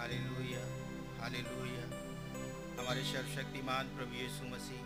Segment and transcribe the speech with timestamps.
[0.00, 0.60] Hallelujah
[1.16, 1.86] hallelujah.
[2.76, 4.84] हमारे सर्वशक्तिमान प्रभु यीशु मसीह,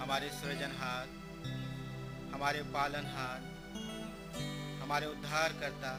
[0.00, 1.12] हमारे सृजनहार
[2.34, 3.44] हमारे पालनहार
[4.82, 5.92] हमारे उद्धारकर्ता,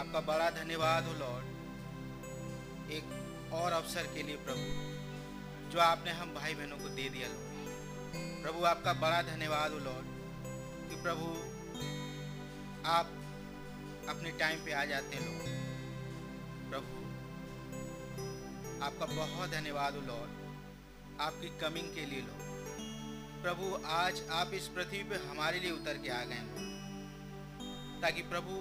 [0.00, 6.54] आपका बड़ा धन्यवाद हो लॉर्ड। एक और अवसर के लिए प्रभु, जो आपने हम भाई
[6.54, 11.30] बहनों को दे दिया लॉर्ड। प्रभु, आपका बड़ा धन्यवाद हो लॉर्ड कि प्रभु,
[12.88, 13.14] आप
[14.08, 15.57] अपने टाइम पे आ जाते हैं, लॉर्ड।
[18.88, 25.02] आपका बहुत धन्यवाद हो लॉर्ड। आपकी कमिंग के लिए लॉर्ड। प्रभु, आज आप इस पृथ्वी
[25.02, 28.54] पे हमारे लिए उतर के आ गए लॉर्ड ताकि प्रभु,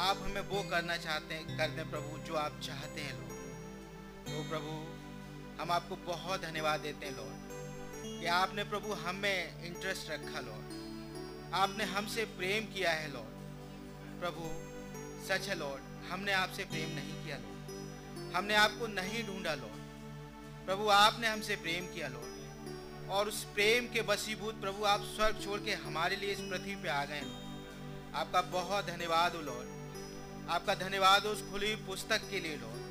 [0.00, 3.34] आप हमें वो करना चाहते हैं कर दें प्रभु, जो आप चाहते हैं लॉर्ड।
[4.28, 4.78] तो प्रभु,
[5.62, 11.84] हम आपको बहुत धन्यवाद देते हैं लॉर्ड, कि आपने प्रभु हमें इंटरेस्ट रखा लॉर्ड। आपने
[11.84, 13.38] हमसे प्रेम किया है लॉर्ड।
[14.20, 14.42] प्रभु,
[15.28, 17.49] सच है लॉर्ड, हमने आपसे प्रेम नहीं किया लॉर्ड।
[18.36, 19.80] हमने आपको नहीं ढूंढा, लॉर्ड।
[20.66, 22.30] प्रभु, आपने हमसे प्रेम किया, लॉर्ड।
[23.10, 26.88] और उस प्रेम के बसीभूत प्रभु, आप स्वर्ग छोड़ के हमारे लिए इस पृथ्वी पे
[26.88, 27.20] आ गए।
[28.14, 29.68] आपका बहुत धन्यवाद हो लॉर्ड।
[30.50, 32.90] आपका धन्यवाद उस खुली पुस्तक के लिए, लॉर्ड,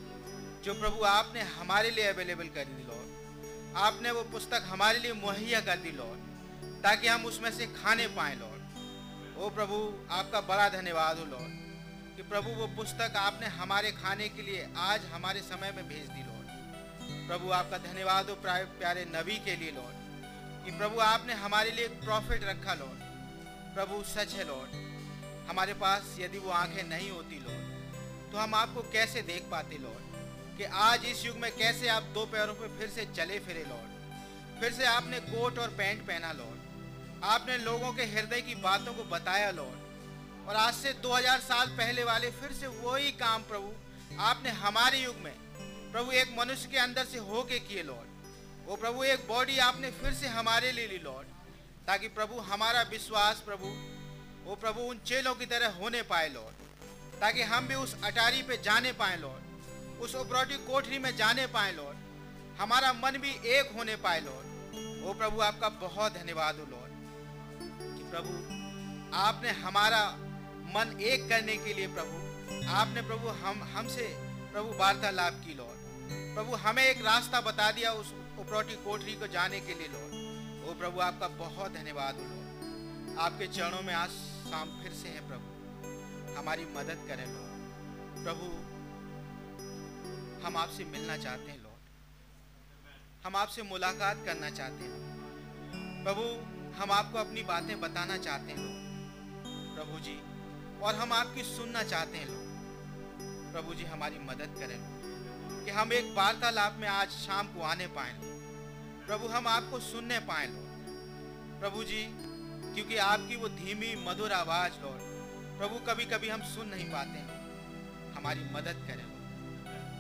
[0.63, 2.99] जो प्रभु आपने हमारे लिए अवेलेबल कर दी लॉर्ड।
[3.77, 6.19] आपने वो पुस्तक हमारे लिए मुहैया कर दी, लॉर्ड,
[6.83, 8.61] ताकि हम उसमें से खाने पाए, लॉर्ड।
[9.37, 11.58] ओ प्रभु, आपका बड़ा धन्यवाद हो लॉर्ड।
[12.19, 16.23] कि प्रभु, वो पुस्तक आपने हमारे खाने के लिए आज हमारे समय में भेज दी,
[16.23, 19.95] लॉर्ड। प्रभु, आपका धन्यवाद हो प्यारे नबी के लिए, लॉर्ड,
[20.65, 23.07] कि प्रभु, आपने हमारे लिए एक प्रॉफिट रखा, लॉर्ड।
[23.75, 24.75] प्रभु, सच है, लॉर्ड,
[25.49, 30.57] हमारे पास यदि वो आँखें नहीं होती, लॉर्ड तो हम आपको कैसे देख पाते, लॉर्ड,
[30.57, 34.61] कि आज इस युग में कैसे आप दो पैरों पर फिर से चले फिरे, लॉर्ड।
[34.61, 39.03] फिर से आपने कोट और पैंट पहना, लॉर्ड। आपने लोगों के हृदय की बातों को
[39.03, 39.88] बताया, लॉर्ड।
[40.49, 43.71] और आज से 2000 साल पहले वाले फिर से वही काम प्रभु,
[44.19, 45.33] आपने हमारे युग में।
[45.91, 50.13] प्रभु, एक मनुष्य के अंदर से होके किए, लॉर्ड। वो प्रभु, एक बॉडी आपने फिर
[50.13, 51.27] से हमारे लिए ली, लॉर्ड,
[51.87, 53.65] ताकि प्रभु, हमारा विश्वास प्रभु,
[54.45, 56.55] वो प्रभु, उन चेलों की तरह होने पाए, लॉर्ड,
[57.19, 61.71] ताकि हम भी उस अटारी पे जाने पाए, लॉर्ड, उस उपरौटी कोठरी में जाने पाए,
[61.71, 61.97] लॉर्ड,
[62.61, 66.91] हमारा मन भी एक होने पाए, लॉर्ड। वो प्रभु, आपका बहुत धन्यवाद हो, लॉर्ड,
[67.97, 68.33] कि प्रभु,
[69.17, 70.28] आपने हमारा
[70.69, 72.17] मन एक करने के लिए प्रभु,
[72.69, 74.07] आपने प्रभु हम, हमसे
[74.51, 75.79] प्रभु वार्तालाप की लॉर्ड।
[76.35, 80.73] प्रभु हमें एक रास्ता बता दिया उस उपरौटी कोठरी को जाने के लिए लॉर्ड। वो
[80.73, 84.09] प्रभु, आपका बहुत धन्यवाद हो लॉर्ड। आपके चरणों में आज
[84.49, 88.45] शाम फिर से है प्रभु। हमारी मदद करें लॉर्ड। प्रभु,
[90.45, 96.23] हम आपसे मिलना चाहते हैं लॉर्ड। हम आपसे मुलाकात करना चाहते हैं। प्रभु,
[96.81, 98.67] हम आपको अपनी बातें बताना चाहते हैं
[99.75, 100.28] प्रभु जी
[100.81, 104.77] और हम आपकी सुनना चाहते हैं लोग। प्रभु जी, हमारी मदद करें
[105.65, 108.13] कि हम एक वार्तालाप में आज शाम को आने पाए
[109.07, 110.47] प्रभु, हम आपको सुनने पाए
[111.59, 112.03] प्रभु जी,
[112.73, 115.07] क्योंकि आपकी वो धीमी, मधुर आवाज़ लॉर्ड
[115.59, 117.37] प्रभु कभी कभी हम सुन नहीं पाते हैं।
[118.13, 119.07] हमारी मदद करें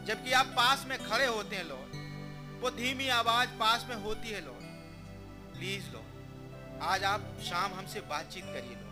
[0.05, 4.45] जबकि आप पास में खड़े होते हैं लॉर्ड वो धीमी आवाज़ पास में होती है
[4.45, 8.88] लॉर्ड प्लीज़ लॉर्ड आज आप शाम हमसे बातचीत करिए लॉर्ड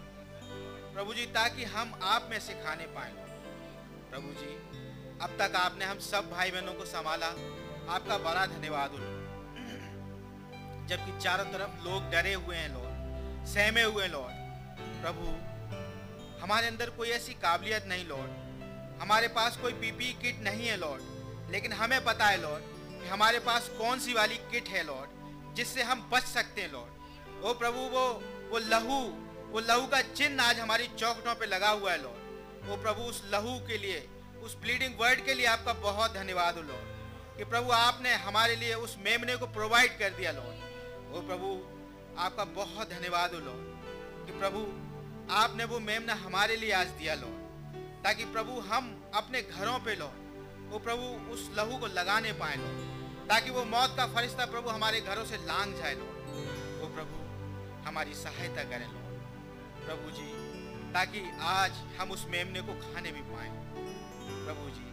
[0.97, 3.11] प्रभु जी, ताकि हम आप में से खाने पाए।
[4.11, 4.53] प्रभु जी,
[5.21, 7.27] अब तक आपने हम सब भाई बहनों को संभाला।
[7.95, 9.01] आपका बड़ा धन्यवाद हो
[10.89, 14.33] जबकि चारों तरफ़ लोग डरे हुए हैं लॉर्ड सहमे हुए लॉर्ड
[15.03, 15.27] प्रभु,
[16.41, 21.51] हमारे अंदर कोई ऐसी काबिलियत नहीं लॉर्ड हमारे पास कोई पीपी किट नहीं है लॉर्ड
[21.51, 22.63] लेकिन हमें पता है लॉर्ड
[22.97, 27.45] कि हमारे पास कौन सी वाली किट है लॉर्ड जिससे हम बच सकते हैं लॉर्ड
[27.45, 28.05] ओ प्रभु, वो
[28.51, 28.99] वो लहू
[29.51, 33.21] वो लहू का चिन्ह आज हमारी चौकटों पे लगा हुआ है लॉर्ड वो प्रभु उस
[33.33, 33.99] लहू के लिए,
[34.43, 38.73] उस ब्लीडिंग वर्ड के लिए आपका बहुत धन्यवाद हो लॉर्ड कि प्रभु आपने हमारे लिए
[38.85, 41.53] उस मेमने को प्रोवाइड कर दिया लॉर्ड वो प्रभु
[42.21, 44.65] आपका बहुत धन्यवाद हो लॉर्ड कि प्रभु
[45.35, 50.71] आपने वो मेमना हमारे लिए आज दिया लॉर्ड ताकि प्रभु हम अपने घरों पे लॉर्ड
[50.71, 55.01] वो प्रभु उस लहू को लगाने पाए लॉर्ड ताकि वो मौत का फरिश्ता प्रभु हमारे
[55.01, 57.25] घरों से लांग जाए लॉर्ड वो प्रभु
[57.87, 59.06] हमारी सहायता करें लॉर्ड
[59.87, 60.31] प्रभु जी,
[60.93, 63.49] ताकि आज हम उस मेमने को खाने भी पाए।
[64.45, 64.87] प्रभु जी,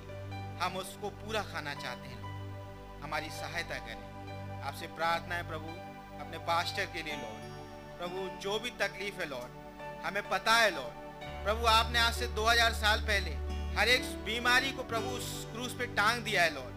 [0.65, 2.21] हम उसको पूरा खाना चाहते हैं।
[3.01, 5.69] हमारी सहायता करें। आपसे प्रार्थना है प्रभु,
[6.21, 7.55] अपने पास्टर के लिए लॉर्ड।
[7.99, 10.95] प्रभु, जो भी तकलीफ़ है लॉर्ड, हमें पता है लॉर्ड।
[11.45, 13.31] प्रभु, आपने आज से 2000 साल पहले
[13.81, 16.75] हर एक बीमारी को प्रभु उस क्रूस पे टांग दिया है लॉर्ड।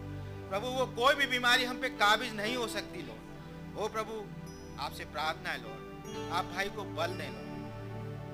[0.50, 4.26] प्रभु, वो कोई भी बीमारी हम पे काबिज नहीं हो सकती, लॉर्ड। ओ प्रभु,
[4.82, 7.47] आपसे प्रार्थना है, लॉर्ड। आप भाई को बल दें, लॉर्ड।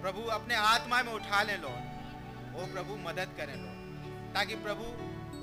[0.05, 4.85] प्रभु अपने आत्मा में उठा लें लॉर्ड ओ प्रभु, मदद करें लॉर्ड ताकि प्रभु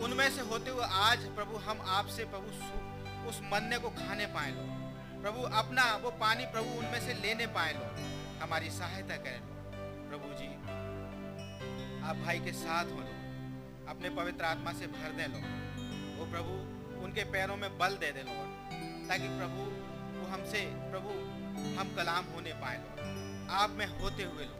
[0.03, 4.65] उनमें से होते हुए आज प्रभु हम आपसे प्रभु उस मन्ने को खाने पाए लो
[5.21, 7.87] प्रभु अपना वो पानी प्रभु उनमें से लेने पाए लो
[8.43, 9.57] हमारी सहायता करें लो
[10.09, 10.51] प्रभु जी,
[12.03, 13.17] आप भाई के साथ हो लो
[13.89, 15.43] अपने पवित्र आत्मा से भर दे लो
[16.19, 16.61] वो प्रभु,
[17.03, 18.39] उनके पैरों में बल दे दे लो
[19.09, 19.69] ताकि प्रभु
[20.19, 21.19] वो हमसे, प्रभु
[21.79, 22.90] हम कलाम होने पाए लो
[23.51, 24.58] आप में होते हुए लो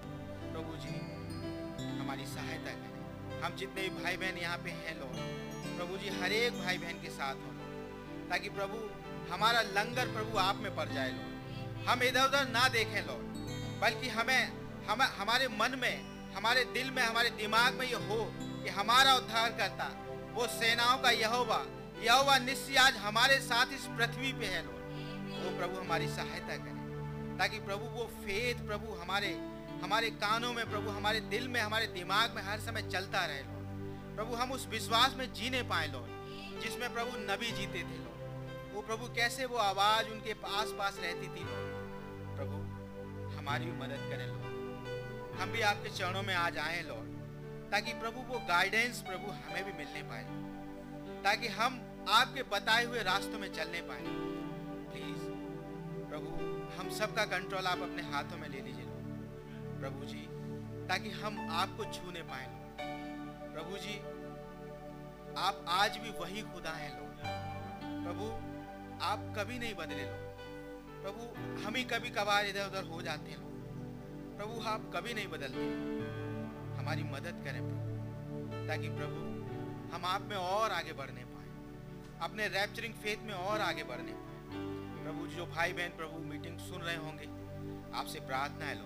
[0.54, 0.96] प्रभु जी,
[2.00, 5.14] हमारी सहायता करें। हम जितने भी भाई बहन यहाँ पे हैं लोग,
[5.78, 7.52] प्रभु जी, हर एक भाई बहन के साथ हो।
[8.30, 8.78] ताकि प्रभु,
[9.34, 13.22] हमारा लंगर प्रभु आप में पड़ जाए लोग। हम इधर उधर ना देखें लोग,
[13.80, 14.52] बल्कि हमें,
[14.88, 15.96] हम, हमारे मन में,
[16.34, 18.34] हमारे दिल में, हमारे दिमाग में ये हो
[18.64, 19.90] कि हमारा उद्धार करता,
[20.34, 21.66] वो सेनाओं का यहोवा
[22.04, 24.76] यहोवा निश्चय आज हमारे साथ इस पृथ्वी पे है लोग।
[25.44, 26.81] वो प्रभु हमारी सहायता करे।
[27.42, 29.30] ताकि प्रभु वो फेथ प्रभु हमारे
[29.84, 34.16] हमारे कानों में, प्रभु हमारे दिल में, हमारे दिमाग में हर समय चलता रहे लॉर्ड
[34.16, 38.82] प्रभु हम उस विश्वास में जीने पाए लॉर्ड जिसमें प्रभु नबी जीते थे लॉर्ड वो
[38.82, 42.58] प्रभु कैसे वो आवाज़ उनके पास पास रहती थी लॉर्ड प्रभु,
[43.38, 48.34] हमारी भी मदद करें लॉर्ड हम भी आपके चरणों में आज आए लॉर्ड ताकि प्रभु
[48.34, 50.26] वो गाइडेंस प्रभु हमें भी मिलने पाए
[51.24, 54.31] ताकि हम आपके बताए हुए रास्तों में चलने पाए
[56.82, 58.86] हम सबका कंट्रोल आप अपने हाथों में ले लीजिए.
[59.80, 60.28] प्रभु जी,
[60.88, 62.48] ताकि हम आपको छूने पाए.
[63.54, 64.00] प्रभु जी,
[65.38, 67.10] आप आज भी वही खुदा हैं लोग।
[68.06, 68.26] प्रभु,
[69.06, 70.38] आप कभी नहीं बदले लोग।
[71.04, 71.22] प्रभु,
[71.66, 73.52] हम ही कभी कभार इधर उधर हो जाते हैं लोग।
[74.38, 75.68] प्रभु, आप कभी नहीं बदलते।
[76.78, 79.22] हमारी मदद करें प्रभु, ताकि प्रभु,
[79.96, 81.48] हम आप में और आगे बढ़ने पाए।
[82.22, 84.31] अपने रैप्चरिंग फेथ में और आगे बढ़ने पाए।
[85.12, 87.26] प्रभु जो भाई बहन प्रभु मीटिंग सुन रहे होंगे,
[88.00, 88.86] आपसे प्रार्थना है लो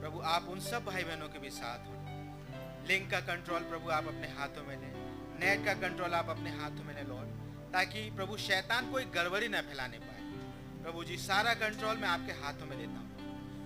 [0.00, 4.06] प्रभु, आप उन सब भाई बहनों के भी साथ हो। लिंक का कंट्रोल प्रभु आप
[4.06, 4.94] अपने हाथों में लें।
[5.40, 7.28] नेट का कंट्रोल आप अपने हाथों में लें, लॉर्ड,
[7.72, 10.22] ताकि प्रभु शैतान कोई गड़बड़ी न फैलाने पाए।
[10.82, 13.08] प्रभु जी, सारा कंट्रोल मैं आपके हाथों में देता हूँ।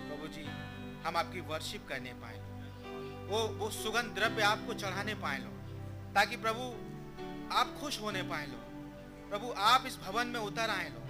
[0.00, 0.44] प्रभु जी,
[1.06, 2.38] हम आपकी वर्शिप करने पाए।
[3.28, 5.52] वो वो सुगंध द्रव्य आपको चढ़ाने पाए लो
[6.14, 6.72] ताकि प्रभु
[7.54, 8.64] आप खुश होने पाए लो
[9.30, 11.07] प्रभु, आप इस भवन में उतर आए लो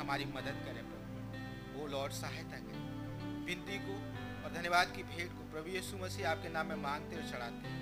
[0.00, 3.94] हमारी मदद करें प्रभु। वो लॉर्ड सहायता करें। विनती को
[4.44, 7.80] और धन्यवाद की भेंट को प्रभु यीशु मसीह आपके नाम में मांगते और चढ़ाते हैं।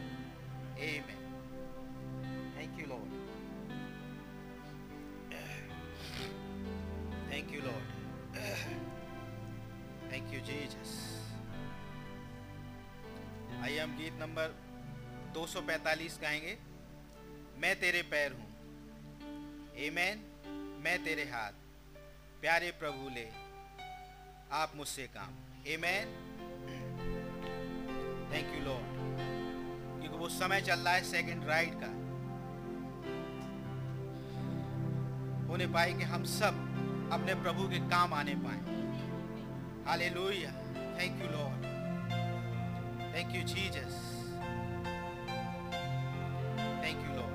[0.81, 1.19] Amen
[2.57, 3.19] thank you Lord
[7.33, 7.87] thank you Lord
[10.13, 10.93] thank you Jesus
[13.63, 14.55] आइए हम गीत नंबर
[15.35, 16.57] 245 गाएँगे।
[17.59, 18.49] मैं तेरे पैर हूँ।
[19.79, 20.23] एमेन
[20.85, 21.60] मैं तेरे हाथ
[22.43, 23.25] प्यारे प्रभु ले,
[24.59, 25.33] आप मुझसे काम।
[25.67, 26.13] A man
[28.31, 28.89] thank you Lord
[30.01, 31.91] क्योंकि वो समय चल रहा है सेकंड राइड का।
[35.49, 36.55] होने पाए कि हम सब
[37.13, 38.61] अपने प्रभु के काम आने पाए।
[39.87, 40.53] Hallelujah
[40.99, 41.61] thank you Lord
[43.15, 43.95] thank you Jesus
[46.83, 47.30] thank you Lord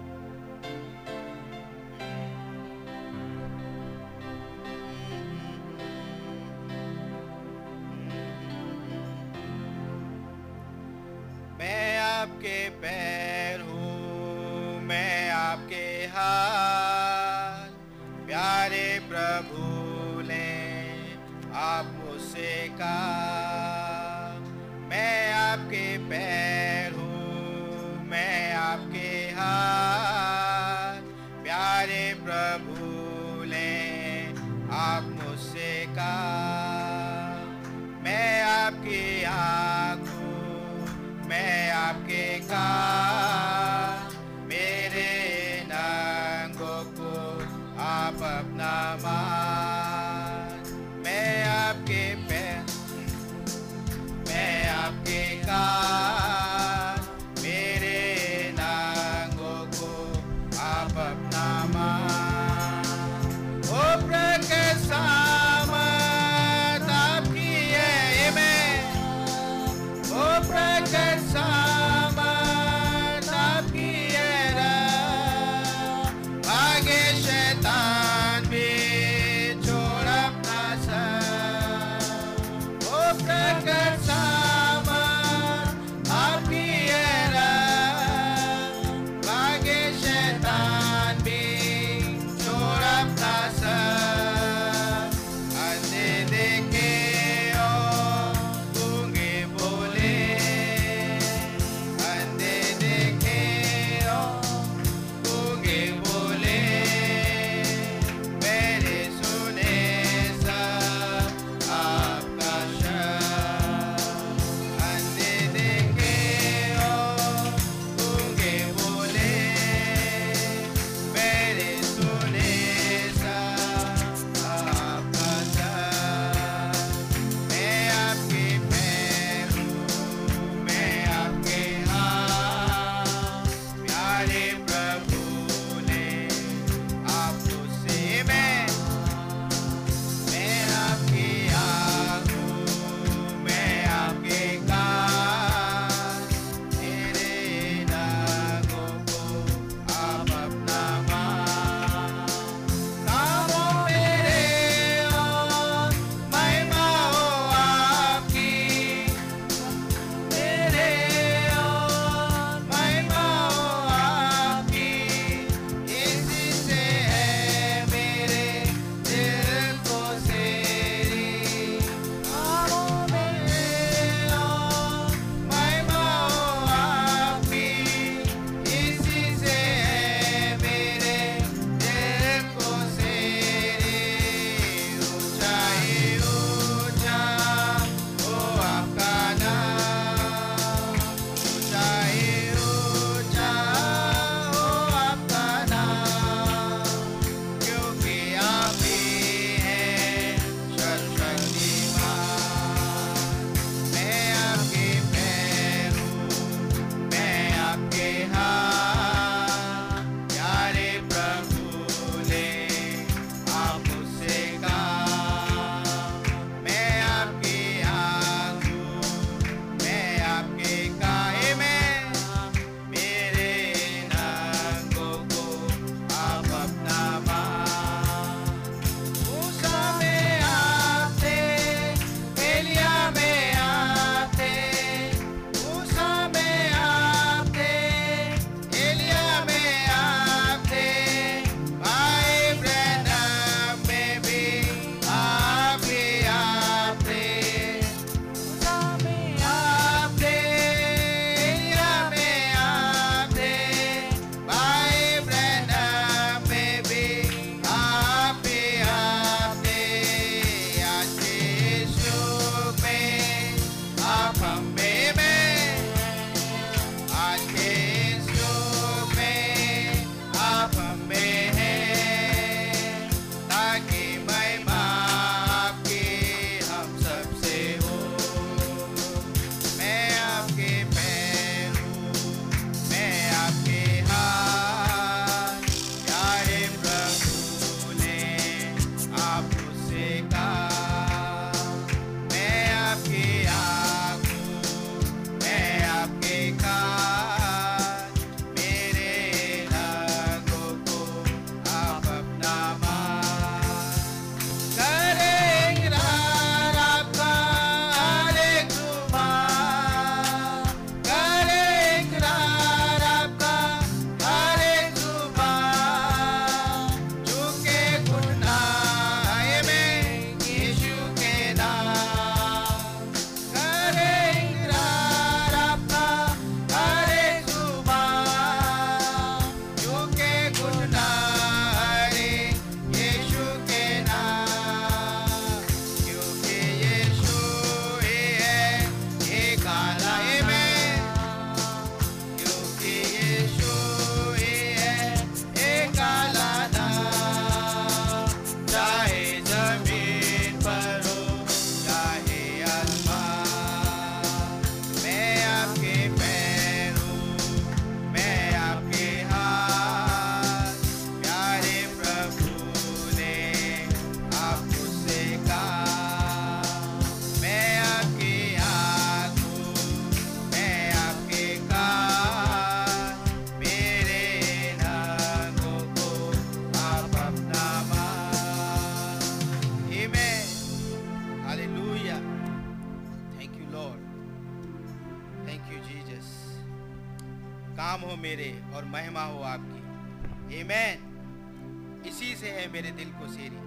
[387.95, 393.61] नाम हो मेरे और महिमा हो आपकी। आमेन इसी से है मेरे दिल को सेरी।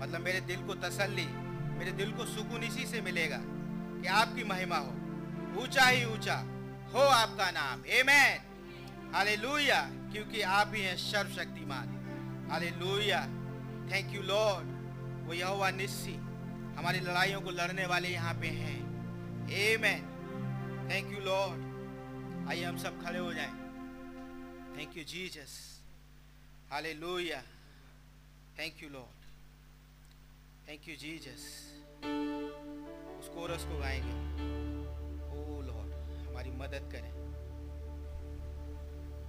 [0.00, 1.26] मतलब मेरे दिल को तसल्ली,
[1.78, 6.38] मेरे दिल को सुकून इसी से मिलेगा कि आपकी महिमा हो। ऊँचा ही ऊँचा
[6.94, 9.80] हो आपका नाम। आमेन हालेलुया
[10.12, 11.96] क्योंकि आप ही हैं सर्वशक्तिमान।
[12.50, 13.22] हालेलुया
[13.92, 14.76] थैंक यू लॉर्ड
[15.26, 16.16] वो यहोवा निस्सी,
[16.78, 18.78] हमारी लड़ाइयों को लड़ने वाले यहाँ पे हैं।
[19.62, 20.02] आमेन
[20.90, 21.68] थैंक यू लॉर्ड
[22.50, 23.58] आइए हम सब खड़े हो जाएँ।
[24.80, 25.54] Thank you Jesus
[26.70, 27.40] hallelujah
[28.58, 29.24] thank you Lord
[30.68, 31.42] thank you Jesus
[33.18, 34.14] उस कोरस को गाएँगे।
[35.30, 35.92] ओ लॉर्ड
[36.28, 37.12] हमारी मदद करें।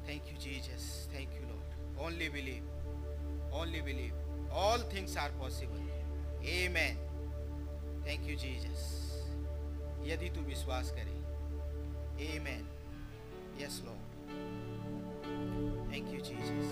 [0.07, 5.81] Thank you Jesus thank you Lord only believe only believe all things are possible
[6.53, 6.95] amen
[8.05, 8.87] thank you Jesus
[10.07, 11.19] यदि तू विश्वास करे।
[12.29, 12.63] Amen
[13.61, 14.70] yes Lord
[15.91, 16.71] thank you Jesus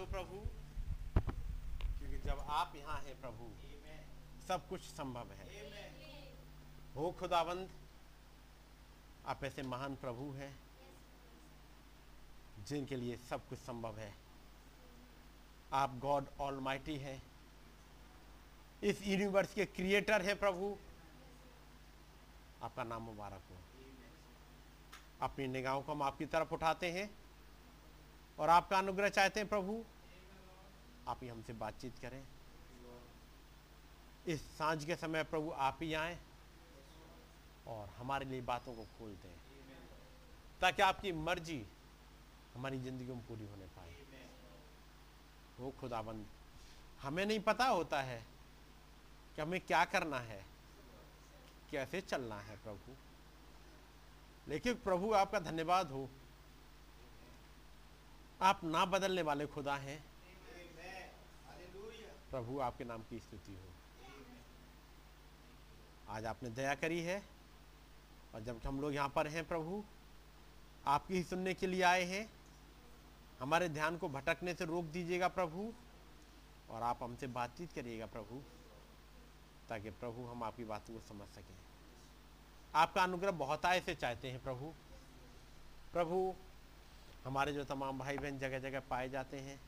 [0.00, 0.36] हो प्रभु,
[1.98, 3.50] क्योंकि जब आप यहाँ हैं प्रभु,
[4.48, 5.46] सब कुछ संभव है।
[6.96, 7.70] हो खुदाबंद,
[9.26, 10.60] आप ऐसे महान प्रभु हैं,
[12.64, 14.14] जिनके लिए सब कुछ संभव है।
[15.72, 17.22] आप गॉड ऑल माइटी हैं।
[18.82, 20.76] इस यूनिवर्स के क्रिएटर हैं प्रभु।
[22.62, 23.56] आपका नाम मुबारक हो।
[25.22, 27.19] अपनी निगाहों को हम आपकी तरफ़ उठाते हैं।
[28.40, 29.84] और आपका अनुग्रह चाहते हैं प्रभु?
[31.08, 32.22] आप ही हमसे बातचीत करें।
[34.26, 36.18] इस साँझ के समय प्रभु आप ही आए
[37.66, 39.34] और हमारे लिए बातों को खोल दें
[40.60, 41.66] ताकि आपकी मर्ज़ी
[42.54, 43.94] हमारी ज़िंदगी में पूरी होने पाए।
[45.60, 46.26] वो खुदाबंद,
[47.02, 48.24] हमें नहीं पता होता है
[49.36, 50.44] कि हमें क्या करना है,
[51.70, 52.96] कैसे चलना है प्रभु।
[54.48, 56.08] लेकिन प्रभु आपका धन्यवाद हो।
[58.42, 59.98] आप ना बदलने वाले खुदा हैं।
[62.30, 63.68] प्रभु आपके नाम की स्तुति हो।
[66.08, 67.22] आज आपने दया करी है
[68.34, 69.82] और जब हम लोग यहाँ पर हैं प्रभु
[70.86, 72.28] आपकी ही सुनने के लिए आए हैं।
[73.40, 75.72] हमारे ध्यान को भटकने से रोक दीजिएगा प्रभु
[76.70, 78.42] और आप हमसे बातचीत करिएगा प्रभु
[79.68, 81.56] ताकि प्रभु हम आपकी बातों को समझ सकें।
[82.74, 84.72] आपका अनुग्रह बहुत आय से चाहते हैं प्रभु।
[85.92, 86.34] प्रभु
[87.24, 89.60] हमारे जो तमाम भाई बहन जगह जगह पाए जाते हैं।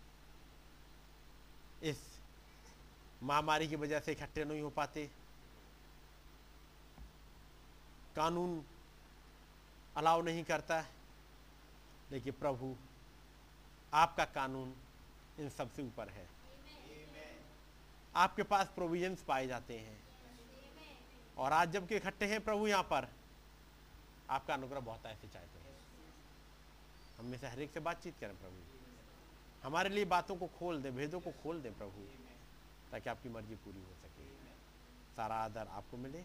[1.82, 2.20] इस
[3.22, 5.10] महामारी की वजह से इकट्ठे नहीं हो पाते।
[8.16, 8.64] कानून
[9.96, 10.84] अलाउ नहीं करता।
[12.10, 12.76] लेकिन प्रभु,
[13.94, 14.76] आपका कानून
[15.38, 16.28] इन सबसे ऊपर है।
[18.16, 20.02] आपके पास प्रोविजंस पाए जाते हैं।
[21.38, 23.12] और आज जबकि इकट्ठे हैं प्रभु यहाँ पर,
[24.30, 25.61] आपका अनुग्रह बहुत ऐसे चाहते हैं
[27.22, 28.60] हम से हर एक से बातचीत करें प्रभु
[29.62, 32.06] हमारे लिए बातों को खोल दें, भेदों को खोल दें प्रभु
[32.92, 34.24] ताकि आपकी मर्ज़ी पूरी हो सके।
[35.16, 36.20] सारा आदर आपको मिले,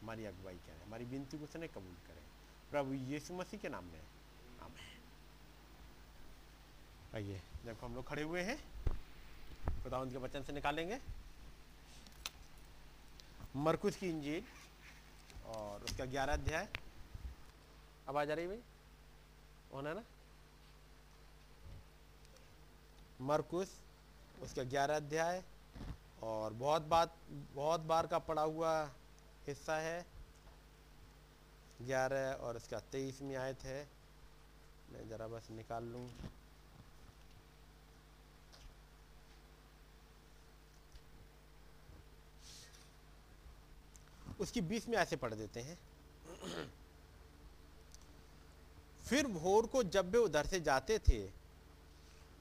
[0.00, 2.22] हमारी अगुवाई करें, हमारी विनती को सुने कबूल करें।
[2.70, 4.00] प्रभु यीशु मसीह के नाम में।
[7.14, 8.58] आइए जब हम लोग खड़े हुए हैं।
[9.82, 10.98] खुदावंत के वचन से निकालेंगे।
[13.56, 14.44] मरकुस की इंजील
[15.46, 16.68] और उसका ग्यारह अध्याय।
[18.08, 18.62] आवाज़ आ रही भाई?
[19.74, 20.02] होना ना?
[23.20, 23.68] मरकुस,
[24.42, 25.42] उसका ग्यारह अध्याय,
[26.22, 27.14] और बहुत बात,
[27.54, 28.90] बहुत बार का पड़ा हुआ
[29.46, 30.06] हिस्सा है।
[31.82, 33.88] ग्यारह और इसका तेईसवीं आयत है।
[34.92, 36.08] मैं ज़रा बस निकाल लूँ।
[44.40, 45.78] उसकी बीस में ऐसे पढ़ देते हैं।
[49.10, 51.20] फिर भोर को जब वे उधर से जाते थे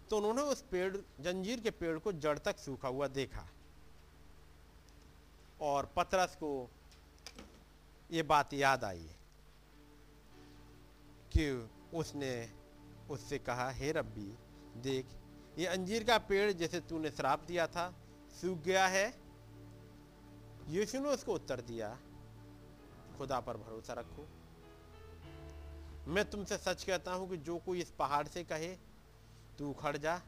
[0.10, 3.46] तो उन्होंने उस पेड़, जंजीर के पेड़ को जड़ तक सूखा हुआ देखा।
[5.62, 6.70] और पतरस को
[8.12, 9.10] ये बात याद आई
[11.34, 11.50] कि
[11.94, 12.32] उसने
[13.10, 14.32] उससे कहा, हे रब्बी,
[14.82, 15.06] देख,
[15.58, 17.94] ये अंजीर का पेड़ जैसे तूने श्राप दिया था,
[18.42, 19.08] सूख गया है।
[20.70, 21.90] यीशु ने उसको उत्तर दिया,
[23.18, 24.28] खुदा पर भरोसा रखो।
[26.10, 28.68] मैं तुमसे सच कहता हूँ कि जो कोई इस पहाड़ से कहे,
[29.58, 30.22] तू उखड़ जा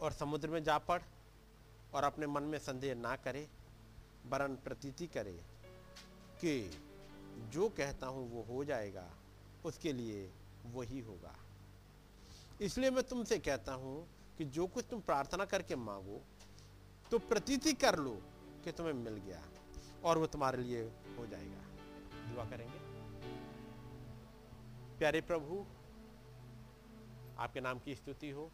[0.00, 1.00] और समुद्र में जा पड़
[1.94, 3.46] और अपने मन में संदेह ना करे,
[4.26, 5.38] वरन प्रतीति करे
[6.40, 6.70] कि
[7.52, 9.08] जो कहता हूँ वो हो जाएगा,
[9.64, 10.28] उसके लिए
[10.74, 11.34] वही होगा।
[12.60, 13.96] इसलिए मैं तुमसे कहता हूँ
[14.38, 16.20] कि जो कुछ तुम प्रार्थना करके मांगो
[17.10, 18.16] तो प्रतीति कर लो
[18.64, 19.42] कि तुम्हें मिल गया
[20.04, 20.82] और वो तुम्हारे लिए
[21.18, 21.62] हो जाएगा।
[22.28, 22.81] दुआ करेंगे।
[25.02, 25.66] प्यारे प्रभु,
[27.38, 28.50] आपके नाम की स्तुति हो।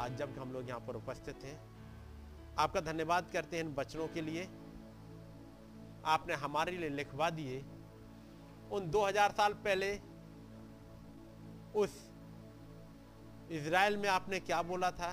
[0.00, 1.60] आज जब हम लोग यहाँ पर उपस्थित हैं,
[2.58, 4.44] आपका धन्यवाद करते हैं इन बचनों के लिए।
[6.04, 7.60] आपने हमारे लिए लिखवा दिए।
[8.72, 9.98] उन 2000 साल पहले
[11.76, 12.10] उस
[13.50, 15.10] इज़राइल में आपने क्या बोला था?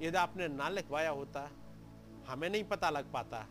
[0.00, 1.50] यदि आपने ना लिखवाया होता,
[2.28, 3.46] हमें नहीं पता लग पाता।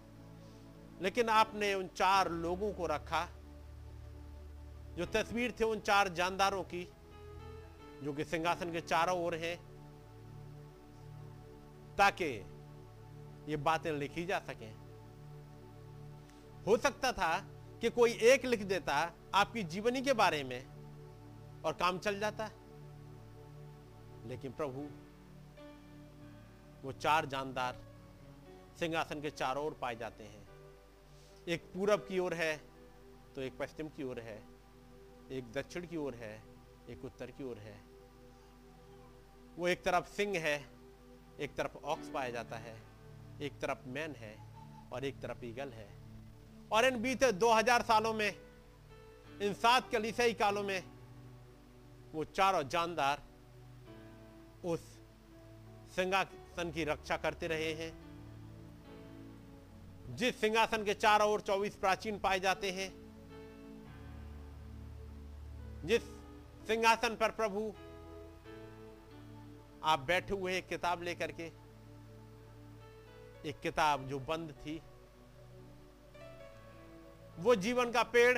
[1.01, 3.29] लेकिन आपने उन चार लोगों को रखा।
[4.97, 6.83] जो तस्वीर थे उन चार जानदारों की,
[8.03, 9.57] जो कि सिंहासन के चारों ओर हैं,
[11.97, 12.25] ताकि
[13.51, 14.73] ये बातें लिखी जा सकें।
[16.67, 17.39] हो सकता था
[17.81, 20.65] कि कोई एक लिख देता आपकी जीवनी के बारे में
[21.61, 22.49] और काम चल जाता।
[24.25, 24.87] लेकिन प्रभु,
[26.83, 27.79] वो चार जानदार
[28.79, 30.47] सिंहासन के चारों ओर पाए जाते हैं।
[31.47, 32.57] एक पूरब की ओर है
[33.35, 34.56] तो एक पश्चिम की ओर है।
[35.31, 36.43] एक दक्षिण की ओर है,
[36.89, 37.81] एक उत्तर की ओर है।
[39.55, 40.65] वो एक तरफ़ सिंह है,
[41.39, 42.81] एक तरफ़ ऑक्स पाया जाता है,
[43.41, 44.37] एक तरफ़ मैन है
[44.93, 45.89] और एक तरफ़ ईगल है।
[46.71, 48.35] और इन बीते 2000 सालों में,
[49.41, 50.83] इन सात कलीसियाई कालों में,
[52.11, 53.23] वो चारों जानदार
[54.65, 54.79] उस
[55.95, 58.07] सिंहासन की रक्षा करते रहे हैं।
[60.15, 63.06] जिस सिंहासन के चारों ओर 24 प्राचीन पाए जाते हैं
[65.87, 66.01] जिस
[66.67, 67.61] सिंहासन पर प्रभु
[69.83, 71.45] आप बैठे हुए एक किताब लेकर के,
[73.49, 74.81] एक किताब जो बंद थी,
[77.39, 78.37] वो जीवन का पेड़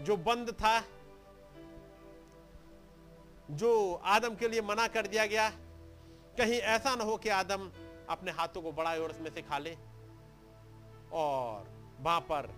[0.00, 0.80] जो बंद था,
[3.50, 5.48] जो आदम के लिए मना कर दिया गया,
[6.38, 7.70] कहीं ऐसा ना हो कि आदम
[8.08, 9.76] अपने हाथों को बढ़ाए और उसमें से खा ले
[11.12, 11.68] और
[12.00, 12.54] वहाँ पर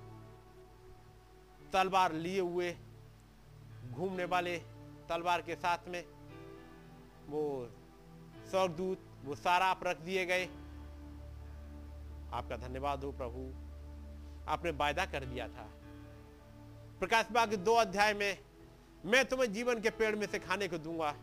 [1.73, 2.77] तलवार लिए हुए
[4.01, 4.59] घूमने वाले
[5.09, 6.05] तलवार के साथ में
[7.27, 7.71] वो
[8.51, 10.47] स्वर्गदूत, वो सारा आप रख दिए गए।
[12.33, 13.51] आपका धन्यवाद हो प्रभु।
[14.51, 15.71] आपने वायदा कर दिया था।
[17.01, 18.39] प्रकाश बाग दो अध्याय में,
[19.05, 21.17] मैं तुम्हें जीवन के पेड़ में से खाने को दूँगा।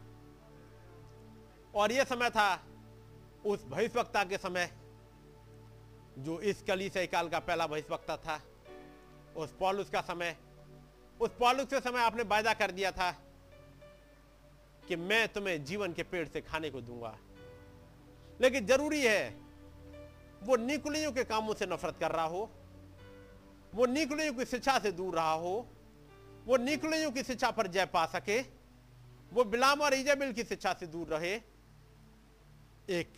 [1.75, 2.63] और यह समय था,
[3.45, 4.71] उस भविष्यवक्ता के समय,
[6.17, 8.41] जो इस कली से काल का पहला भविष्यवक्ता था।
[9.36, 10.46] उस पॉलुस का समय
[11.22, 13.11] उस पॉलुस से समय आपने वायदा कर दिया था
[14.88, 17.18] कि मैं तुम्हें जीवन के पेड़ से खाने को दूँगा।
[18.41, 19.30] लेकिन ज़रूरी है,
[20.43, 22.49] वो निकुलियों के कामों से नफरत कर रहा हो,
[23.76, 25.68] वो निकुलियों की शिक्षा से दूर रहा हो,
[26.45, 28.39] वो निकुलियों की शिक्षा पर जय पा सके,
[29.34, 31.34] वो बिलाम और इजेबिल की शिक्षा से दूर रहे।
[32.89, 33.13] एक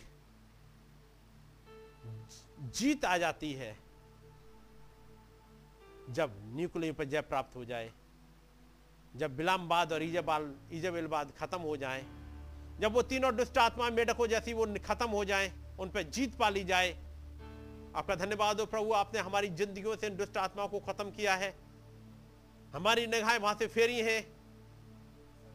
[2.74, 3.89] जीत आ जाती है।
[6.10, 7.90] जब न्यूक्लियर पर जय प्राप्त हो जाए,
[9.16, 12.04] जब बिलामबाद और इजबाल इजबेलबाद खत्म हो जाए,
[12.80, 16.48] जब वो तीनों दुष्ट आत्मा मेढकों जैसी वो खत्म हो जाए, उन पर जीत पा
[16.48, 16.90] ली जाए,
[17.96, 21.54] आपका धन्यवाद हो प्रभु, आपने हमारी जिंदगियों से दुष्ट आत्माओं को खत्म किया है।
[22.74, 24.20] हमारी निगाहें वहाँ से फेरी हैं।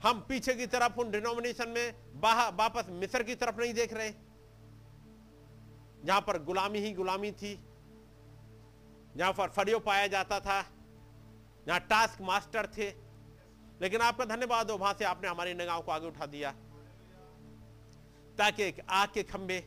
[0.04, 1.94] हम पीछे की तरफ़ उन डिनोमिनेशन में
[2.56, 4.12] वापस मिस्र की तरफ़ नहीं देख रहे।
[6.04, 7.60] जहाँ पर गुलामी ही गुलामी थी
[9.16, 10.62] जहाँ पर फरियो पाया जाता था
[11.68, 12.90] जहाँ टास्क मास्टर थे।
[13.82, 16.52] लेकिन आपका धन्यवाद हो वहाँ से आपने हमारी निगाहों को आगे उठा दिया।
[18.38, 19.60] ताकि एक आग के खंबे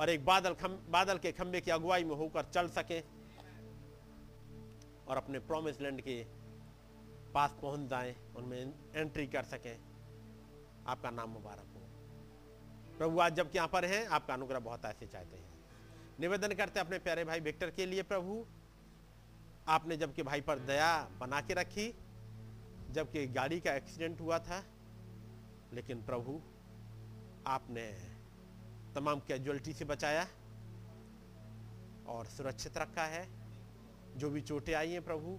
[0.00, 3.00] और एक बादल खम, बादल के खंबे की अगुवाई में होकर चल सके
[5.06, 6.22] और अपने प्रोमिस लैंड के
[7.34, 9.76] पास पहुँच जाए उनमें एंट्री कर सकें।
[10.86, 11.80] आपका नाम मुबारक हो।
[12.98, 15.55] प्रभु आज जबकि यहाँ पर हैं आपका अनुग्रह बहुत ऐसे चाहते हैं।
[16.20, 18.46] निवेदन करते अपने प्यारे भाई विक्टर के लिए, प्रभु।
[19.68, 21.94] आपने जबकि भाई पर दया बना के रखी,
[22.90, 24.64] जबकि गाड़ी का एक्सीडेंट हुआ था,
[25.72, 26.40] लेकिन प्रभु,
[27.46, 28.16] आपने
[28.94, 30.28] तमाम कैजुअलिटी से बचाया
[32.06, 33.28] और सुरक्षित रखा है।
[34.16, 35.30] जो भी चोटें आई हैं प्रभु,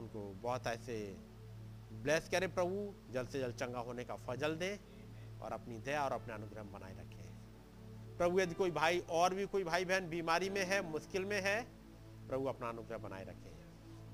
[0.00, 1.16] उनको बहुत ऐसे
[1.92, 4.78] ब्लेस करें प्रभु। जल्द से जल्द चंगा होने का फजल दें
[5.38, 7.09] और अपनी दया और अपने अनुग्रह बनाए रखें।
[8.20, 11.62] प्रभु, यदि कोई भाई और भी, कोई भाई बहन बीमारी में है, मुश्किल में है,
[12.28, 13.52] प्रभु अपना अनुग्रह बनाए रखें।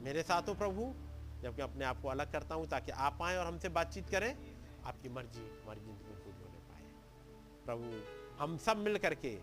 [0.05, 0.95] मेरे साथ हो प्रभु,
[1.43, 4.37] जबकि अपने आप को अलग करता हूँ, ताकि आप आए और हमसे बातचीत करें,
[4.85, 6.83] आपकी मर्ज़ी, हमारी ज़िंदगी में पूरी होने पाए।
[7.65, 8.03] प्रभु,
[8.43, 9.39] हम सब मिल करके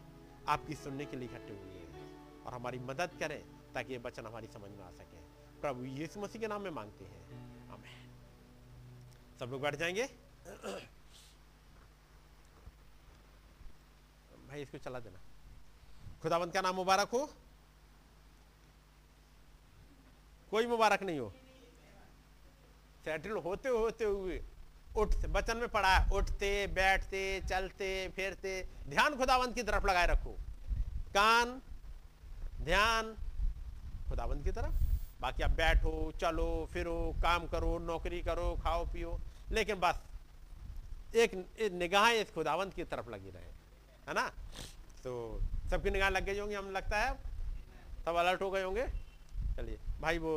[0.48, 3.44] आपकी सुनने के लिए इकट्ठे हुए हैं, और हमारी मदद करें,
[3.74, 5.18] ताकि ये वचन हमारी समझ में आ सके।
[5.62, 7.28] प्रभु, यीशु मसीह के नाम में मांगते हैं।
[7.68, 8.10] हमें
[9.40, 10.10] सब लोग बैठ जाएँगे?
[14.54, 15.20] भाई, इसको चला देना।
[16.22, 17.34] खुदावंत का नाम मुबारक हो?
[20.52, 21.34] कोई मुबारक नहीं हो।
[23.06, 24.44] सेटल होते होते हुए
[24.98, 30.38] उठते, बचन में है उठते, बैठते, चलते, फिरते। ध्यान खुदावंत की तरफ़ लगाए रखो।
[31.10, 31.62] कान,
[32.62, 33.18] ध्यान
[34.10, 34.74] खुदावंत की तरफ़।
[35.22, 40.04] बाकी आप बैठो, चलो, फिरो, काम करो, नौकरी करो, खाओ पियो। लेकिन बस
[41.16, 41.34] एक
[41.72, 43.63] निगाहें इस खुदावंत की तरफ़ लगी रहे।
[44.08, 44.28] है ना?
[45.04, 45.12] तो
[45.70, 47.14] सबकी निगाह लग गई होंगी, हम लगता है।
[48.06, 48.88] सब अलर्ट हो गए होंगे।
[49.58, 50.36] चलिए, भाई वो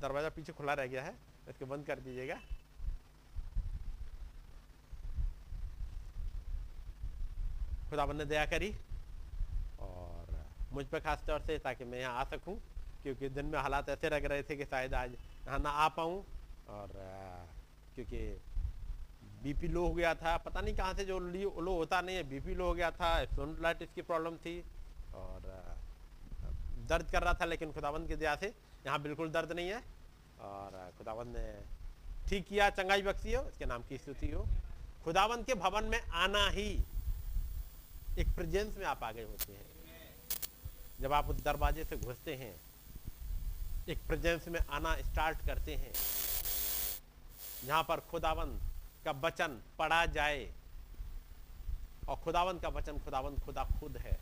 [0.00, 1.14] दरवाज़ा पीछे खुला रह गया है,
[1.48, 2.38] इसको बंद कर दीजिएगा।
[7.90, 8.74] खुदाबंद ने दया करी
[9.80, 12.56] और मुझ पर खास तौर से ताकि मैं यहाँ आ सकूँ,
[13.02, 15.12] क्योंकि दिन में हालात ऐसे लग रहे थे कि शायद आज
[15.46, 16.18] यहाँ ना आ पाऊँ
[16.68, 16.92] और,
[17.94, 18.18] क्योंकि
[19.42, 22.54] बीपी लो हो गया था, पता नहीं कहाँ से जो लो होता नहीं है, बीपी
[22.54, 24.60] लो हो गया था स्टोनलाइटिस की प्रॉब्लम थी,
[25.14, 25.40] और
[26.88, 28.52] दर्द कर रहा था, लेकिन खुदाबंद की दया से
[28.86, 29.82] यहाँ बिल्कुल दर्द नहीं है,
[30.40, 31.46] और, खुदाबंद ने
[32.28, 34.46] ठीक किया, चंगाई बख्शी हो, इसके नाम की स्तुति हो।
[35.04, 36.68] खुदाबंद के भवन में आना ही
[38.18, 39.66] एक प्रेजेंस में आप आगे होते हैं।
[41.00, 42.54] जब आप उस दरवाजे से घुसते हैं,
[43.88, 45.92] एक प्रेजेंस में आना स्टार्ट करते हैं।
[47.64, 48.58] यहाँ पर खुदावन
[49.08, 50.40] का वचन पढ़ा जाए
[52.08, 54.18] और खुदावन का वचन खुदावन खुदा खुद है।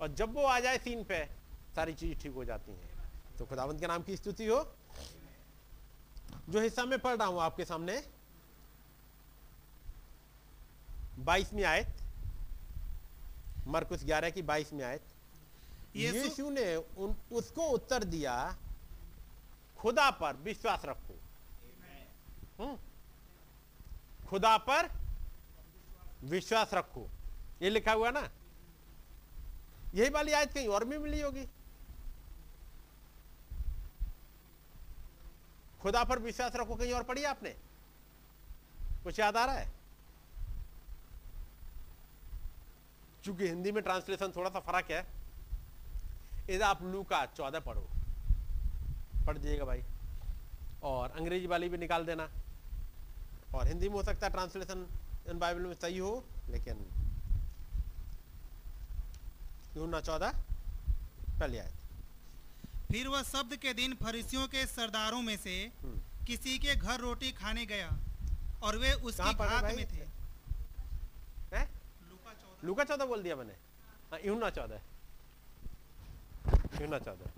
[0.00, 1.24] और जब वो आ जाए सीन पे
[1.76, 4.60] सारी चीज़ ठीक हो जाती हैं। तो खुदावंत के नाम की स्तुति हो।
[6.48, 8.02] जो हिस्सा में पढ़ रहा हूँ आपके सामने
[11.18, 12.02] बाईसवीं आयत
[13.66, 15.02] मरकुस ग्यारह की बाईस में आयत।
[15.96, 18.34] यीशु ने उन उसको उत्तर दिया
[19.78, 21.14] खुदा पर विश्वास रखो।
[24.28, 24.90] खुदा पर
[26.24, 27.10] विश्वास रखो।
[27.62, 28.30] ये लिखा हुआ ना?
[29.94, 31.48] यही वाली आयत कहीं और भी मिली होगी।
[35.82, 37.50] खुदा पर विश्वास रखो कहीं और पढ़ी आपने?
[39.04, 39.72] कुछ याद आ रहा है?
[43.24, 45.06] चूँकि हिंदी में ट्रांसलेशन थोड़ा सा फ़र्क है।
[46.50, 47.88] इधर आप लू का चौदह पढ़ो।
[49.26, 49.82] पढ़ दीजिएगा भाई।
[50.82, 52.30] और अंग्रेज़ी वाली भी निकाल देना।
[53.54, 54.86] और हिंदी में हो सकता है ट्रांसलेशन
[55.30, 56.84] इन बाइबल में सही हो लेकिन
[59.76, 60.32] यूना चौदह?
[61.40, 61.72] पहली आयत।
[62.92, 67.32] फिर वह शब्द के दिन फरीसियों के सरदारों में से हम्म। किसी के घर रोटी
[67.32, 67.90] खाने गया
[68.62, 70.04] और वे उसकी घात में थे।
[71.56, 71.68] है?
[72.64, 73.52] लूका चौदह। बोल दिया मैंने।
[74.12, 74.80] हाँ यूना चौदह।
[76.80, 77.30] यूना चौदह।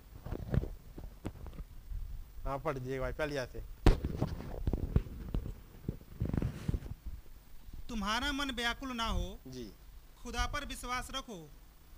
[2.45, 3.78] हाँ पढ़ दीजिएगा भाई पहले से।
[7.89, 9.65] तुम्हारा मन व्याकुल ना हो जी।
[10.21, 11.39] खुदा पर विश्वास रखो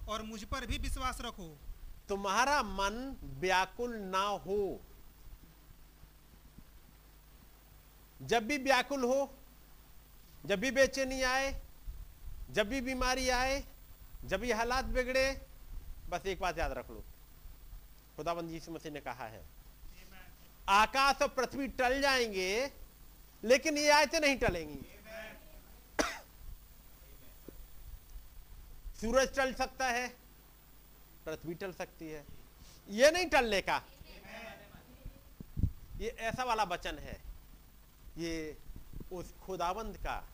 [0.07, 1.47] और मुझ पर भी विश्वास रखो।
[2.09, 2.95] तुम्हारा मन
[3.39, 4.61] व्याकुल ना हो।
[8.19, 9.19] जब भी व्याकुल हो
[10.45, 11.49] जब भी बेचैनी आए
[12.51, 13.63] जब भी बीमारी आए
[14.25, 15.25] जब भी हालात बिगड़े
[16.09, 17.03] बस एक बात याद रख लो।
[18.15, 19.43] खुदाबंद यीशु मसीह ने कहा है
[20.69, 22.49] आकाश और पृथ्वी टल जाएँगे
[23.43, 24.90] लेकिन ये आयतें नहीं टलेंगी।
[29.01, 30.07] सूरज टल सकता है,
[31.25, 32.25] पृथ्वी टल सकती है।
[32.89, 33.83] ये नहीं टलने का।
[35.97, 37.21] ये ऐसा वाला वचन है।
[38.17, 38.57] ये
[39.11, 40.29] उस खुदाबंद का,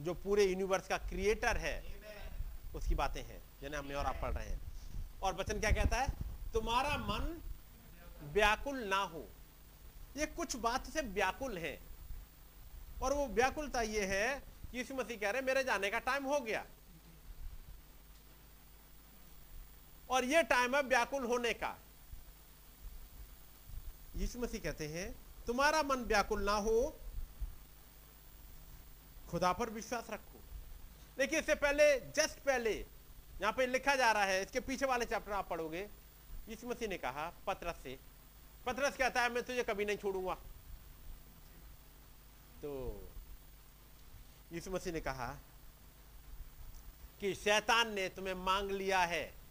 [0.00, 1.94] जो पूरे यूनिवर्स का क्रिएटर है,
[2.74, 4.60] उसकी बातें हैं, जिन्हें हमने और आप पढ़ रहे हैं।
[5.22, 6.08] और वचन क्या कहता है?
[6.52, 7.42] तुम्हारा मन
[8.22, 9.28] व्याकुल ना हो।
[10.16, 11.80] ये कुछ बात से व्याकुल है।
[13.02, 16.24] और वो व्याकुलता ये है कि यीशु मसीह कह रहे हैं, मेरे जाने का टाइम
[16.24, 16.66] हो गया।
[20.14, 21.76] और ये टाइम है व्याकुल होने का।
[24.16, 25.14] यीशु मसीह कहते हैं,
[25.46, 26.76] तुम्हारा मन व्याकुल ना हो,
[29.30, 30.40] खुदा पर विश्वास रखो।
[31.18, 31.84] देखिए, इससे पहले
[32.16, 32.74] जस्ट पहले,
[33.40, 35.88] यहाँ पे लिखा जा रहा है, इसके पीछे वाले चैप्टर आप पढ़ोगे,
[36.48, 37.98] यीशु मसीह ने कहा, पतरस से,
[38.66, 40.34] पत्रस कहता है, मैं तुझे कभी नहीं छोड़ूँगा।
[42.62, 42.72] तो
[44.52, 45.26] यीशु मसीह ने कहा
[47.20, 49.43] कि शैतान ने तुम्हें मांग लिया है।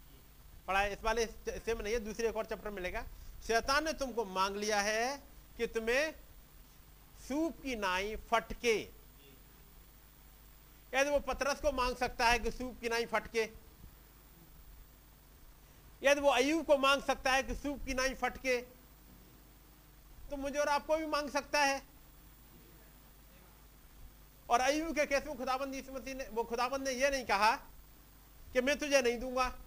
[0.68, 3.04] पढ़ा इस वाले से में नहीं है, दूसरे एक और चैप्टर मिलेगा
[3.46, 5.22] शैतान ने तुमको मांग लिया है
[5.56, 6.14] कि तुम्हें
[7.28, 8.88] सूप की नाई फटके।
[10.94, 13.50] यदि वो पतरस को मांग सकता है कि सूप की नाई फटके।
[16.02, 18.56] यदि वो अयूब को मांग सकता है कि सूप की नाई फटके।
[20.30, 21.82] तो मुझे और आपको भी मांग सकता है।
[24.50, 27.56] और अयूब के केस में खुदाबंद मसीह ने वो खुदाबंद ने ये नहीं कहा
[28.52, 29.58] कि मैं तुझे नहीं दूँगा।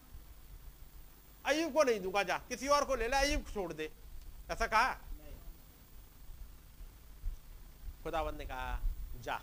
[1.47, 3.91] अयूब को नहीं दूँगा जा। किसी और को ले ले अयूब छोड़ दे।
[4.51, 4.93] ऐसा कहा?
[8.03, 8.79] खुदाबंद ने कहा,
[9.21, 9.41] जा।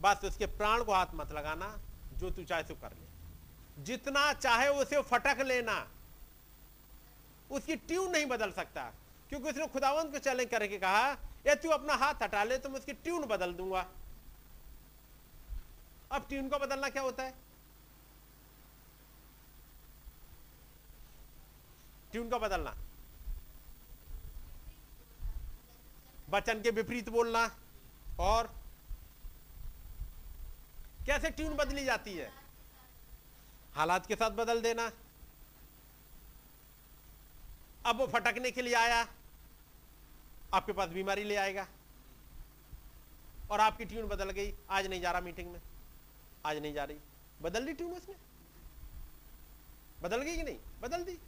[0.00, 1.78] बस उसके प्राण को हाथ मत लगाना,
[2.16, 3.10] जो तू चाहे तो कर ले।
[3.84, 5.88] जितना चाहे उसे फटक लेना।
[7.50, 8.92] उसकी ट्यून नहीं बदल सकता।
[9.28, 11.10] क्योंकि उसने खुदावंत को चैलेंज करके कहा
[11.46, 13.86] या तू अपना हाथ हटा ले तो मैं उसकी ट्यून बदल दूँगा।
[16.12, 17.49] अब ट्यून को बदलना क्या होता है?
[22.12, 22.74] ट्यून का बदलना।
[26.30, 27.44] वचन के विपरीत बोलना
[28.20, 28.46] और
[31.06, 32.30] कैसे ट्यून बदली जाती है?
[33.74, 34.90] हालात के साथ बदल देना।
[37.86, 39.06] अब वो फटकने के लिए आया,
[40.54, 41.66] आपके पास बीमारी ले आएगा
[43.50, 45.60] और आपकी ट्यून बदल गई। आज नहीं जा रहा मीटिंग में,
[46.46, 46.98] आज नहीं जा रही।
[47.42, 48.14] बदल दी ट्यून उसने?
[50.02, 50.58] बदल गई कि नहीं?
[50.82, 51.18] बदल दी।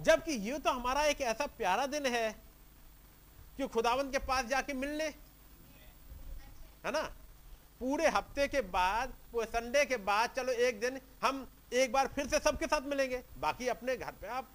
[0.00, 2.32] जबकि ये तो हमारा एक ऐसा प्यारा दिन है
[3.56, 5.04] कि खुदावंत के पास जाके मिलने।
[6.84, 7.02] है ना?
[7.80, 12.38] पूरे हफ़्ते के बाद संडे के बाद, चलो एक दिन हम एक बार फिर से
[12.38, 14.50] सबके साथ मिलेंगे। बाकी अपने घर पे आप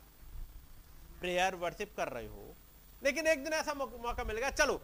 [1.20, 2.56] प्रेयर वर्शिप कर रहे हो।
[3.04, 4.82] लेकिन एक दिन ऐसा मौका मिलेगा, चलो,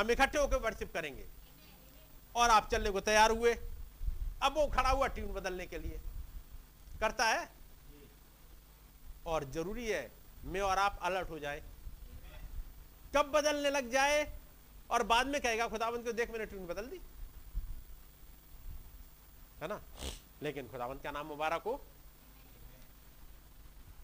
[0.00, 1.26] हम इकट्ठे होकर वर्शिप करेंगे।
[2.36, 3.54] और आप चलने को तैयार हुए।
[4.42, 6.00] अब वो खड़ा हुआ ट्यून बदलने के लिए।
[7.00, 7.61] करता है?
[9.26, 10.12] और ज़रूरी है
[10.44, 11.62] मैं और आप अलर्ट हो जाए।
[13.16, 14.38] कब बदलने लग जाए?
[14.90, 17.00] और बाद में कहेगा, खुदावंत को देख मैंने ट्यून बदल दी।
[19.60, 19.82] है ना?
[20.42, 21.74] लेकिन खुदावंत का नाम मुबारक हो।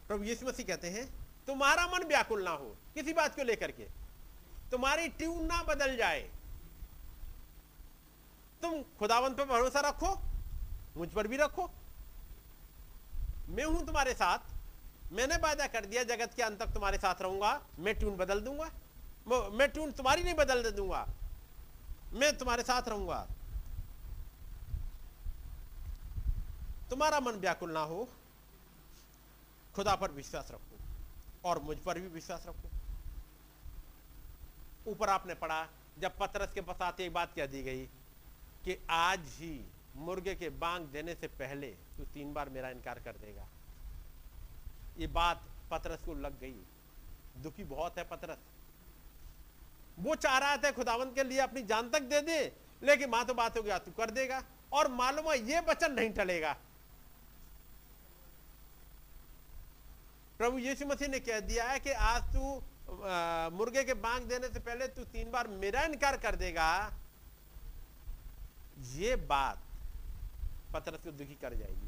[0.08, 3.84] प्रभु यीशु मसीह कहते हैं, तुम्हारा मन व्याकुल ना हो, किसी बात को लेकर के।
[4.70, 6.30] तुम्हारी ट्यून ना बदल जाए।
[8.62, 10.20] तुम खुदावंत पर भरोसा रखो,
[10.96, 11.70] मुझ पर भी रखो।
[13.48, 14.57] मैं हूँ तुम्हारे साथ
[15.12, 18.64] मैंने वादा कर दिया, जगत के अंत तक तुम्हारे साथ रहूँगा। मैं ट्यून बदल दूँगा।
[19.48, 21.06] मैं- ट्यून तुम्हारी नहीं बदल दूँगा।
[22.12, 23.28] मैं तुम्हारे साथ रहूँगा।
[26.90, 28.08] तुम्हारा मन व्याकुल ना हो,
[29.74, 30.78] खुदा पर विश्वास रखो
[31.44, 32.68] और मुझ पर भी विश्वास रखो।
[34.90, 37.86] ऊपर आपने पढ़ा, जब पतरस के पास आते एक बात कह दी गई
[38.64, 43.12] कि आज ही मुर्गे के बांग देने से पहले तू तीन बार मेरा इनकार कर
[43.12, 43.48] देगा।
[44.98, 46.54] ये बात पतरस को लग गई।
[47.42, 48.38] दुखी बहुत है पतरस।
[49.98, 52.40] वो चाह रहा था खुदावंत के लिए अपनी जान तक दे दे,
[52.82, 54.42] लेकिन माँ तो बात हो गया तू कर देगा
[54.72, 56.52] और मालूम है ये वचन नहीं टलेगा।
[60.38, 62.42] प्रभु यीशु मसीह ने कह दिया है कि आज तू
[63.56, 66.68] मुर्गे के बांग देने से पहले तू तीन बार मेरा इनकार कर देगा।
[68.92, 69.62] ये बात
[70.74, 71.87] पतरस को दुखी कर जाएगी।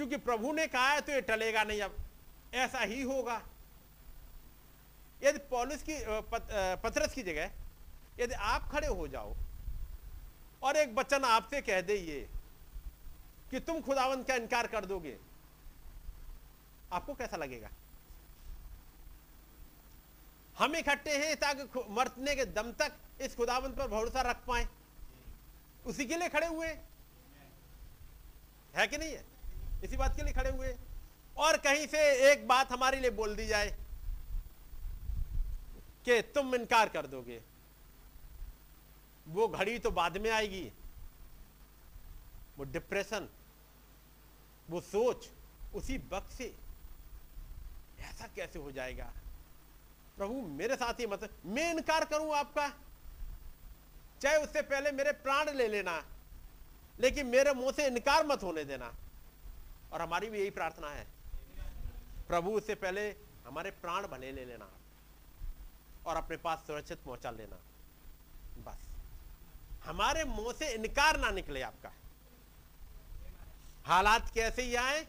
[0.00, 1.96] क्योंकि प्रभु ने कहा है तो ये टलेगा नहीं अब।
[2.54, 3.34] ऐसा ही होगा।
[5.22, 6.20] यदि पॉलिस की अ,
[7.14, 7.50] की जगह
[8.18, 9.34] यदि आप खड़े हो जाओ
[10.62, 12.20] और एक बच्चन आपसे कह दे ये
[13.50, 15.16] कि तुम खुदावंत का इनकार कर दोगे
[16.92, 17.70] आपको कैसा लगेगा?
[20.58, 24.68] हम इकट्ठे हैं ताकि मरने के दम तक इस खुदावंत पर भरोसा रख पाए।
[25.86, 26.68] उसी के लिए खड़े हुए
[28.76, 29.29] है कि नहीं है?
[29.84, 30.76] इसी बात के लिए खड़े हुए।
[31.36, 33.76] और कहीं से एक बात हमारे लिए बोल दी जाए
[36.04, 37.40] कि तुम इनकार कर दोगे।
[39.28, 40.72] वो घड़ी तो बाद में आएगी।
[42.58, 43.28] वो डिप्रेशन,
[44.70, 45.28] वो सोच
[45.74, 46.54] उसी वक्त से
[48.00, 49.12] ऐसा कैसे हो जाएगा?
[50.16, 52.68] प्रभु, मेरे साथ ही मत, मैं इनकार करूँ आपका?
[54.22, 56.02] चाहे उससे पहले मेरे प्राण ले लेना,
[57.00, 58.92] लेकिन मेरे मुँह से इनकार मत होने देना।
[59.92, 61.06] और हमारी भी यही प्रार्थना है।
[62.28, 63.16] प्रभु उससे पहले
[63.46, 64.70] हमारे प्राण भले ले लेना
[66.06, 67.56] और अपने पास सुरक्षित पहुँचा लेना।
[68.62, 68.88] बस।
[69.84, 71.92] हमारे मुँह से इनकार ना निकले आपका।
[73.84, 75.06] हालात कैसे ही आए,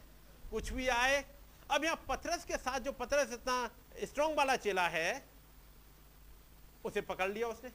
[0.52, 1.26] कुछ भी आए।
[1.72, 3.70] अब यहाँ पथरस के साथ जो पथरस इतना
[4.04, 5.26] स्ट्रांग वाला चेला है,
[6.86, 7.72] उसे पकड़ लिया उसने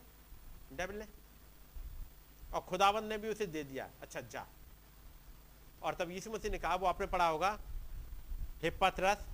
[0.77, 1.07] डेविल ने।
[2.55, 4.47] और खुदावन ने भी उसे दे दिया। अच्छा जा।
[5.83, 7.59] और तब यीशु मसीह ने कहा, वो आपने पढ़ा होगा
[8.62, 9.27] हे पथरस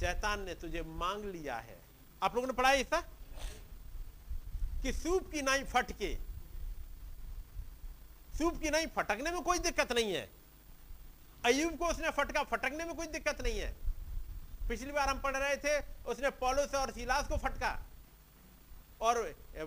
[0.00, 1.78] शैतान ने तुझे मांग लिया है।
[2.22, 3.00] आप लोगों ने पढ़ा है इसका
[4.82, 6.14] कि सूप की नाई फट के
[8.38, 10.28] सूप की नाई फटकने में कोई दिक्कत नहीं है।
[11.44, 13.74] अयूब को उसने फटका, फटकने में कोई दिक्कत नहीं है।
[14.68, 17.78] पिछली बार हम पढ़ रहे थे, उसने पौलुस और सिलास को फटका।
[19.00, 19.18] और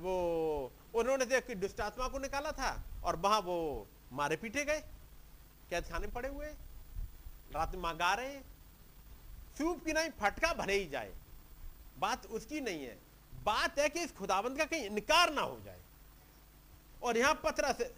[0.01, 2.71] वो, उन्होंने देख दुष्ट आत्मा को निकाला था,
[3.03, 4.83] और वहाँ वो मारे पीटे गए।
[5.69, 6.45] कैद खाने पड़े हुए?
[7.51, 8.43] रात में माँ गा रहे हैं।
[9.57, 11.13] सूप की नहीं, फटका भले ही जाए।
[11.99, 12.99] बात उसकी नहीं है।
[13.43, 15.81] बात है कि इस खुदाबंद का कहीं इनकार ना हो जाए।
[17.03, 17.95] और यहाँ पत्रा से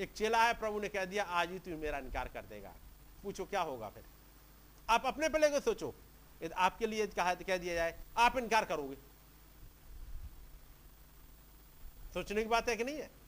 [0.00, 2.74] एक चेला है प्रभु ने कह दिया, आज ही तू मेरा इनकार कर देगा।
[3.22, 4.04] पूछो क्या होगा फिर?
[4.90, 5.94] आप अपने पे लेके सोचो।
[6.42, 8.96] यदि आपके लिए कहा, कह दिया जाए, आप इनकार करोगे।
[12.14, 13.21] सोचने की बात है कि नहीं है?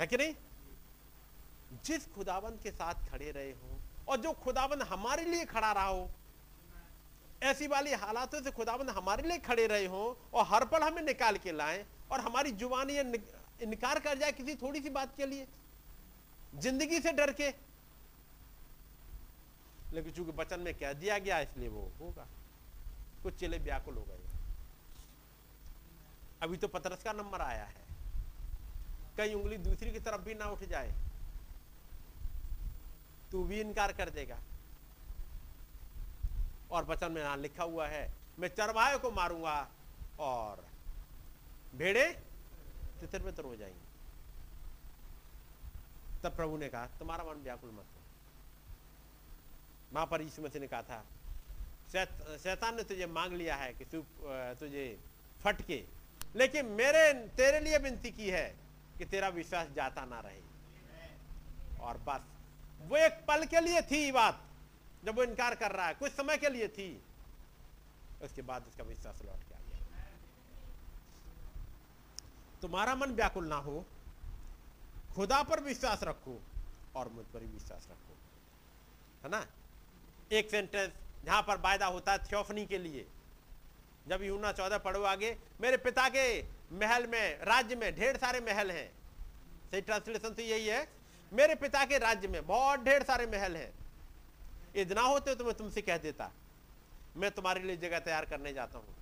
[0.00, 0.34] है कि नहीं?
[1.84, 3.78] जिस खुदाबंद के साथ खड़े रहे हो
[4.08, 6.08] और जो खुदाबंद हमारे लिए खड़ा रहा हो,
[7.42, 11.36] ऐसी वाली हालातों से खुदाबंद हमारे लिए खड़े रहे हो और हर पल हमें निकाल
[11.36, 13.00] के लाए और हमारी ज़ुबान ये
[13.62, 15.46] इनकार कर जाए किसी थोड़ी सी बात के लिए।
[16.56, 17.48] ज़िंदगी से डर के।
[19.92, 22.26] लेकिन चूँकि बचन में कह दिया गया, इसलिए वो होगा।
[23.22, 24.18] कुछ चेले व्याकुल हो गए।
[26.42, 27.89] अभी तो पतरस का नंबर आया है।
[29.16, 30.94] कई उंगली दूसरी की तरफ़ भी ना उठ जाए,
[33.32, 34.38] तू भी इनकार कर देगा।
[36.70, 39.68] और वचन में यहाँ लिखा हुआ है, मैं चरवाहे को मारूँगा
[40.20, 40.64] और
[41.74, 42.06] भेड़े
[43.00, 43.88] तितर बितर हो जाएँगे।
[46.22, 47.86] तब प्रभु ने कहा, तुम्हारा मन व्याकुल मत
[49.92, 51.04] वहाँ पर यीशु मसीह ने कहा था
[52.38, 54.02] शैतान ने तुझे मांग लिया है कि तू
[54.60, 54.98] तुझे
[55.40, 55.84] फटके,
[56.36, 58.48] लेकिन मेरे, तेरे लिए विनती की है
[59.00, 60.40] कि तेरा विश्वास जाता ना रहे।
[61.80, 62.20] और बस,
[62.80, 64.44] वो एक पल के लिए थी बात,
[65.04, 67.02] जब वो इनकार कर रहा है, कुछ समय के लिए थी।
[68.22, 69.78] उसके बाद उसका विश्वास लौट के आ गया।
[72.62, 73.86] तुम्हारा मन व्याकुल ना हो,
[75.14, 76.42] खुदा पर विश्वास रखो
[76.96, 78.16] और मुझ पर विश्वास रखो।
[79.24, 79.46] है ना?
[80.32, 80.92] एक सेंटेंस
[81.24, 83.08] जहाँ पर वायदा होता है थियोफनी के लिए।
[84.10, 86.42] जब यूना चौदह पढ़ो आगे, मेरे पिता के
[86.72, 88.92] महल में, राज्य में ढेर सारे महल हैं।
[89.70, 90.88] सही ट्रांसलेशन तो यही है,
[91.32, 93.72] मेरे पिता के राज्य में बहुत ढेर सारे महल हैं।
[94.76, 96.30] इतना होते तो मैं तुमसे कह देता।
[97.16, 98.96] मैं तुम्हारे लिए जगह तैयार करने जाता हूँ।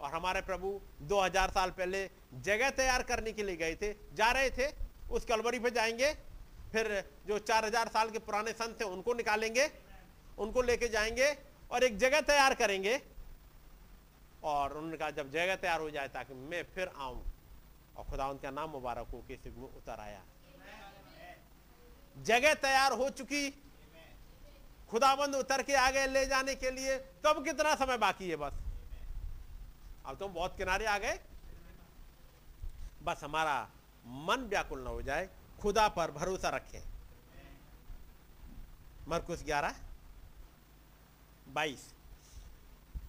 [0.00, 4.50] और हमारे प्रभु 2000 साल पहले जगह तैयार करने के लिए गए थे, जा रहे
[4.50, 4.72] थे,
[5.10, 6.14] उस कलवरी पे जाएँगे,
[6.72, 9.70] फिर जो 4000 साल के पुराने संत थे उनको निकालेंगे,
[10.38, 11.38] उनको लेके जाएँगे
[11.70, 13.11] और एक जगह तैयार करेंगे।
[14.44, 17.22] और उन्होंने कहा जब जगह तैयार हो जाए ताकि मैं फिर आऊँ।
[17.96, 20.22] और खुदा उनका नाम मुबारक हो के में उतर आया।
[22.16, 23.50] जगह तैयार हो चुकी।
[24.90, 28.52] खुदाबंद उतर के आगे ले जाने के लिए तो अब कितना समय बाकी है बस?
[30.06, 31.18] अब तुम बहुत किनारे आ गए।
[33.02, 33.56] बस हमारा
[34.06, 35.28] मन व्याकुल न हो जाए।
[35.60, 36.82] खुदा पर भरोसा रखें।
[39.08, 39.74] मरकुस ग्यारह,
[41.48, 41.92] बाईस।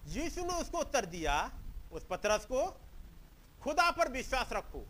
[0.06, 1.50] यीशु ने उसको उत्तर दिया,
[1.92, 2.80] उस पतरस को,
[3.62, 4.86] खुदा पर विश्वास रखो।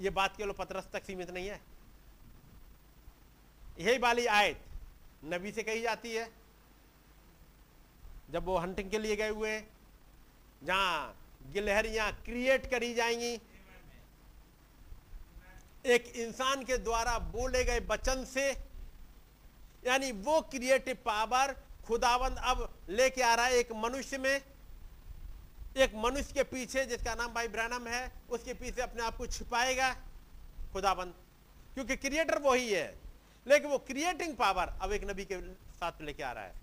[0.00, 1.60] ये बात केवल पतरस तक सीमित नहीं है।
[3.78, 4.64] यही वाली आयत
[5.24, 6.32] नबी से कही जाती है।
[8.30, 9.60] जब वो हंटिंग के लिए गए हुए
[10.64, 11.16] जहाँ
[11.52, 13.40] गिलहरियाँ क्रिएट करी जाएँगी,
[15.86, 18.69] एक इंसान के द्वारा बोले गए वचन से
[19.86, 21.56] यानी वो क्रिएटिव पावर
[21.86, 24.42] खुदावंद अब लेके आ रहा है एक मनुष्य में।
[25.76, 29.94] एक मनुष्य के पीछे, जिसका नाम भाई ब्रैनम है, उसके पीछे अपने आप को छिपाएगा
[30.72, 31.14] खुदाबंद
[31.74, 32.98] क्योंकि क्रिएटर वही है।
[33.46, 36.54] लेकिन वो क्रिएटिंग पावर अब एक नबी के साथ लेके आ रहा है।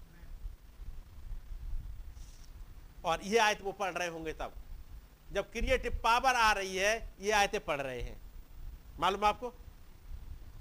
[3.06, 4.54] और ये आयत वो पढ़ रहे होंगे तब।
[5.32, 8.22] जब क्रिएटिव पावर आ रही है, ये आयतें पढ़ रहे हैं।
[9.00, 9.54] मालूम आपको?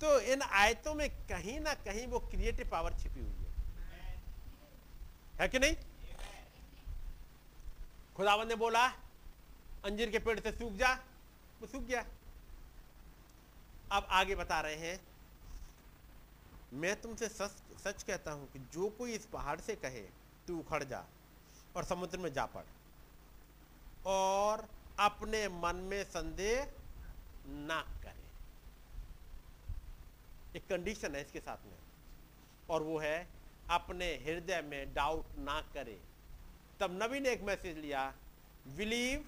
[0.01, 3.55] तो इन आयतों में कहीं ना कहीं वो क्रिएटिव पावर छिपी हुई है।
[5.41, 5.77] है कि नहीं?
[8.17, 8.87] खुदावन ने बोला,
[9.85, 10.93] अंजीर के पेड़ से सूख जा।
[11.61, 12.05] वो सूख गया।
[13.93, 15.01] अब आगे बता रहे हैं,
[16.73, 20.01] मैं तुमसे सच सच कहता हूँ कि जो कोई इस पहाड़ से कहे,
[20.47, 21.05] तू उखड़ जा
[21.77, 22.65] और समुद्र में जा पड़
[24.07, 24.69] और
[24.99, 26.73] अपने मन में संदेह
[27.47, 27.81] ना
[30.57, 31.79] एक कंडीशन है इसके साथ में।
[32.71, 33.27] और वो है,
[33.71, 35.99] अपने हृदय में डाउट ना करे।
[36.81, 38.13] तब नबी ने एक मैसेज लिया
[38.77, 39.25] बिलीव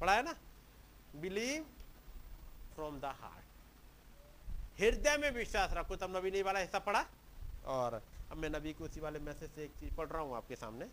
[0.00, 0.34] पढ़ा है ना?
[1.16, 1.64] बिलीव
[2.74, 3.46] फ्रॉम द हार्ट
[4.80, 7.04] हृदय में विश्वास रखो, तब नबी ने वाला हिस्सा पढ़ा।
[7.66, 7.94] और
[8.30, 10.86] अब मैं नबी को उसी वाले मैसेज से एक चीज़ पढ़ रहा हूँ आपके सामने।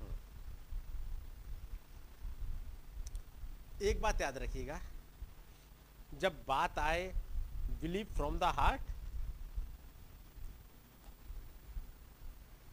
[0.00, 0.16] हम्म।
[3.82, 4.80] एक बात याद रखिएगा।
[6.14, 7.12] जब बात आए
[7.80, 8.82] बिलीव फ्रॉम द हार्ट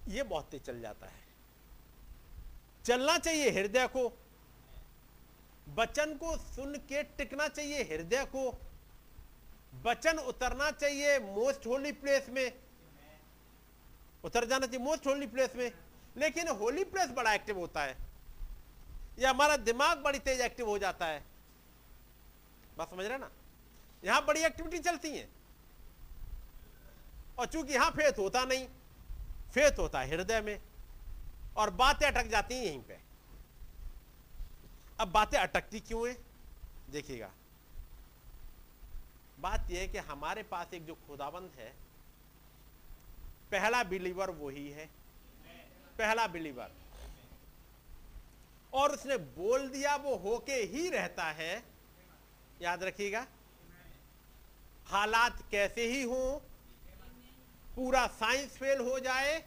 [0.07, 1.23] ये बहुत तेज चल जाता है।
[2.85, 4.17] चलना चाहिए हृदय को।
[5.75, 8.61] वचन को सुन के टिकना चाहिए हृदय को।
[9.83, 12.62] वचन उतरना चाहिए मोस्ट होली प्लेस में।
[14.23, 15.71] उतर जाना चाहिए मोस्ट होली प्लेस में।
[16.17, 17.97] लेकिन होली प्लेस बड़ा एक्टिव होता है।
[19.19, 21.23] या हमारा दिमाग बड़ी तेज एक्टिव हो जाता है।
[22.77, 23.29] बात समझ रहे ना?
[24.03, 25.29] यहाँ बड़ी एक्टिविटी चलती है।
[27.39, 28.67] और चूँकि यहाँ फेथ होता नहीं
[29.53, 30.61] फेथ होता है हृदय में,
[31.57, 32.99] और बातें अटक जाती हैं यहीं पे।
[34.99, 36.17] अब बातें अटकती क्यों है?
[36.89, 37.31] देखिएगा।
[39.39, 41.73] बात यह है कि हमारे पास एक जो खुदाबंद है
[43.53, 44.85] पहला बिलीवर वही है।
[45.97, 46.71] पहला बिलीवर।
[48.73, 51.63] और उसने बोल दिया, वो होके ही रहता है।
[52.61, 53.25] याद रखिएगा।
[54.85, 56.41] हालात कैसे ही हो,
[57.75, 59.39] पूरा साइंस फेल हो जाए,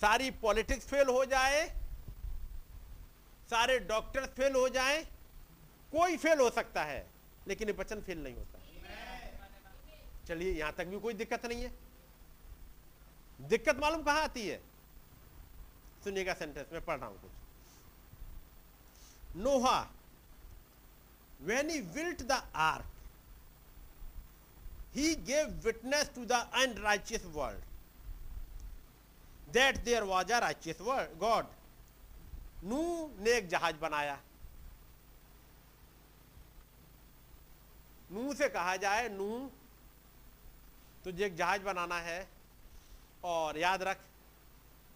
[0.00, 1.66] सारी पॉलिटिक्स फेल हो जाए,
[3.50, 5.02] सारे डॉक्टर्स फेल हो जाए,
[5.92, 7.06] कोई फेल हो सकता है,
[7.48, 8.57] लेकिन वचन फेल नहीं होता।
[10.28, 11.72] चलिए, यहाँ तक भी कोई दिक्कत नहीं है।
[13.40, 14.60] दिक्कत मालूम कहाँ आती है?
[16.04, 17.30] सुनिएगा सेंटेंस में पढ़ रहा हूँ कुछ।
[19.36, 19.78] Noah
[21.40, 22.86] when he built the ark
[24.94, 27.62] he gave witness to the unrighteous world
[29.52, 31.46] that there was a righteous world God
[32.64, 32.80] knew
[33.18, 34.18] ने एक जहाज़ बनाया।
[38.10, 39.50] नू से कहा जाए, नू
[41.08, 42.28] तुझे एक जहाज़ बनाना है।
[43.24, 44.00] और याद रख,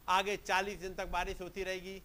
[0.08, 2.02] आगे चालीस दिन तक बारिश होती रहेगी।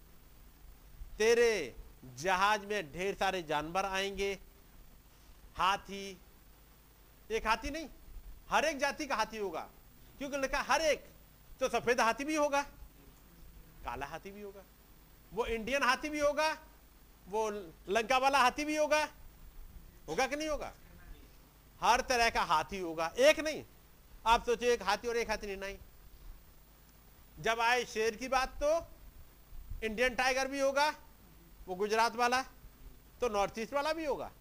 [1.18, 1.76] तेरे
[2.16, 4.32] जहाज़ में ढेर सारे जानवर आएँगे।
[5.56, 6.18] हाथी,
[7.32, 7.90] एक हाथी नहीं,
[8.50, 9.68] हर एक जाति का हाथी होगा।
[10.18, 11.06] क्योंकि लिखा हर एक
[11.60, 12.62] तो सफ़ेद हाथी भी होगा,
[13.84, 14.64] काला हाथी भी होगा,
[15.34, 16.52] वो इंडियन हाथी भी होगा,
[17.28, 17.50] वो
[17.90, 19.08] लंका वाला हाथी भी होगा
[20.08, 20.74] होगा कि नहीं होगा?
[21.82, 23.66] हर तरह का हाथी होगा, एक नहीं।
[24.28, 25.78] आप सोचो एक हाथी और एक हाथी नहीं।
[27.40, 28.72] जब आए शेर की बात तो
[29.84, 30.90] इंडियन टाइगर भी होगा,
[31.68, 32.42] वो गुजरात वाला
[33.22, 34.32] तो नॉर्थ ईस्ट वाला भी होगा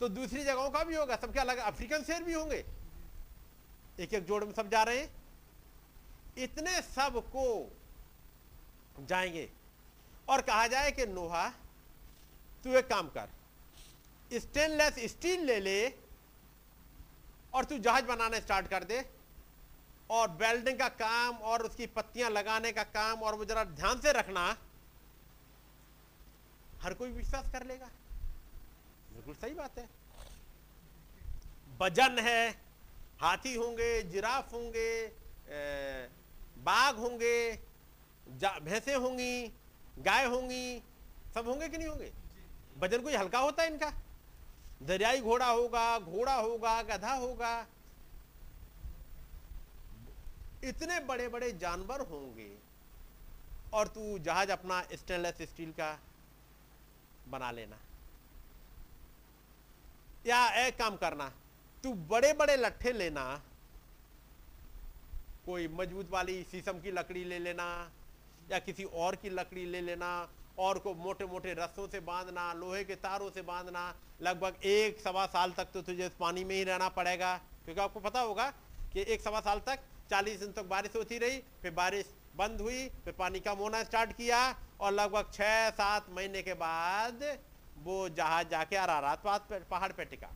[0.00, 2.64] तो दूसरी जगहों का भी होगा, सबके अलग, अफ्रीकन शेर भी होंगे।
[4.00, 5.14] एक एक जोड़ में सब जा रहे हैं।
[6.38, 7.44] इतने सबको
[9.00, 9.50] जाएँगे।
[10.28, 11.48] और कहा जाए कि, नोहा,
[12.64, 13.28] तू एक काम कर,
[14.32, 16.03] स्टेनलेस स्टील ले ले
[17.54, 19.04] और तू जहाज़ बनाना स्टार्ट कर दे।
[20.10, 24.12] और वेल्डिंग का काम और उसकी पत्तियाँ लगाने का काम और वो जरा ध्यान से
[24.12, 24.44] रखना।
[26.82, 27.86] हर कोई विश्वास कर लेगा।
[29.12, 29.88] बिल्कुल सही बात है।
[31.80, 32.50] वज़न है
[33.20, 34.90] हाथी होंगे जिराफ होंगे
[36.64, 37.36] बाघ होंगे
[38.60, 39.46] भैंसे होंगी
[40.00, 40.82] गाय होंगी
[41.34, 42.12] सब होंगे कि नहीं होंगे?
[42.78, 43.92] वज़न कोई हल्का होता है इनका?
[44.84, 47.66] दरियाई घोड़ा होगा घोड़ा होगा, गधा होगा।
[50.64, 52.50] इतने बड़े बड़े जानवर होंगे
[53.74, 55.98] और तू जहाज़ अपना स्टेनलेस स्टील का
[57.28, 57.78] बना लेना।
[60.26, 61.28] या एक काम करना,
[61.84, 63.24] तू बड़े बड़े लट्ठे लेना,
[65.46, 67.66] कोई मज़बूत वाली शीशम की लकड़ी ले लेना
[68.50, 70.10] या किसी और की लकड़ी ले लेना
[70.58, 75.26] और को मोटे मोटे रस्सों से बांधना, लोहे के तारों से बांधना, लगभग एक सवा
[75.26, 78.50] साल तक तो तुझे पानी में ही रहना पड़ेगा। क्योंकि आपको पता होगा
[78.92, 79.80] कि एक सवा साल तक
[80.10, 84.12] चालीस दिन तक बारिश होती रही, फिर बारिश बंद हुई, फिर पानी कम होना स्टार्ट
[84.12, 87.38] किया और लगभग छह सात महीने के बाद
[87.82, 89.22] वो जहाज़ जाके आ अरारात
[89.70, 90.30] पहाड़ पे टिका।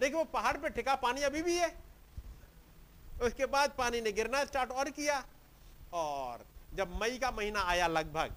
[0.00, 1.68] लेकिन वो पहाड़ पे टिका पानी अभी भी है।
[3.22, 5.24] उसके बाद पानी ने गिरना स्टार्ट और किया।
[5.92, 6.44] और
[6.74, 8.34] जब मई का महीना आया लगभग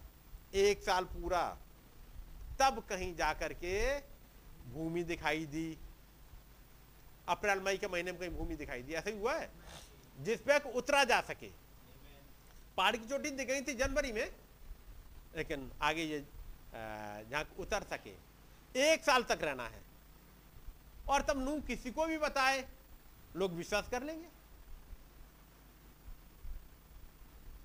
[0.54, 1.58] एक साल पूरा,
[2.60, 4.00] तब कहीं जाकर के
[4.72, 5.78] भूमि दिखाई दी।
[7.28, 9.52] अप्रैल, मई के महीने में कहीं भूमि दिखाई दी। ऐसा ही हुआ है।
[10.20, 11.52] जिस पे उतरा जा सके।
[12.78, 14.36] पहाड़ की चोटी दिख गई थी जनवरी में,
[15.38, 16.20] लेकिन आगे ये
[17.30, 18.16] जहाँ उतर सके।
[18.76, 19.82] एक साल तक रहना है।
[21.10, 22.68] और तब नू किसी को भी बताए,
[23.36, 24.28] लोग विश्वास कर लेंगे।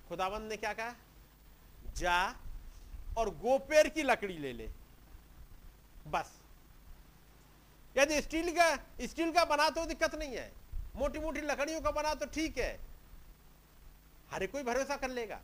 [0.09, 0.95] खुदाबंद ने क्या कहा?
[1.95, 2.44] जा
[3.17, 4.69] और गोपेर की लकड़ी ले ले।
[6.07, 6.41] बस।
[7.97, 10.51] यदि स्टील का स्टील का बना तो दिक्कत नहीं है।
[10.95, 12.79] मोटी मोटी लकड़ियों का बना तो ठीक है।
[14.31, 15.41] हर कोई भरोसा कर लेगा।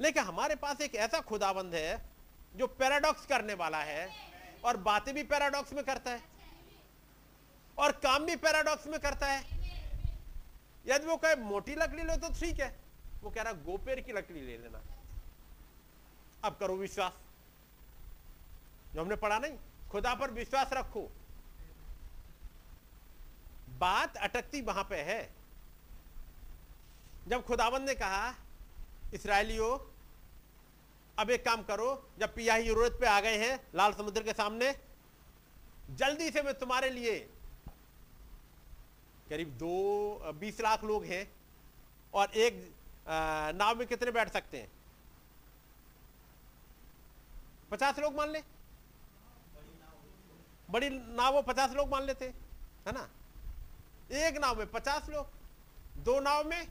[0.00, 2.08] लेकिन हमारे पास एक ऐसा खुदाबंद है,
[2.56, 4.10] जो पैराडॉक्स करने वाला है
[4.64, 6.22] और बातें भी पैराडॉक्स में करता है।
[7.78, 9.44] और काम भी पैराडॉक्स में करता है।
[10.86, 12.76] यदि वो कहे, मोटी लकड़ी लो तो ठीक है।
[13.22, 14.82] वो कह रहा, गोपेर की लकड़ी ले लेना।
[16.44, 17.12] अब करो विश्वास।
[18.94, 19.56] जो हमने पढ़ा नहीं,
[19.90, 21.08] खुदा पर विश्वास रखो।
[23.78, 25.20] बात अटकती वहाँ पे है।
[27.28, 28.34] जब खुदावन ने कहा,
[29.14, 29.78] इसराइलियों,
[31.18, 34.74] अब एक काम करो, जब पियाही यूरोत पे आ गए हैं, लाल समुद्र के सामने,
[35.90, 37.18] जल्दी से मैं तुम्हारे लिए
[39.28, 41.30] करीब दो, बीस लाख लोग हैं
[42.14, 42.74] और एक
[43.56, 44.70] नाव में कितने बैठ सकते हैं?
[47.70, 48.42] पचास लोग मान ले।
[50.68, 52.26] बड़ी नाव पचास लोग मान लेते,
[52.86, 53.08] है ना?
[54.18, 55.26] एक नाव में पचास लोग,
[56.04, 56.66] दो नाव में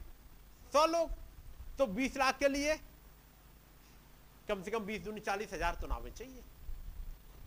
[0.73, 1.09] सौ लोग
[1.77, 2.75] तो बीस लाख के लिए
[4.49, 6.43] कम से कम बीस दूनी चालीस हज़ार तो नावें चाहिए।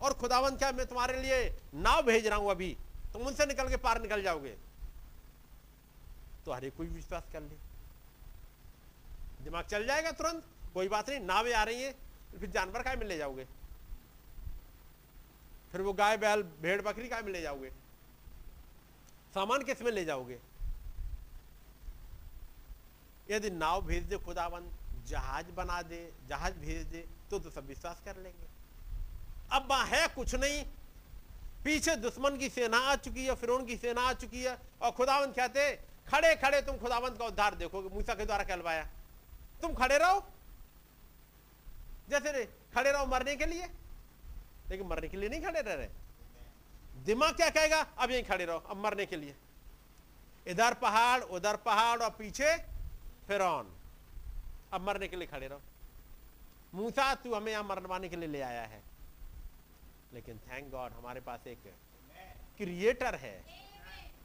[0.01, 1.37] और खुदावन क्या मैं तुम्हारे लिए
[1.75, 2.75] नाव भेज रहा हूँ अभी?
[3.13, 4.55] तुम उनसे निकल के पार निकल जाओगे।
[6.45, 7.55] तो हरे कोई विश्वास कर ले।
[9.43, 10.43] दिमाग चल जाएगा तुरंत,
[10.73, 11.93] कोई बात नहीं, नावें आ रही हैं।
[12.39, 13.45] फिर जानवर काय में ले जाओगे?
[15.71, 17.69] फिर वो गाय, बैल, भेड़, बकरी काय में ले जाओगे?
[19.33, 20.39] सामान किसमें ले जाओगे?
[23.29, 24.69] यदि नाव भेज दे खुदावन
[25.07, 28.47] जहाज़ बना दे, जहाज़ भेज दे तो तो सब विश्वास कर लेंगे।
[29.51, 30.63] अब वहाँ है कुछ नहीं।
[31.63, 35.35] पीछे दुश्मन की सेना आ चुकी है फिर की सेना आ चुकी है, और खुदावंत
[35.35, 35.75] कहते
[36.07, 38.83] खड़े खड़े, तुम खुदावंत का उद्धार देखोगे, मूसा के द्वारा कहलवाया।
[39.61, 40.19] तुम खड़े रहो।
[42.11, 43.67] जैसे खड़े रहो मरने के लिए।
[44.69, 45.89] लेकिन मरने के लिए नहीं खड़े रह रहे।
[47.05, 47.79] दिमाग क्या कहेगा?
[47.97, 49.35] अब यहीं खड़े रहो, अब मरने के लिए।
[50.47, 52.57] इधर पहाड़, उधर पहाड़, और पीछे
[53.27, 55.61] फिर अब मरने के लिए खड़े रहो।
[56.73, 58.81] मूसा, तू हमें यहाँ मरवाने के लिए ले आया है।
[60.13, 61.59] लेकिन थैंक गॉड हमारे पास एक
[62.57, 63.43] क्रिएटर है।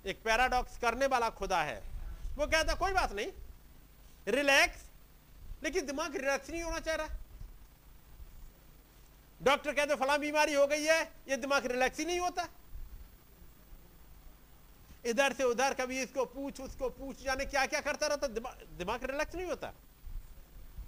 [0.06, 1.82] एक पैराडॉक्स करने वाला खुदा है।
[2.36, 3.32] वो कहता, कोई बात नहीं।
[4.28, 4.82] रिलैक्स
[5.62, 7.06] लेकिन दिमाग रिलैक्स नहीं होना चाह रहा
[9.42, 12.48] डॉक्टर कहते फला बीमारी हो गई है, ये दिमाग रिलैक्स ही नहीं होता।
[15.04, 19.04] इधर से उधर कभी इसको पूछ, उसको पूछ जाने क्या क्या करता रहता दिमाग दिमाग
[19.04, 19.72] रिलैक्स नहीं होता।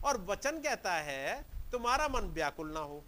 [0.05, 3.03] और वचन कहता है, तुम्हारा मन व्याकुल ना हो।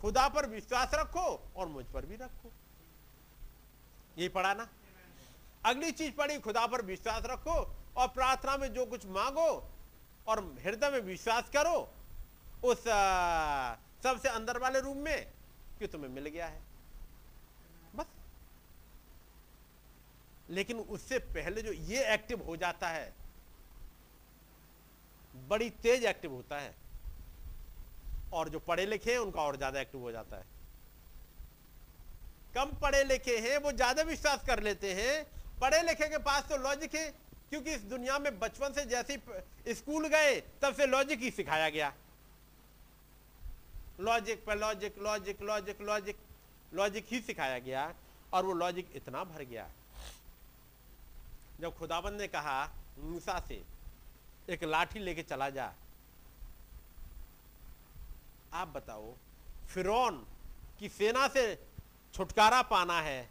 [0.00, 2.52] खुदा पर विश्वास रखो और मुझ पर भी रखो।
[4.18, 4.68] ये पढ़ा ना?
[5.66, 7.56] अगली चीज़ पढ़ी, खुदा पर विश्वास रखो
[7.96, 9.70] और प्रार्थना में जो कुछ मांगो
[10.28, 11.92] और हृदय में विश्वास करो
[12.62, 12.84] उस
[14.04, 15.26] सबसे अंदर वाले रूम में
[15.78, 16.60] कि तुम्हें मिल गया है?
[17.94, 18.06] बस।
[20.50, 23.12] लेकिन उससे पहले जो ये एक्टिव हो जाता है,
[25.48, 26.74] बड़ी तेज एक्टिव होता है।
[28.32, 30.44] और जो पढ़े लिखे हैं, उनका और ज़्यादा एक्टिव हो जाता है।
[32.54, 35.24] कम पढ़े लिखे हैं, वो ज़्यादा विश्वास कर लेते हैं।
[35.60, 37.10] पढ़े लिखे के पास तो लॉजिक है,
[37.50, 39.18] क्योंकि इस दुनिया में बचपन से जैसे
[39.74, 41.92] स्कूल गए, तब से लॉजिक ही सिखाया गया।
[44.00, 46.18] लॉजिक पर logic logic logic logic
[46.74, 47.92] logic ही सिखाया गया
[48.32, 49.68] और वो लॉजिक इतना भर गया।
[51.60, 52.64] जब खुदाबंद ने कहा,
[52.98, 53.62] मूसा से
[54.48, 55.72] एक लाठी लेके चला जा।
[58.52, 59.12] आप बताओ,
[59.68, 60.26] फिरौन
[60.78, 61.54] की सेना से
[62.14, 63.28] छुटकारा पाना है,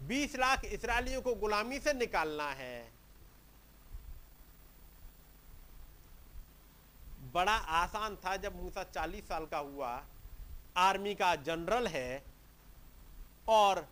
[0.00, 2.95] बीस लाख इसराइलियों को गुलामी से निकालना है।
[7.34, 9.90] बड़ा आसान था जब मूसा चालीस साल का हुआ।
[10.76, 12.22] आर्मी का जनरल है
[13.48, 13.86] और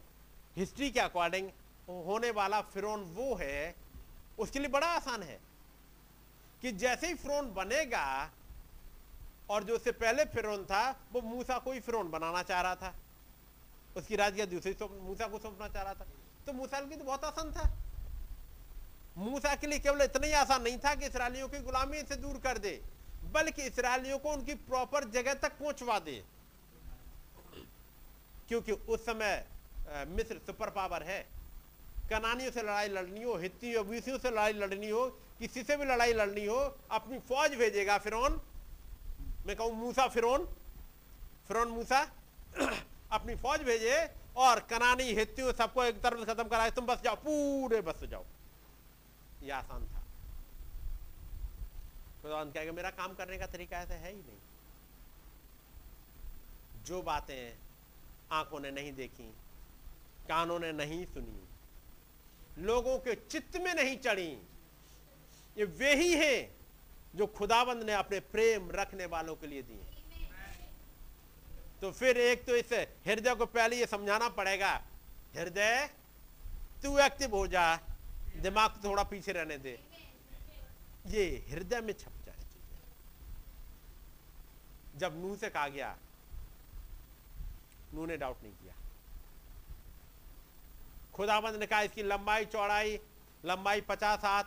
[0.57, 1.49] हिस्ट्री के अकॉर्डिंग
[1.89, 3.75] होने वाला फिरौन वो है,
[4.39, 5.39] उसके लिए बड़ा आसान है
[6.63, 8.31] कि जैसे ही फिरौन बनेगा
[9.51, 12.95] और जो उससे पहले फिरौन था, वो मूसा को ही फिरौन बनाना चाह रहा था।
[13.97, 16.07] उसकी राजगीर दूसरी मूसा को सौंपना चाह रहा था।
[16.47, 17.71] तो मूसा के लिए तो बहुत आसान था।
[19.17, 22.39] मूसा के लिए केवल इतना ही आसान नहीं था कि इसराइलियों की गुलामी से दूर
[22.39, 22.73] कर दे।
[23.35, 26.23] बल्कि इसराइलियों को उनकी प्रॉपर जगह तक पहुंचवा दे।
[28.49, 29.45] क्योंकि उस समय
[30.09, 31.21] मिस्र सुपर पावर है।
[32.11, 35.07] कनानियों से लड़ाई लड़नी हो, हित्तियों बीसियों से लड़ाई लड़नी हो,
[35.39, 36.59] किसी से भी लड़ाई लड़नी हो,
[36.91, 38.41] अपनी फौज भेजेगा फिरौन।
[39.47, 40.45] मैं कहूँ मूसा फिरौन।
[41.49, 42.01] फिरौन मूसा
[43.13, 43.97] अपनी फौज भेजे
[44.37, 48.25] और कनानी, हित्तियों सबको एक तरफ़ खत्म कराए, तुम बस जाओ, पूरे बस जाओ।
[49.43, 50.04] यह आसान था।
[52.25, 54.39] खुदावंद कहेगा, मेरा काम करने का तरीका ऐसा है ही नहीं।
[56.87, 57.53] जो बातें
[58.33, 59.29] आँखों ने नहीं देखी,
[60.29, 61.41] कानों ने नहीं सुनी,
[62.59, 64.33] लोगों के चित्त में नहीं चढ़ी,
[65.57, 66.39] ये वे ही हैं
[67.17, 69.83] जो खुदाबंद ने अपने प्रेम रखने वालों के लिए दिए
[71.81, 72.73] तो फिर एक तो इस
[73.07, 74.73] हृदय को पहले ये समझाना पड़ेगा,
[75.37, 75.91] हृदय,
[76.83, 77.77] तू एक्टिव हो जा,
[78.43, 79.79] दिमाग थोड़ा पीछे रहने दे।
[81.15, 82.79] ये हृदय में छप जाए। चीज़ें
[84.99, 85.97] जब नूह से कहा गया
[87.95, 88.75] नूह ने डाउट नहीं किया।
[91.15, 92.99] खुदाबंद ने कहा, इसकी लंबाई चौड़ाई,
[93.45, 94.45] लंबाई पचास हाथ,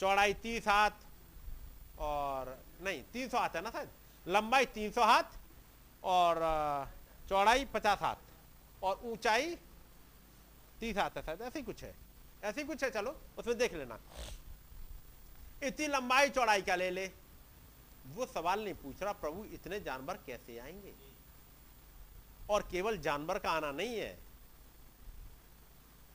[0.00, 0.90] चौड़ाई तीस हाथ,
[1.98, 3.88] और नहीं, तीन सौ हाथ है ना शायद?
[4.26, 5.38] लंबाई तीन सौ हाथ,
[6.04, 6.40] और
[7.28, 8.16] चौड़ाई पचास हाथ,
[8.82, 9.54] और ऊंचाई
[10.80, 11.94] तीस हाथ है शायद, ऐसे कुछ है।
[12.44, 13.98] ऐसे कुछ है, चलो, उसमें देख लेना।
[15.62, 17.10] इतनी लंबाई चौड़ाई क्या ले ले?
[18.06, 20.94] वो सवाल नहीं पूछ रहा, प्रभु, इतने जानवर कैसे आएँगे?
[22.50, 24.18] और केवल जानवर का आना नहीं है।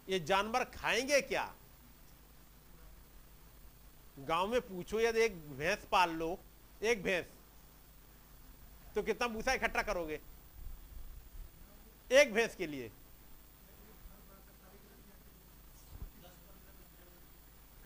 [0.10, 1.56] ये जानवर खाएँगे क्या?
[4.20, 6.40] गाँव में पूछो यदि एक भैंस पाल लो,
[6.84, 7.26] एक भैंस।
[8.96, 10.22] तो कितना भूसा इकट्ठा करोगे?
[12.12, 12.92] एक भैंस के लिए।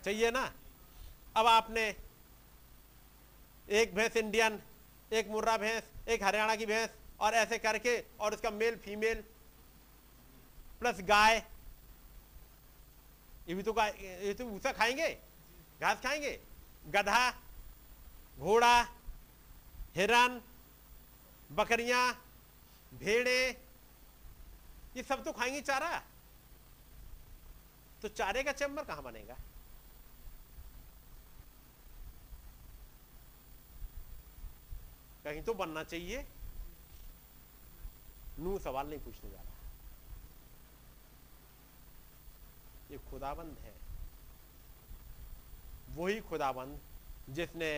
[0.03, 0.53] चाहिए ना?
[1.35, 1.83] अब आपने
[3.71, 4.59] एक भैंस इंडियन,
[5.13, 9.23] एक मुर्रा भैंस, एक हरियाणा की भैंस और ऐसे करके और उसका मेल फीमेल
[10.79, 11.35] प्लस गाय।
[13.47, 15.09] ये भी तो ये तो भूसा खाएँगे,
[15.81, 16.39] घास खाएँगे।
[16.87, 17.29] गधा,
[18.39, 18.81] घोड़ा,
[19.95, 20.41] हिरन,
[21.51, 22.11] बकरियाँ,
[22.93, 23.39] भेड़े,
[24.97, 26.01] ये सब तो खाएँगे चारा।
[28.01, 29.37] तो चारे का चैम्बर कहाँ बनेगा?
[35.23, 36.25] कहीं तो बनना चाहिए।
[38.39, 39.51] नू सवाल नहीं पूछने जा रहा।
[42.91, 43.73] ये खुदाबंद है।
[45.95, 46.79] वही खुदाबंद
[47.29, 47.71] जिसने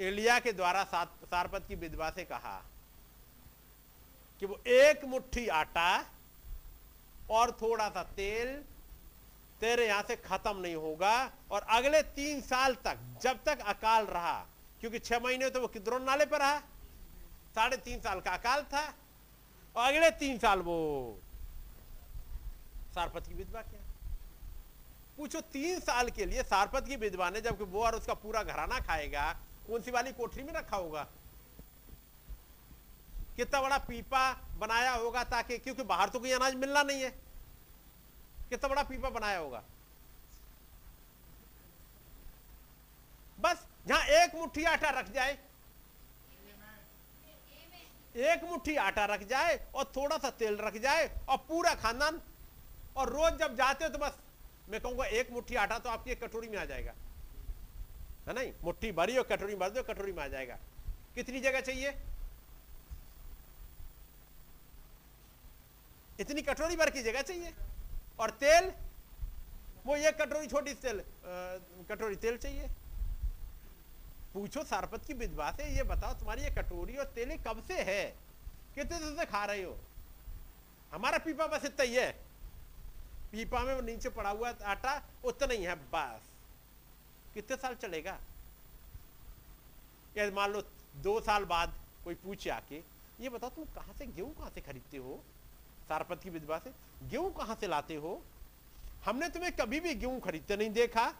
[0.00, 2.56] एलिया के द्वारा सारपत की विधवा से कहा
[4.40, 5.90] कि वो एक मुट्ठी आटा
[7.30, 8.56] और थोड़ा सा तेल
[9.60, 11.14] तेरे यहाँ से खत्म नहीं होगा
[11.50, 14.38] और अगले तीन साल तक, जब तक अकाल रहा
[14.80, 16.58] क्योंकि छह महीने तो वो किद्रोन नाले पर रहा?
[17.54, 18.82] साढ़े तीन साल का अकाल था,
[19.76, 21.18] और अगले तीन साल वो
[22.94, 23.80] सारपत की विधवा क्या?
[25.16, 28.80] पूछो, तीन साल के लिए सारपत की विधवा ने जबकि वो और उसका पूरा घराना
[28.80, 29.32] खाएगा,
[29.66, 31.06] कौन सी वाली कोठरी में रखा होगा?
[33.36, 37.10] कितना बड़ा पीपा बनाया होगा ताकि, क्योंकि बाहर तो कोई अनाज मिलना नहीं है।
[38.50, 39.62] कितना बड़ा पीपा बनाया होगा?
[43.40, 45.38] बस जहाँ एक मुट्ठी आटा रख जाए।
[48.14, 52.20] एक मुट्ठी आटा रख जाए और थोड़ा सा तेल रख जाए और पूरा खानदान।
[52.96, 54.16] और रोज जब जाते हो तो बस,
[54.68, 56.92] मैं कहूँगा एक मुट्ठी आटा तो आपकी एक कटोरी में आ जाएगा।
[58.28, 58.52] है नहीं?
[58.64, 60.58] मुट्ठी भरी और कटोरी भर दो, कटोरी में आ जाएगा।
[61.14, 61.94] कितनी जगह चाहिए?
[66.20, 67.54] इतनी कटोरी भर की जगह चाहिए।
[68.20, 68.72] और तेल?
[69.86, 71.02] वो एक कटोरी, छोटी तेल
[71.88, 72.68] कटोरी तेल चाहिए।
[74.38, 78.04] पूछो, सारपत की विधवा से ये बताओ, तुम्हारी ये कटोरी और तेल कब से है?
[78.74, 79.78] कितने दिन से खा रहे हो?
[80.92, 82.12] हमारा पीपा बस इतना ही है।
[83.32, 86.28] पीपा में नीचे पड़ा हुआ आटा, उतना ही है बस।
[87.34, 88.18] कितने साल चलेगा?
[90.16, 90.62] या मान लो,
[90.96, 91.74] दो साल बाद
[92.04, 92.82] कोई पूछे आके,
[93.20, 95.22] ये बताओ, तुम कहाँ से, गेहूँ कहाँ से खरीदते हो?
[95.88, 96.72] सारपत की विधवा से
[97.02, 98.22] गेहूँ कहाँ से लाते हो?
[99.04, 101.14] हमने तुम्हें कभी भी गेहूँ खरीदते नहीं देखा।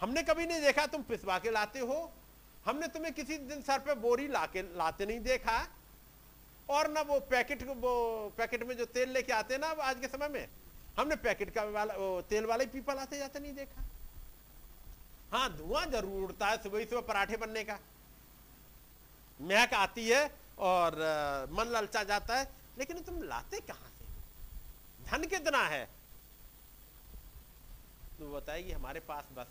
[0.00, 2.12] हमने कभी नहीं देखा तुम पिसवा के लाते हो।
[2.66, 5.56] हमने तुम्हें किसी दिन सर पे बोरी लाके, लाते नहीं देखा।
[6.68, 7.94] और ना वो पैकेट वो
[8.38, 10.48] पैकेट में जो तेल लेके आते ना आज के समय में,
[10.98, 13.84] हमने पैकेट का वाला, वो तेल वाला ही पीपा लाते जाते नहीं देखा।
[15.32, 17.78] हाँ धुआँ ज़रूर उड़ता है सुबह सुबह पराठे बनने का।
[19.40, 20.24] महक आती है
[20.60, 20.96] और
[21.52, 22.48] मन ललचा जाता है,
[22.78, 24.04] लेकिन तुम लाते कहाँ से
[25.06, 25.84] धन कितना है?
[28.18, 29.46] तो बताएगी हमारे पास बस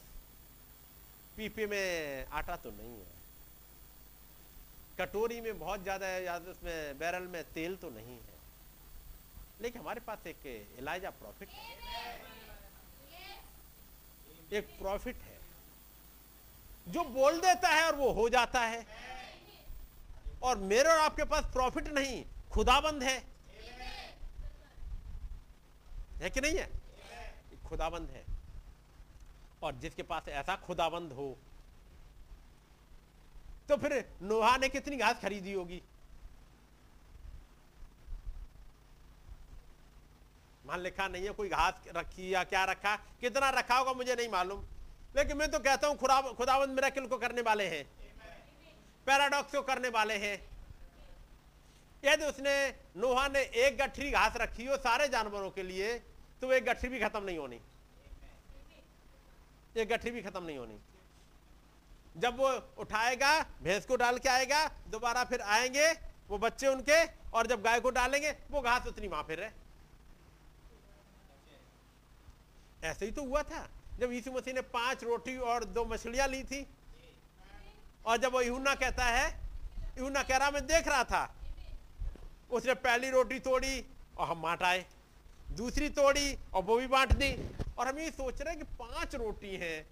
[1.42, 3.20] पीपे में आटा तो नहीं है।
[5.00, 8.40] कटोरी में बहुत ज़्यादा है, या तो उसमें बैरल में तेल तो नहीं है।
[9.62, 10.46] लेकिन हमारे पास एक
[10.80, 11.80] इलाजा प्रॉफिट है।
[14.54, 15.40] एक प्रॉफिट है।
[16.88, 18.86] जो बोल देता है और वो हो जाता है।
[20.44, 23.18] और मेरे और आपके पास प्रॉफिट नहीं, खुदाबंद है।
[26.22, 26.70] है कि नहीं है?
[27.66, 28.24] खुदाबंद है।
[29.64, 31.38] और जिसके पास ऐसा खुदाबंद हो
[33.70, 35.82] तो फिर नोहा ने कितनी घास खरीदी होगी?
[40.66, 42.96] मान लिखा नहीं है कोई घास रखी या क्या रखा?
[42.96, 44.64] कितना रखा होगा मुझे नहीं मालूम।
[45.16, 47.84] लेकिन मैं तो कहता हूँ, खुदा, खुदाबंद मेरा को करने वाले हैं।
[49.06, 50.38] पैराडॉक्स को करने वाले हैं।
[52.04, 52.54] यदि उसने,
[52.98, 55.98] नोहा ने एक गठरी घास रखी हो सारे जानवरों के लिए
[56.42, 57.60] तो एक गठरी भी खत्म नहीं होनी।
[59.78, 60.80] एक गठरी भी खत्म नहीं होनी।
[62.18, 65.92] जब वो उठाएगा, भैंस को डाल के आएगा, दोबारा फिर आएँगे,
[66.30, 69.52] वो बच्चे उनके, और जब गाय को डालेंगे, वो घास उतनी वहाँ फिर
[72.84, 73.70] ऐसे ही तो हुआ था,
[74.00, 76.68] जब यीशु मसीह ने पाँच रोटी और दो मछलियाँ ली थी।
[78.06, 79.40] और जब वो यूना कहता है
[79.98, 81.36] यूना कह रहा, मैं देख रहा था।
[82.52, 83.86] उसने पहली रोटी तोड़ी
[84.18, 84.86] और हम बांट आए।
[85.52, 87.32] दूसरी तोड़ी और वो भी बांट दी।
[87.82, 89.84] और हम ये सोच रहे हैं कि पाँच रोटी हैं।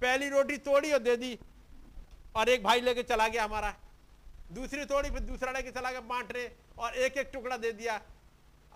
[0.00, 1.38] पहली रोटी तोड़ी और दे दी।
[2.36, 3.74] और एक भाई लेके चला गया हमारा।
[4.52, 8.02] दूसरी तोड़ी, फिर दूसरा लेके चला गया बांट रहे और एक एक टुकड़ा दे दिया।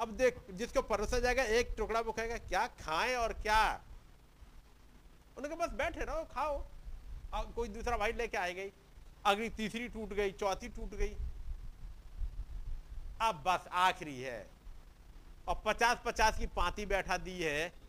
[0.00, 3.84] अब देख, जिसको परोसा जाएगा, एक टुकड़ा वो कहेगा, क्या खाएँ और क्या?
[5.36, 6.66] उन्होंने कहा, बस बैठे रहो, खाओ।
[7.34, 8.72] अब कोई दूसरा भाई लेके आए गई।
[9.24, 11.16] अगली तीसरी टूट गई, चौथी टूट गई।
[13.20, 14.50] अब बस आखिरी है।
[15.48, 17.85] और पचास पचास की पाती बैठा दी है।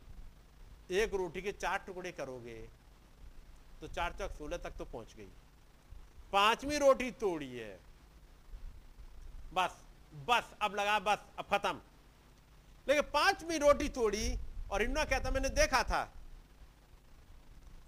[0.90, 2.56] एक रोटी के चार टुकड़े करोगे
[3.82, 5.28] तो चार चौक सोलह तक तो पहुँच गई।
[6.32, 7.80] पांचवी रोटी तोड़ी है।
[9.54, 9.76] बस
[10.28, 11.82] बस, अब लगा बस, अब खत्म।
[12.88, 14.38] लेकिन पांचवी रोटी तोड़ी
[14.72, 16.04] और इन्ना कहता, मैंने देखा था।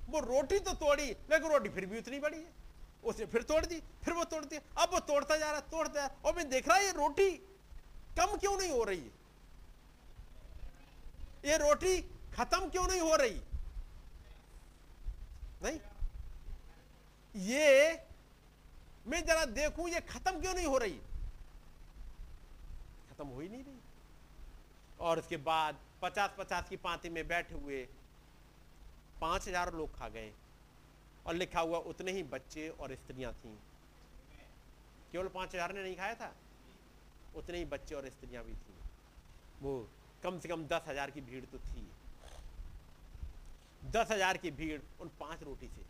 [0.09, 2.51] वो रोटी तो तोड़ी, लेकिन रोटी फिर भी उतनी बड़ी है।
[3.03, 6.15] उसने फिर तोड़ दी, फिर वो तोड़ दी अब वो तोड़ता जा रहा, तोड़ता जा
[6.25, 7.31] और मैं देख रहा, ये रोटी
[8.17, 9.11] कम क्यों नहीं हो रही है?
[11.45, 11.97] ये रोटी
[12.35, 13.41] खत्म क्यों नहीं हो रही?
[15.63, 15.79] नहीं?
[17.35, 18.03] ये
[19.07, 20.99] मैं जरा देखूँ, ये खत्म क्यों नहीं हो रही?
[23.09, 23.77] खत्म हो ही नहीं रही।
[24.99, 27.87] और उसके बाद पचास पचास की पांति में बैठे हुए
[29.21, 30.31] पाँच हज़ार लोग खा गए।
[31.25, 33.55] और लिखा हुआ, उतने ही बच्चे और स्त्रियाँ थीं।
[35.11, 36.33] केवल पाँच हज़ार ने नहीं खाया था?
[37.35, 38.73] उतने ही बच्चे और स्त्रियाँ भी थी।
[39.61, 39.87] वो
[40.23, 41.88] कम से कम दस हज़ार की भीड़ तो थी।
[43.81, 45.81] दस हज़ार की भीड़ उन पाँच रोटी से।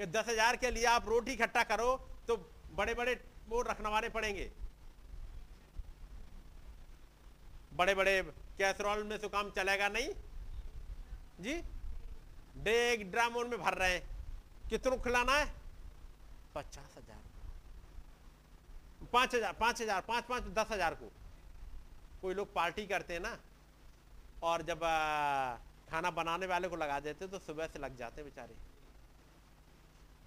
[0.00, 1.96] ये दस हज़ार के लिए आप रोटी इकट्ठा करो
[2.28, 2.36] तो
[2.76, 3.14] बड़े बड़े
[3.48, 4.50] वो रखनवारे पड़ेंगे।
[7.76, 8.22] बड़े बड़े
[8.58, 10.08] कैसरॉल में तो काम चलेगा नहीं।
[11.40, 11.54] जी?
[12.64, 14.02] डेग ड्रम उनमें भर रहे हैं।
[14.70, 15.46] कितनों खिलाना है?
[16.54, 17.22] पचास हज़ार।
[19.12, 21.10] पाँच हज़ार पाँच हज़ार पाँच पाँच दस हज़ार को।
[22.22, 23.36] कोई लोग पार्टी करते हैं ना?
[24.42, 25.56] और जब आ,
[25.90, 28.54] खाना बनाने वाले को लगा देते तो सुबह से लग जाते बेचारे।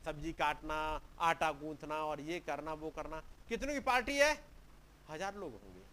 [0.06, 0.76] सब्ज़ी काटना,
[1.20, 4.34] आटा गूंथना और ये करना, वो करना। कितनों की पार्टी है?
[5.10, 5.86] हज़ार लोग होंगे।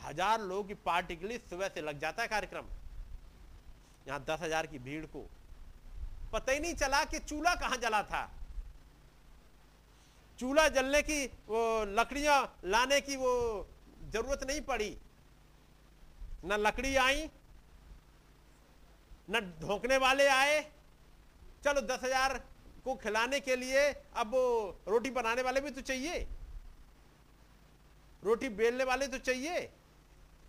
[0.00, 2.66] हज़ार लोगों की पार्टी के लिए सुबह से लग जाता है कार्यक्रम।
[4.08, 5.26] यहाँ दस हज़ार की भीड़ को।
[6.32, 8.30] पता ही नहीं चला कि चूल्हा कहाँ जला था।
[10.38, 13.32] चूल्हा जलने की, वो लकड़ियाँ लाने की वो
[14.12, 14.96] ज़रूरत नहीं पड़ी।
[16.44, 17.28] न लकड़ी आई
[19.30, 20.60] न ढोकने वाले आए।
[21.64, 22.38] चलो दस हज़ार
[22.84, 24.32] को खिलाने के लिए अब
[24.88, 26.26] रोटी बनाने वाले भी तो चाहिए।
[28.22, 29.58] रोटी बेलने वाले तो चाहिए।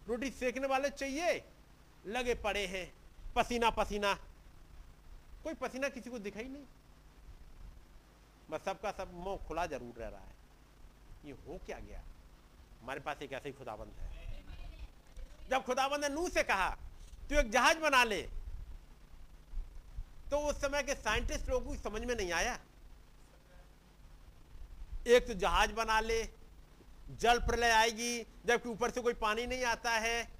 [0.07, 1.43] रोटी सेकने वाले चाहिए।
[2.07, 2.91] लगे पड़े हैं।
[3.35, 4.13] पसीना पसीना।
[5.43, 6.65] कोई पसीना किसी को दिखाई नहीं।
[8.49, 10.35] बस सबका सब मुँह खुला ज़रूर रह रहा है।
[11.25, 12.01] ये हो क्या गया?
[12.81, 14.09] हमारे पास एक ऐसे ही खुदाबंद है।
[15.49, 16.69] जब खुदाबंद ने नूह से कहा,
[17.29, 18.21] तू एक जहाज़ बना ले
[20.31, 22.59] तो उस समय के साइंटिस्ट लोगों को समझ में नहीं आया।
[25.07, 26.23] एक तो जहाज़ बना ले,
[27.19, 30.31] जल प्रलय आएगी, जबकि ऊपर से कोई पानी नहीं आता है।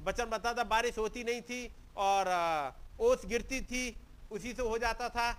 [0.00, 2.28] बचन बताता बारिश होती नहीं थी और
[3.00, 3.96] ओस गिरती थी,
[4.30, 5.32] उसी से हो जाता था,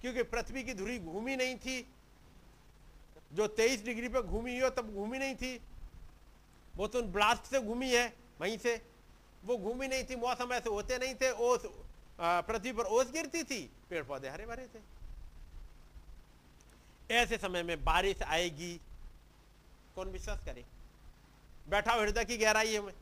[0.00, 1.92] क्योंकि पृथ्वी की धुरी घूमी नहीं थी।
[3.32, 5.60] जो 23 डिग्री पे घूमी हो, तब घूमी नहीं थी।
[6.76, 8.82] वो तो ब्लास्ट से घूमी है, वहीं से।
[9.44, 11.66] वो घूमी नहीं थी, मौसम ऐसे होते नहीं थे, ओस
[12.20, 14.96] पृथ्वी पर ओस गिरती थी, पेड़ पौधे हरे भरे थे।
[17.14, 18.80] ऐसे समय में बारिश आएगी,
[19.94, 20.64] कौन विश्वास करे?
[21.68, 22.94] बैठा हृदय की गहराई में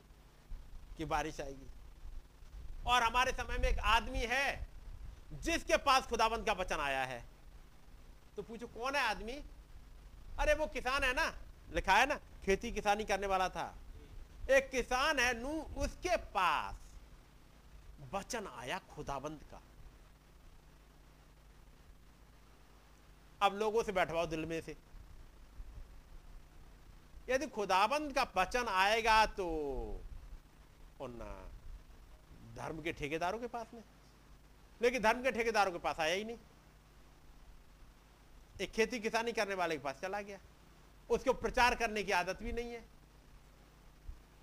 [0.98, 1.66] कि बारिश आएगी।
[2.86, 4.66] और हमारे समय में एक आदमी है,
[5.32, 7.24] जिसके पास खुदाबंद का वचन आया है।
[8.36, 9.44] तो पूछो, कौन है आदमी?
[10.38, 11.34] अरे, वो किसान है ना?
[11.72, 13.74] लिखा है ना, खेती किसानी करने वाला था।
[14.50, 16.74] एक किसान है नू उसके पास
[18.12, 19.60] वचन आया खुदाबंद का।
[23.42, 24.76] अब लोगों से बैठवाओ दिल में से।
[27.28, 29.46] यदि खुदाबंद का वचन आएगा तो
[31.00, 31.18] उन
[32.56, 33.82] धर्म के ठेकेदारों के पास में
[34.80, 36.36] लेकिन धर्म के ठेकेदारों के पास आया ही नहीं।
[38.60, 40.38] एक खेती किसानी करने वाले के पास चला गया।
[41.10, 42.82] उसको प्रचार करने की आदत भी नहीं है।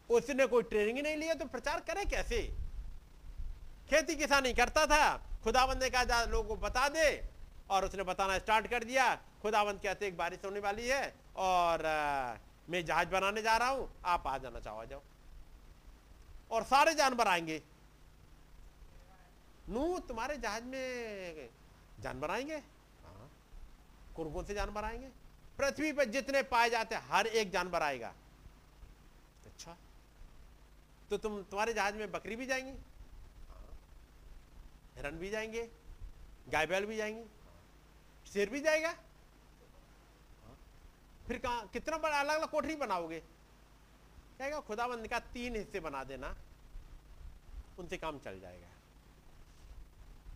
[0.10, 2.42] उसने कोई ट्रेनिंग नहीं लिया तो प्रचार करे कैसे?
[3.92, 7.08] खेती किसानी करता था खुदाबंद ने कहा जा लोगों को बता दे।
[7.70, 12.38] और उसने बताना स्टार्ट कर दिया खुदाबंद कहते एक बारिश होने वाली है और आ,
[12.70, 15.02] मैं जहाज़ बनाने जा रहा हूँ आप आ जाना चाहो जाओ।
[16.52, 17.62] और सारे जानवर आएँगे।
[19.70, 21.50] नू तुम्हारे जहाज़ में
[22.00, 22.56] जानवर आएँगे?
[22.56, 23.30] हाँ।
[24.16, 25.10] कौन कौन से जानवर आएँगे?
[25.58, 28.14] पृथ्वी पर जितने पाए जाते हर एक जानवर आएगा।
[29.46, 29.78] अच्छा।
[31.10, 32.78] तो तुम तुम्हारे जहाज़ में बकरी भी जाएँगी।
[35.02, 35.72] हिरन भी जाएँगे
[36.50, 37.26] गाय बैल भी जाएँगे।
[38.34, 38.94] शेर भी जाएगा।
[41.28, 43.20] फिर कहा, कितना बड़ा अलग अलग कोठरी बनाओगे?
[44.40, 46.36] कहेगा खुदाबंद का तीन हिस्से बना देना।
[47.80, 48.68] उनसे काम चल जाएगा।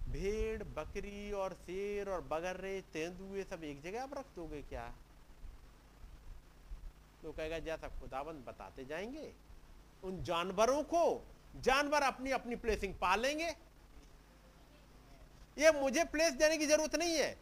[0.10, 4.94] भेड़, बकरी और शेर और बगर्रे, तेंदुए सब एक जगह आप रख दोगे क्या?
[7.24, 9.34] तो कहेगा, जैसा खुदाबंद बताते जाएँगे,
[10.04, 13.65] उन जानवरों को, जानवर अपनी अपनी प्लेसिंग पा लेंगे
[15.57, 17.38] ये मुझे प्लेस देने की ज़रूरत नहीं है।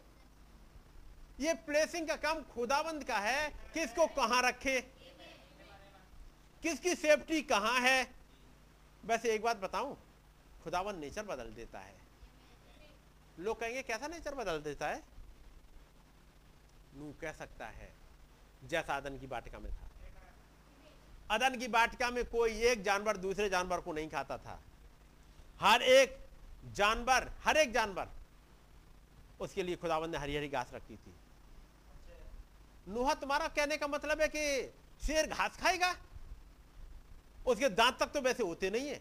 [1.40, 4.80] ये प्लेसिंग का काम खुदाबंद का है। किसको कहाँ रखे?
[6.62, 8.06] किसकी सेफ्टी कहाँ है?
[9.04, 9.96] वैसे एक बात बताऊँ,
[10.64, 11.94] खुदाबंद नेचर बदल देता है।
[13.38, 15.02] लोग कहेंगे, कैसा नेचर बदल देता है?
[16.94, 17.92] नू कह सकता है,
[18.64, 19.90] जैसा अदन की वाटिका में था।
[21.30, 24.60] अदन की वाटिका में कोई एक जानवर दूसरे जानवर को नहीं खाता था।
[25.60, 26.23] हर एक
[26.72, 28.08] जानवर, हर एक जानवर,
[29.40, 31.14] उसके लिए खुदावन ने हरी हरी घास रखी थी।
[32.88, 34.72] नूहा, तुम्हारा कहने का मतलब है कि
[35.06, 35.94] शेर घास खाएगा?
[37.46, 39.00] उसके दांत तक तो वैसे होते नहीं है।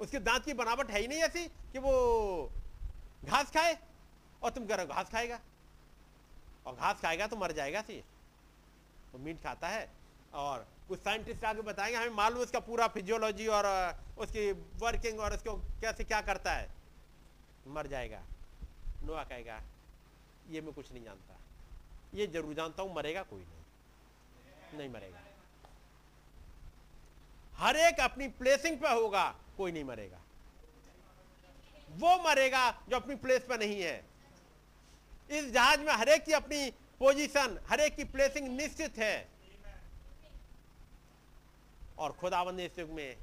[0.00, 2.52] उसके दांत की बनावट है ही नहीं ऐसी कि वो
[3.24, 3.78] घास खाए
[4.42, 5.40] और तुम कह रहे हो घास खाएगा।
[6.66, 8.04] और घास खाएगा तो मर जाएगा सी।
[9.12, 9.88] वो मीट खाता है
[10.34, 13.66] और कुछ साइंटिस्ट आगे बताएँगे, हमें मालूम उसका पूरा फिजियोलॉजी और
[14.18, 16.68] उसकी वर्किंग और उसको कैसे क्या करता है।
[17.68, 18.20] मर जाएगा,
[19.04, 19.60] नोआ कहेगा,
[20.50, 21.38] ये मैं कुछ नहीं जानता।
[22.14, 25.20] ये ज़रूर जानता हूँ, मरेगा कोई नहीं। नहीं मरेगा।
[27.56, 29.24] हर एक अपनी प्लेसिंग पे होगा,
[29.56, 30.20] कोई नहीं मरेगा।
[31.96, 34.04] वो मरेगा जो अपनी प्लेस पे नहीं है।
[35.30, 39.31] इस जहाज़ में हरेक की अपनी पोजीशन हरेक की प्लेसिंग निश्चित है।
[42.02, 43.16] और खुदाबंद ने इस युग में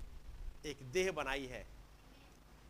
[0.65, 1.65] एक देह बनाई है।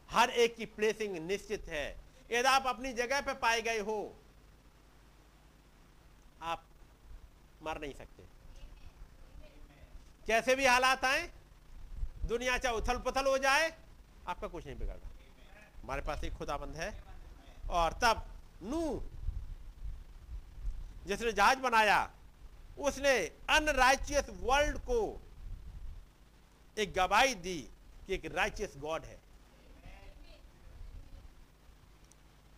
[0.09, 1.87] हर एक की प्लेसिंग निश्चित है।
[2.31, 4.15] यदि आप अपनी जगह पर पाए गए हो,
[6.41, 6.63] आप
[7.63, 8.23] मर नहीं सकते।
[10.27, 11.29] कैसे भी हालात आए,
[12.25, 13.69] दुनिया चाहे उथल पुथल हो जाए,
[14.27, 15.09] आपका कुछ नहीं बिगड़ता।
[15.83, 16.91] हमारे पास एक खुदाबंद है
[17.69, 18.25] और तब
[18.63, 19.03] नू,
[21.07, 22.11] जिसने जहाज़ बनाया,
[22.79, 23.17] उसने
[23.49, 24.99] अनराइचियस वर्ल्ड को
[26.77, 27.59] एक गवाही दी
[28.07, 29.17] कि एक राइचियस गॉड है।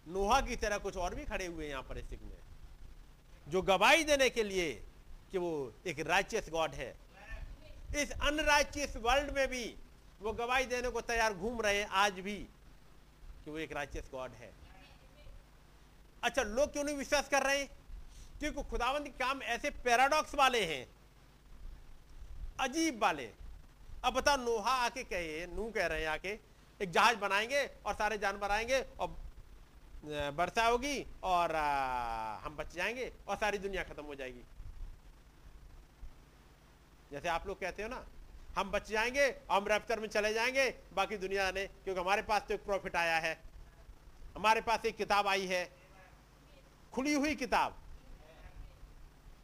[0.07, 2.37] नोहा की तरह कुछ और भी खड़े हुए यहाँ पर इस में,
[3.47, 4.71] जो गवाही देने के लिए
[5.31, 5.51] कि वो
[5.87, 6.93] एक राइचियस गॉड है।
[7.97, 9.63] इस अनराइचियस वर्ल्ड में भी
[10.21, 12.35] वो गवाही देने को तैयार घूम रहे हैं आज भी
[13.45, 14.51] कि वो एक राइचियस गॉड है।
[16.23, 20.87] अच्छा लोग क्यों नहीं विश्वास कर रहे क्योंकि खुदावंद के काम ऐसे पैराडॉक्स वाले हैं,
[22.59, 23.31] अजीब वाले।
[24.03, 26.29] अब बता, नोहा आके कहे, नू कह रहे हैं आके,
[26.79, 29.07] एक जहाज़ बनाएँगे और सारे जानवर आएँगे और
[30.33, 31.55] वर्षा होगी और
[32.43, 34.43] हम बच जाएँगे और सारी दुनिया खत्म हो जाएगी।
[37.11, 38.05] जैसे आप लोग कहते हो ना,
[38.57, 42.53] हम बच जाएँगे हम रैप्चर में चले जाएँगे, बाकी दुनिया ने, क्योंकि हमारे पास तो
[42.53, 43.37] एक प्रॉफिट आया है।
[44.35, 45.63] हमारे पास एक किताब आई है,
[46.93, 47.75] खुली हुई किताब,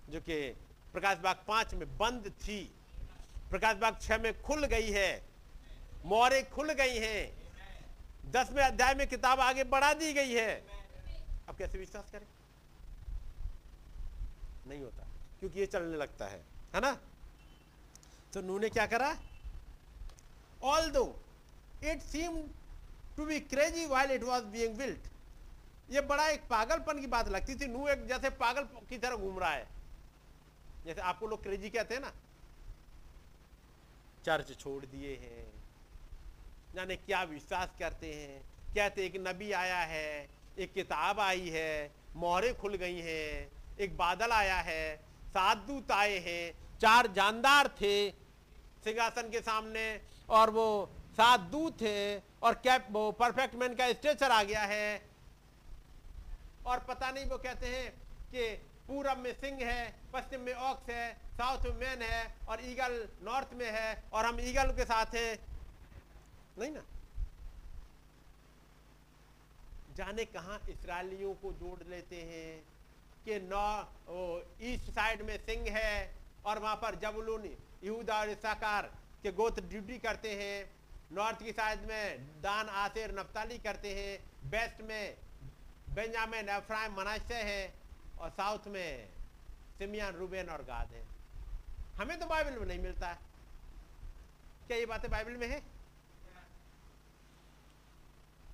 [0.09, 0.39] जो कि
[0.93, 2.59] प्रकाश बाग पाँच में बंद थी।
[3.49, 5.11] प्रकाश बाग छह में खुल गई है।
[6.05, 10.55] मोहरे खुल गई हैं। दसवें अध्याय में किताब आगे बढ़ा दी गई है।
[11.49, 12.27] अब कैसे विश्वास करें?
[14.67, 15.07] नहीं होता,
[15.39, 16.41] क्योंकि ये चलने लगता है
[16.73, 16.91] है ना?
[18.33, 19.15] तो नू ने क्या करा?
[20.91, 21.05] Although
[21.83, 22.41] it seem
[23.17, 25.07] to be crazy while it was being built
[25.91, 29.39] ये बड़ा एक पागलपन की बात लगती थी। नू एक जैसे पागल की तरह घूम
[29.39, 29.67] रहा है।
[30.85, 32.11] जैसे आपको लोग क्रेजी कहते हैं ना
[34.27, 35.45] चर्च छोड़ दिए हैं।
[36.75, 38.41] जाने क्या विश्वास करते हैं।
[38.75, 40.29] कहते एक नबी आया है,
[40.59, 44.97] एक किताब आई है, मोहरे खुल गई हैं, एक बादल आया है,
[45.27, 46.43] सात दूत आए हैं,
[46.79, 47.95] चार जानदार थे
[48.83, 49.85] सिंहासन के सामने
[50.29, 50.67] और वो
[51.17, 55.01] सात दूत थे और कैप, वो परफेक्ट मैन का स्ट्रेचर आ गया है।
[56.65, 57.89] और पता नहीं वो कहते हैं
[58.31, 58.55] कि
[58.87, 63.53] पूरब में सिंह है, पश्चिम में ऑक्स है, साउथ में मैन है और ईगल नॉर्थ
[63.53, 65.37] में है और हम ईगल के साथ हैं।
[66.59, 66.83] नहीं ना?
[69.95, 72.63] जाने कहा इसराइलियों को जोड़ लेते हैं
[73.25, 76.15] कि नौ ईस्ट साइड में सिंह है
[76.45, 77.45] और वहाँ पर जबलून,
[77.83, 78.91] यहूदा और इसाकार
[79.23, 80.69] के गोत्र ड्यूटी करते हैं।
[81.11, 85.17] नॉर्थ की साइड में दान, आसेर नफ्ताली करते हैं। वेस्ट में
[85.95, 87.76] बेंजामिन अफ्राइम मनाशे है।
[88.19, 89.09] और साउथ में
[89.77, 91.05] सिमियान, रूबेन और गाद है।
[91.97, 93.19] हमें तो बाइबल में नहीं मिलता है।
[94.67, 95.59] क्या ये बातें बाइबल में है?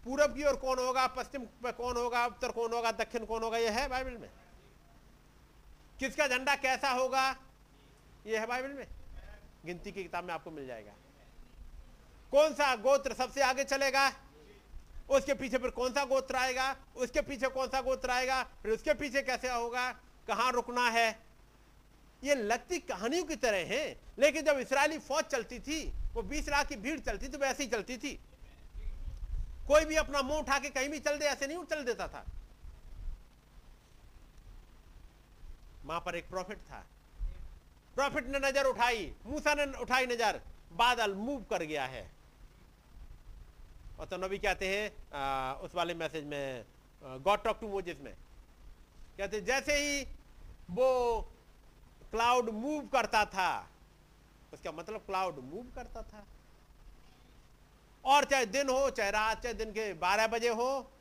[0.03, 3.57] पूरब की ओर कौन होगा, पश्चिम में कौन होगा, उत्तर कौन होगा, दक्षिण कौन होगा,
[3.57, 4.29] ये है बाइबल में।
[5.99, 7.35] किसका झंडा कैसा होगा,
[8.25, 8.87] ये है बाइबल में।
[9.65, 10.91] गिनती की किताब में आपको मिल जाएगा।
[12.31, 14.09] कौन सा गोत्र सबसे आगे चलेगा?
[15.09, 16.75] उसके पीछे फिर कौन सा गोत्र आएगा?
[16.95, 18.41] उसके पीछे कौन सा गोत्र आएगा?
[18.63, 19.91] फिर उसके पीछे कैसे होगा?
[20.27, 21.09] कहाँ रुकना है?
[22.23, 23.85] ये लगती कहानियों की तरह है।
[24.19, 27.63] लेकिन जब इसराइली फौज चलती थी, वो बीस लाख की भीड़ चलती थी वो ऐसी
[27.63, 28.19] ही चलती थी।
[29.67, 32.25] कोई भी अपना मुँह उठा के कहीं भी चल दे, ऐसे नहीं चल देता था।
[35.85, 36.85] वहाँ पर एक प्रॉफिट था।
[37.95, 40.41] प्रॉफिट ने नज़र उठाई। मूसा ने उठाई नज़र।
[40.73, 42.09] बादल मूव कर गया है।
[43.99, 46.65] और तो नबी कहते हैं उस वाले मैसेज में
[47.01, 48.13] गॉड टॉक टू मोजिस में।
[49.17, 50.03] कहते जैसे ही
[50.69, 50.89] वो
[52.11, 53.69] क्लाउड मूव करता था,
[54.53, 56.25] उसका मतलब क्लाउड मूव करता था।
[58.03, 60.91] और चाहे दिन हो, चाहे रात, चाहे दिन के बारह बजे हो,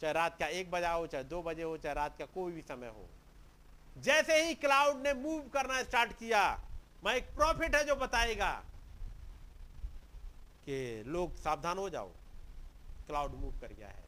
[0.00, 2.62] चाहे रात का एक बजा हो, चाहे दो बजे हो, चाहे रात का कोई भी
[2.62, 3.08] समय हो।
[3.98, 6.42] जैसे ही क्लाउड ने मूव करना स्टार्ट किया,
[7.04, 8.52] मैं एक प्रॉफिट है जो बताएगा
[10.70, 12.08] कि लोग सावधान हो जाओ।
[13.06, 14.04] क्लाउड मूव कर गया है।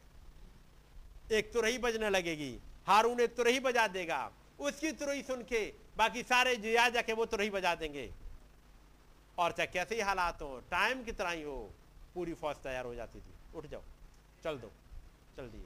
[1.33, 5.75] एक तो रही बजने लगेगी। हारून एक तो रही बजा देगा। उसकी तुरही सुन के
[5.97, 8.15] बाकी सारे जो याद जाके वो तो रही बजा देंगे।
[9.39, 11.75] और चाहे कैसे ही हालात हो टाइम की तरह ही हो,
[12.15, 13.83] पूरी फौज तैयार हो जाती थी। उठ जाओ।
[14.45, 14.73] चल दो।
[15.37, 15.65] चल दिए।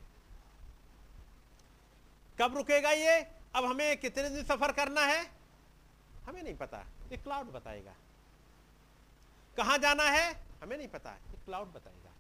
[2.41, 3.21] कब रुकेगा ये?
[3.55, 5.31] अब हमें कितने दिन सफ़र करना है?
[6.25, 6.79] हमें नहीं पता।
[7.13, 7.95] ये क्लाउड बताएगा।
[9.57, 10.33] कहाँ जाना है?
[10.63, 12.13] हमें नहीं पता ये क्लाउड बताएगा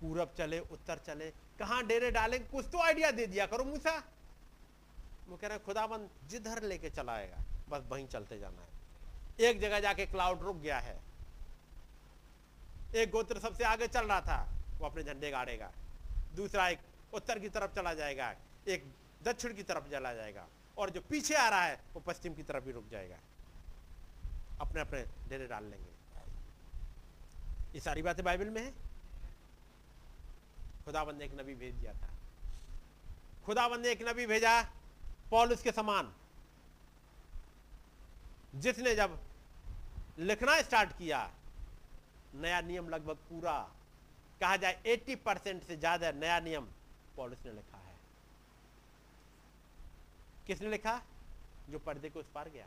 [0.00, 2.46] पूरब चले, उत्तर चले, कहाँ डेरे डालें?
[2.48, 3.92] कुछ तो आइडिया दे दिया करो मूसा।
[5.28, 7.36] वो कह रहे खुदाबंद जिधर लेके चलाएगा
[7.68, 11.00] बस वहीं चलते जाना है। एक जगह जाके क्लाउड रुक गया है।
[12.94, 14.48] एक गोत्र सबसे आगे चल रहा था,
[14.78, 15.72] वो अपने झंडे गाड़ेगा।
[16.36, 16.80] दूसरा एक
[17.14, 18.34] उत्तर की तरफ़ चला जाएगा,
[18.68, 18.92] एक
[19.22, 20.46] दक्षिण की तरफ़ चला जाएगा,
[20.78, 23.16] और जो पीछे आ रहा है, वो पश्चिम की तरफ़ भी रुक जाएगा।
[24.62, 25.90] अपने अपने डेरे डाल लेंगे।
[27.74, 28.70] ये सारी बातें बाइबल में है।
[30.84, 32.08] खुदाबंद ने एक नबी भेज दिया था।
[33.46, 34.62] खुदाबंद ने एक नबी भेजा,
[35.30, 36.12] पॉलुस के समान,
[38.54, 39.18] जिसने जब
[40.18, 41.30] लिखना स्टार्ट किया,
[42.34, 43.58] नया नियम लगभग पूरा,
[44.40, 46.68] कहा जाए 80 परसेंट से ज़्यादा नया नियम
[47.16, 47.94] पॉलिस ने लिखा है।
[50.46, 51.00] किसने लिखा?
[51.70, 52.66] जो पर्दे को उस पार गया।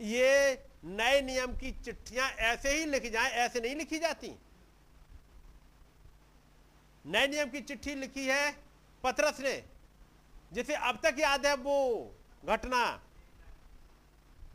[0.00, 4.34] ये नए नियम की चिट्ठियाँ ऐसे ही लिखी जाए, ऐसे नहीं लिखी जाती।
[7.04, 8.52] नए नियम की चिट्ठी लिखी है
[9.04, 9.62] पतरस ने,
[10.52, 11.76] जिसे अब तक याद है वो
[12.44, 13.02] घटना,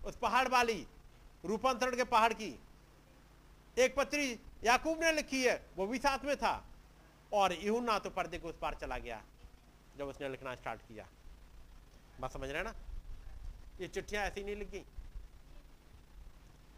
[0.05, 0.85] उस पहाड़ वाली,
[1.45, 2.59] रूपांतरण के पहाड़ की।
[3.77, 4.31] एक पत्री
[4.63, 6.65] याकूब ने लिखी है, वो भी साथ में था,
[7.33, 9.21] और यूना तो पर्दे के उस पार चला गया,
[9.97, 11.07] जब उसने लिखना स्टार्ट किया।
[12.19, 12.73] बात समझ रहे ना?
[13.81, 14.85] ये चिट्ठियाँ ऐसी नहीं लिखी।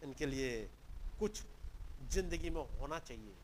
[0.02, 0.68] इनके लिए
[1.20, 1.42] कुछ
[2.12, 3.34] ज़िंदगी में होना चाहिए।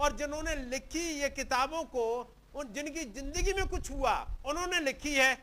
[0.00, 2.04] और जिन्होंने लिखी ये किताबों को,
[2.54, 4.14] उन जिनकी ज़िंदगी में कुछ हुआ,
[4.46, 5.36] उन्होंने लिखी है।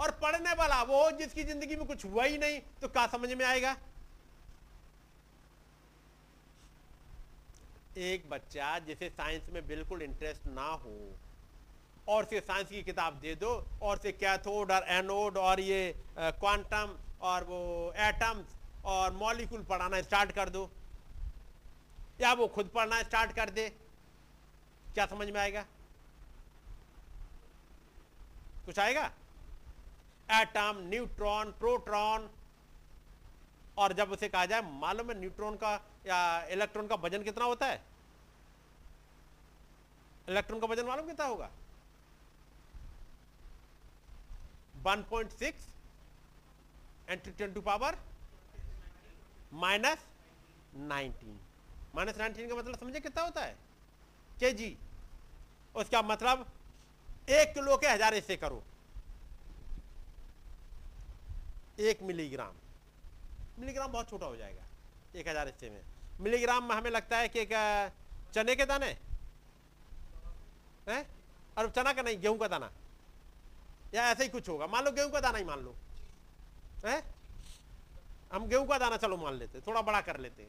[0.00, 3.44] और पढ़ने वाला वो जिसकी ज़िंदगी में कुछ हुआ ही नहीं तो क्या समझ में
[3.46, 3.76] आएगा?
[7.98, 10.96] एक बच्चा जिसे साइंस में बिल्कुल इंटरेस्ट ना हो,
[12.08, 13.50] और से साइंस की किताब दे दो,
[13.82, 18.46] और से कैथोड और एनोड और ये क्वांटम और वो एटम्स
[18.84, 20.70] और मॉलिक्यूल पढ़ाना स्टार्ट कर दो।
[22.20, 23.68] या वो खुद पढ़ना स्टार्ट कर दे।
[24.94, 25.62] क्या समझ में आएगा?
[28.66, 29.10] कुछ आएगा?
[30.30, 32.30] एटम, न्यूट्रॉन, प्रोट्रॉन,
[33.78, 35.74] और जब उसे कहा जाए, मालूम है न्यूट्रॉन का
[36.06, 37.84] या इलेक्ट्रॉन का वज़न कितना होता है?
[40.28, 41.50] इलेक्ट्रॉन का वज़न मालूम कितना होगा?
[44.82, 45.71] 1.6
[47.12, 47.96] and ten to power
[49.54, 50.04] minus
[50.82, 53.56] 19 minus 19 का मतलब समझे कितना होता है?
[54.40, 54.76] के जी
[55.74, 56.46] उसका मतलब
[57.30, 58.62] एक किलो के हज़ार हिस्से करो।
[61.80, 62.54] एक मिलीग्राम
[63.58, 64.64] मिलीग्राम बहुत छोटा हो जाएगा।
[65.14, 65.82] एक हज़ार हिस्से में।
[66.20, 67.52] मिलीग्राम में हमें लगता है कि एक
[68.34, 68.86] चने के दाने?
[70.88, 71.06] हैं?
[71.58, 72.70] और चना का नहीं, गेहूँ का दाना?
[73.94, 75.74] या ऐसे ही कुछ होगा। मान लो गेहूँ का दाना ही मान लो।
[76.84, 77.02] है?
[78.32, 80.48] हम गेहूँ का दाना चलो मान लेते, थोड़ा बड़ा कर लेते।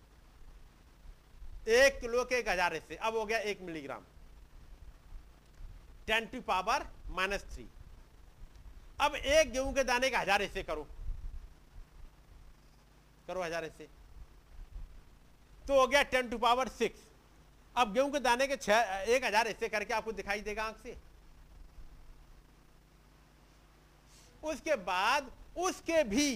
[1.73, 4.03] एक किलो के एक हज़ार हिस्से अब हो गया एक milligram.
[6.07, 7.67] Ten to power minus three.
[9.01, 10.87] अब एक गेहूँ के दाने का हज़ार हिस्से करो।
[13.27, 13.87] करो हज़ार हिस्से
[15.65, 16.99] तो हो गया टेन टू पावर सिक्स।
[17.75, 20.97] अब गेहूँ के दाने के छह, एक हज़ार हिस्से करके आपको दिखाई देगा आँख से।
[24.43, 26.27] उसके बाद उसके भी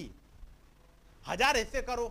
[1.23, 2.07] हज़ार हिस्से करो।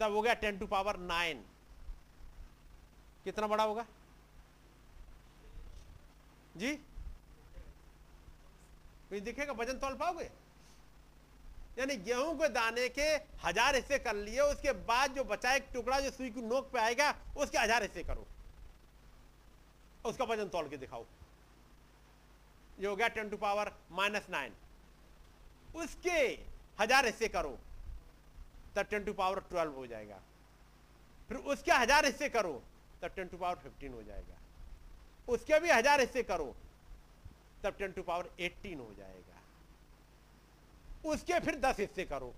[0.00, 1.44] तब हो गया टेन टू पावर नाइन।
[3.24, 3.84] कितना बड़ा होगा?
[6.56, 6.74] जी?
[9.08, 9.52] कोई दिखेगा?
[9.52, 10.30] वज़न तोल पाओगे?
[11.78, 13.08] यानी गेहूँ के दाने के
[13.44, 16.78] हज़ार हिस्से कर लिए, उसके बाद जो बचा एक टुकड़ा जो सुई की नोक पे
[16.80, 18.26] आएगा, उसके हज़ार हिस्से करो।
[20.04, 21.04] उसका वज़न तोल के दिखाओ।
[22.80, 24.52] ये हो गया ten to power minus nine
[25.76, 26.18] उसके
[26.78, 27.58] हज़ार हिस्से करो,
[28.76, 30.18] तब टेन टू पावर ट्वेल्व हो जाएगा।
[31.28, 32.62] फिर उसके हज़ार हिस्से करो,
[33.02, 34.36] तब टेन टू पावर फिफ्टीन हो जाएगा।
[35.28, 36.54] उसके भी हज़ार हिस्से करो,
[37.64, 39.40] तब टेन टू पावर एट्टीन हो जाएगा।
[41.10, 42.34] उसके फिर दस हिस्से करो,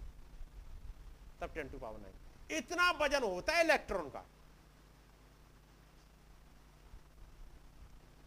[1.41, 4.25] तब टेन टू पावर नाइन इतना वज़न होता है इलेक्ट्रॉन का।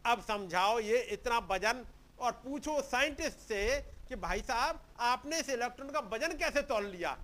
[0.06, 1.86] अब समझाओ, ये इतना वज़न
[2.20, 3.64] और पूछो साइंटिस्ट से
[4.10, 7.18] कि भाई साहब, आपने इस इलेक्ट्रॉन का वज़न कैसे तोल लिया?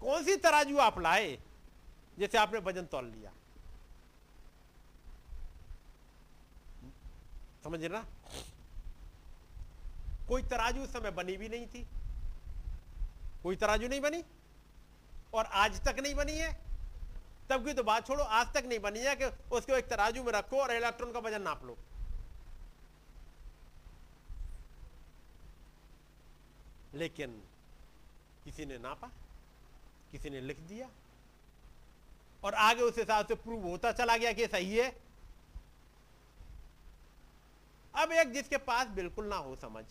[0.00, 1.38] कौन सी तराजू आप लाए
[2.18, 3.32] जैसे आपने वज़न तोल लिया?
[7.64, 8.04] समझ ना?
[10.28, 11.86] कोई तराजू उस समय बनी भी नहीं थी।
[13.42, 14.22] कोई तराजू नहीं बनी
[15.34, 16.52] और आज तक नहीं बनी है।
[17.50, 20.32] तब की तो बात छोड़ो, आज तक नहीं बनी है कि उसको एक तराजू में
[20.32, 21.76] रखो और इलेक्ट्रॉन का वज़न नाप लो।
[26.94, 27.42] लेकिन
[28.44, 29.10] किसी ने नापा,
[30.12, 30.88] किसी ने लिख दिया
[32.42, 34.88] और आगे उस हिसाब से प्रूव होता चला गया कि सही है।
[37.94, 39.84] अब एक जिसके पास बिल्कुल ना हो समझ,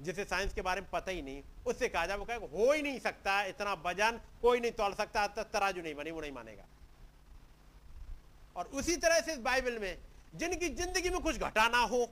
[0.00, 2.82] जिसे साइंस के बारे में पता ही नहीं, उससे कहा जाए, वो कहे हो ही
[2.82, 6.64] नहीं सकता, इतना वज़न कोई नहीं तोल सकता तराजू नहीं बनी, वो नहीं मानेगा।
[8.56, 9.98] और उसी तरह से इस बाइबल में,
[10.34, 12.08] जिनकी ज़िंदगी में कुछ घटाना हो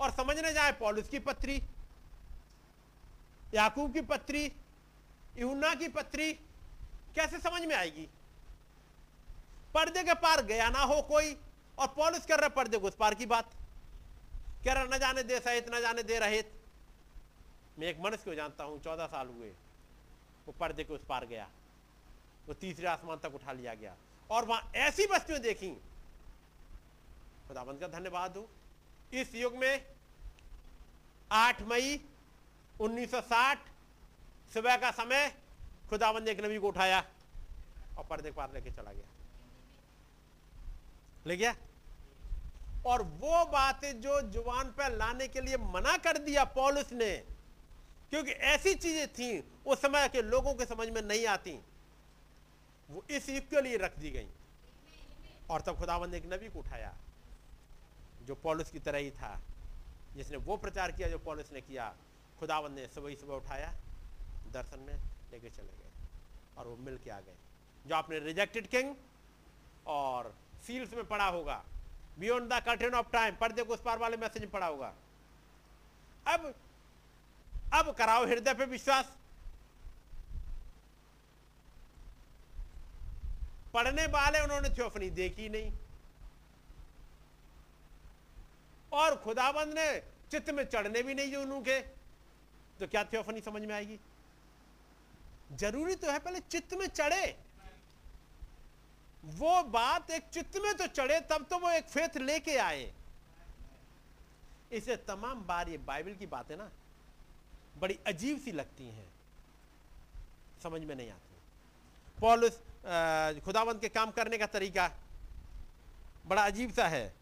[0.00, 1.62] और समझने जाए, पॉलुस की पत्री,
[3.54, 4.52] याकूब की पत्री
[5.36, 6.32] यूना की पत्री,
[7.14, 8.08] कैसे समझ में आएगी?
[9.74, 11.36] पर्दे के पार गया ना हो कोई,
[11.78, 13.50] और पॉलिस कर रहे पर्दे को उस पार की बात।
[14.64, 16.52] कह रहा न जाने दे सहित, न जाने दे रहित।
[17.78, 19.48] मैं एक मनुष्य को जानता हूँ, चौदह साल हुए,
[20.46, 21.50] वो पर्दे के उस पार गया।
[22.46, 23.96] वो तीसरे आसमान तक उठा लिया गया।
[24.30, 25.70] और वहाँ ऐसी वस्तुएँ देखी।
[27.48, 28.48] खुदाबंद का धन्यवाद हो।
[29.12, 29.86] इस युग में
[31.32, 32.00] 8 मई
[32.80, 33.58] 1960
[34.54, 35.36] सुबह का समय,
[35.90, 37.04] खुदाबंद ने एक नबी को उठाया
[37.98, 39.08] और पर्दे पार लेके चला गया।
[41.26, 41.56] ले गया?
[42.86, 47.16] और वो बातें जो ज़ुबान पर लाने के लिए मना कर दिया पॉलिस ने,
[48.10, 51.60] क्योंकि ऐसी चीज़ें थी, उस समय के लोगों के समझ में नहीं आती,
[52.90, 54.28] वो इस युग के लिए रख दी गई।
[55.50, 56.94] और तब खुदाबंद ने एक नबी को उठाया।
[58.30, 59.40] जो पॉलिस की तरह ही था।
[60.14, 61.94] जिसने वो प्रचार किया जो पॉलिस ने किया
[62.38, 63.70] खुदावन ने सुबह ही सुबह उठाया,
[64.52, 64.94] दर्शन में
[65.32, 65.90] लेके चले गए
[66.58, 67.34] और वो मिल के आ गए।
[67.86, 68.94] जो आपने रिजेक्टेड किंग
[69.86, 70.34] और
[70.66, 71.62] सील्स में पढ़ा होगा
[72.18, 74.94] beyond the curtain of time पर्दे को उस पार वाले मैसेज में पढ़ा होगा।
[76.26, 76.54] अब
[77.74, 79.16] अब कराओ हृदय पे विश्वास।
[83.74, 85.72] पढ़ने वाले उन्होंने थियोफनी देखी नहीं।
[88.92, 89.88] और खुदाबंद ने
[90.32, 91.80] चित्त में चढ़ने भी नहीं उनके
[92.80, 93.98] तो क्या थियोफनी समझ में आएगी?
[95.52, 97.36] ज़रूरी तो है पहले चित्त में चढ़े।
[99.24, 102.92] वो बात एक चित्त में तो चढ़े, तब तो वो एक फेथ लेके आए।
[104.72, 106.70] इसे तमाम बार ये बाइबल की बातें ना,
[107.78, 109.08] बड़ी अजीब सी लगती हैं।
[110.62, 112.60] समझ में नहीं आती। पॉलुस
[113.44, 114.90] खुदावंत के काम करने का तरीका
[116.26, 117.12] बड़ा अजीब सा है।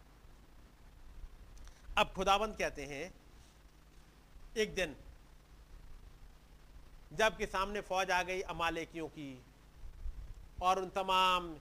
[1.98, 3.12] अब खुदावंत कहते हैं,
[4.56, 4.94] एक दिन
[7.12, 9.30] जबकि सामने फौज आ गई अमालेकियों की
[10.62, 11.54] और उन तमाम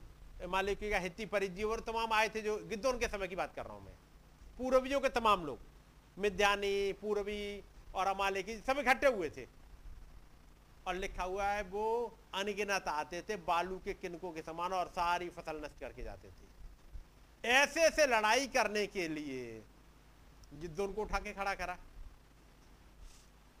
[0.48, 3.64] मालिकी का हित्ती परिजी और तमाम आए थे जो गिद्धों के समय की बात कर
[3.64, 3.94] रहा हूँ मैं।
[4.58, 5.58] पूर्वियों के तमाम लोग,
[6.18, 7.62] मिद्यानी, पूर्वी
[7.94, 9.46] और अमालिकी, सब इकट्ठे हुए थे।
[10.86, 15.28] और लिखा हुआ है, वो अनगिनत आते थे, बालू के किनकों के समान और सारी
[15.28, 19.62] फ़सल नष्ट करके जाते थे। ऐसे ऐसे लड़ाई करने के लिए
[20.52, 21.76] जिद्दों को उठा के खड़ा करा।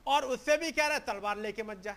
[0.06, 1.94] और उससे भी कह रहा है, तलवार लेके मत जा।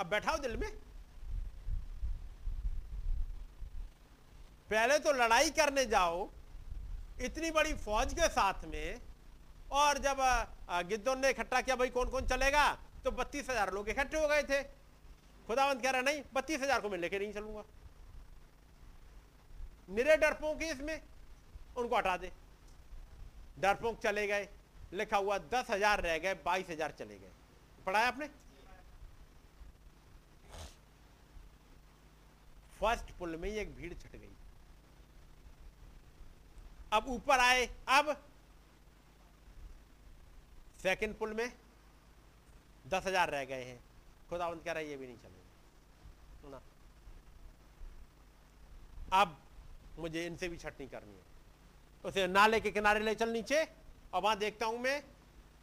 [0.00, 0.70] अब बैठाओ दिल में।
[4.70, 6.28] पहले तो लड़ाई करने जाओ,
[7.22, 9.00] इतनी बड़ी फौज के साथ में,
[9.72, 10.16] और जब
[10.88, 12.70] गिद्धों ने इकट्ठा किया, भाई कौन कौन चलेगा?
[13.04, 14.62] तो बत्तीस हज़ार लोग इकट्ठे हो गए थे।
[15.46, 17.62] खुदावंत कह रहा नहीं, बत्तीस हज़ार को मैं लेके नहीं चलूँगा।
[19.88, 20.16] निरे
[20.54, 21.00] के इसमें?
[21.76, 22.32] उनको हटा दे।
[23.60, 24.48] डरपोक चले गए।
[24.92, 27.30] लिखा हुआ दस हज़ार रह गए, बाईस हज़ार चले गए।
[27.86, 28.26] पढ़ाया आपने?
[32.80, 34.30] फ़र्स्ट पुल में ही एक भीड़ छट गई।
[36.92, 38.12] अब ऊपर आए, अब
[40.82, 41.52] सेकंड पुल में
[42.86, 43.80] दस हज़ार रह गए हैं।
[44.30, 46.60] खुदावंत कह रहा है, ये भी नहीं चलेगा। सुना।
[49.12, 49.36] अब
[49.98, 51.30] मुझे इनसे भी छटनी करनी है।
[52.04, 53.62] उसे नाले के किनारे ले चल नीचे
[54.14, 55.02] और वहाँ देखता हूँ मैं,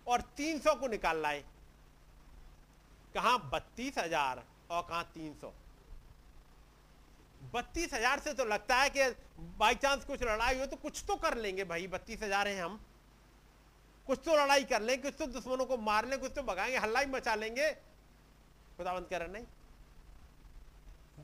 [0.07, 1.43] और तीन सौ को निकाल लाए।
[3.15, 3.37] कहा?
[3.37, 5.01] बत्तीस हज़ार। और कहा?
[5.05, 5.53] तीन सौ।
[7.53, 9.09] बत्तीस हज़ार से तो लगता है कि
[9.59, 12.79] बाई चांस कुछ लड़ाई हो तो कुछ तो कर लेंगे भाई, बत्तीस हज़ार है हम।
[14.07, 16.99] कुछ तो लड़ाई कर लेंगे कुछ तो दुश्मनों को मार लें, कुछ तो भगाएँगे, हल्ला
[16.99, 17.71] ही मचा लेंगे।
[18.77, 19.45] खुदावंत कह रहे नहीं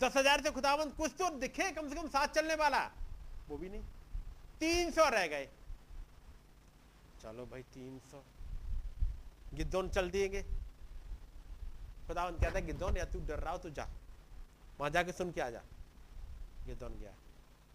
[0.02, 2.80] दस हज़ार से खुदावंत कुछ तो दिखे कम से कम साथ चलने वाला।
[3.50, 3.82] वो भी नहीं।
[4.60, 5.46] तीन सौ रह गए।
[7.22, 8.24] चलो भाई तीन सौ।
[9.54, 10.42] गिद्धोन चल दिएँगे।
[12.08, 13.88] खुदावंत कहता है गिद्धोन या तू डर रहा हो तो जा।
[14.80, 15.62] वहाँ जाके सुन के आ जा।
[16.66, 17.14] गिद्धौन गया।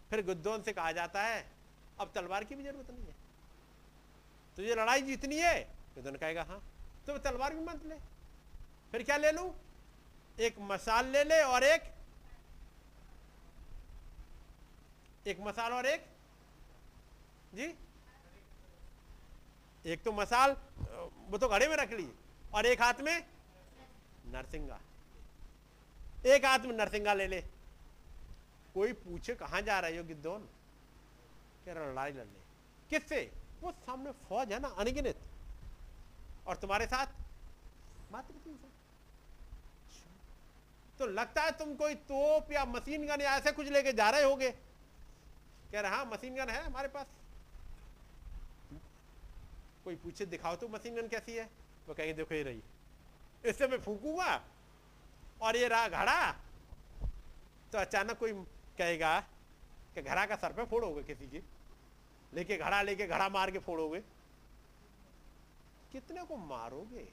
[0.09, 1.45] फिर गिद्धौन से कहा जाता है
[1.99, 3.15] अब तलवार की भी ज़रूरत नहीं है।
[4.57, 5.59] तुझे लड़ाई जीतनी है?
[5.95, 6.61] गिद्धौन कहेगा हाँ
[7.07, 7.95] तो तलवार भी मत ले।
[8.91, 9.53] फिर क्या ले लू?
[10.39, 11.93] एक मसाल ले ले और एक
[15.27, 16.05] एक मसाल और एक?
[17.53, 17.73] जी?
[19.85, 20.51] एक तो मसाल,
[21.29, 22.07] वो तो घड़े में रख ली
[22.53, 23.25] और एक हाथ में?
[24.27, 24.79] नरसिंगा।
[26.25, 27.41] एक हाथ में नरसिंगा ले ले।
[28.73, 30.47] कोई पूछे कहाँ जा रहे हो गिद्धौन
[31.65, 32.39] कह रहा, लड़ाई लड़ने
[32.89, 33.21] किससे?
[33.61, 35.19] वो सामने फौज है ना, अनगिनत।
[36.47, 37.07] और तुम्हारे साथ?
[38.11, 38.67] मात्र तीन सौ।
[40.99, 44.23] तो लगता है तुम कोई तोप या मशीन गन या ऐसे कुछ लेके जा रहे
[44.23, 44.49] होगे।
[45.71, 47.05] कह रहे हाँ मशीन गन है हमारे पास.
[49.83, 51.49] कोई पूछे, दिखाओ तो मशीन गन कैसी है?
[51.87, 52.61] वो कहेंगे, देखो ये रही
[53.43, 54.41] इससे मैं फूकूँगा
[55.41, 56.31] और ये रहा घड़ा।
[57.71, 58.33] तो अचानक कोई
[58.77, 59.19] कहेगा
[59.95, 61.41] कि घड़ा का सर पे फोड़ोगे किसी की।
[62.33, 63.99] लेके घड़ा लेके घड़ा मार के फोड़ोगे
[65.91, 67.07] कितने को मारोगे?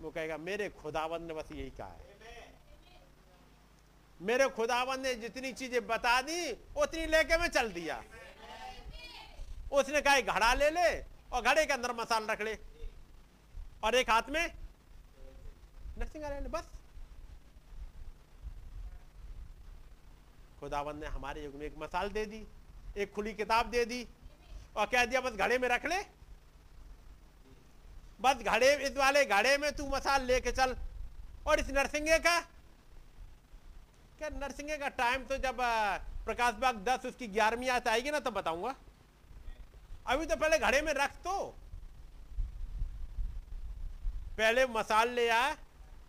[0.00, 2.43] वो कहेगा, मेरे खुदाबंद ने बस यही कहा है।
[4.24, 8.02] मेरे खुदावन ने जितनी चीज़ें बता दी, उतनी लेके मैं चल दिया।
[9.72, 10.90] उसने कहा घड़ा ले ले
[11.32, 12.54] और घड़े के अंदर मसाल रख ले।
[13.84, 14.44] और एक हाथ में
[15.98, 16.70] ले बस।
[20.60, 22.46] खुदाबंद ने हमारे युग में एक मसाल दे दी,
[22.96, 24.06] एक खुली किताब दे दी
[24.76, 26.00] और कह दिया, बस घड़े में रख ले।
[28.20, 30.76] बस घड़े, इस वाले घड़े में तू मसाल लेके चल।
[31.46, 32.40] और इस नरसिंगे का
[34.18, 35.56] क्या नरसिंगे का टाइम तो जब
[36.24, 38.74] प्रकाश बाग दस, उसकी ग्यारहवीं आयत आएगी ना, तब बताऊँगा।
[40.06, 41.56] अभी तो पहले घड़े में रख तो।
[44.38, 45.54] पहले मसाल ले आ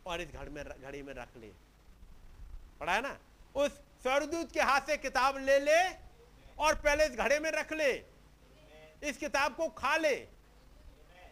[0.05, 1.51] और इस घड़ में घड़ी में रख ले।
[2.79, 3.17] पढ़ा है ना?
[3.55, 3.71] उस
[4.01, 5.79] स्वर्गदूत के हाथ से किताब ले ले
[6.59, 7.91] और पहले इस घड़े में रख ले।
[9.03, 10.15] इस किताब को खा ले।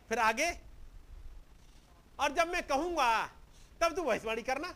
[0.10, 0.52] फिर आगे।
[2.20, 3.28] और जब मैं कहूँगा,
[3.82, 4.74] तब तू भविष्यवाणी करना।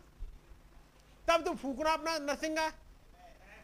[1.28, 2.72] तब तू फूकना अपना नरसिंगा।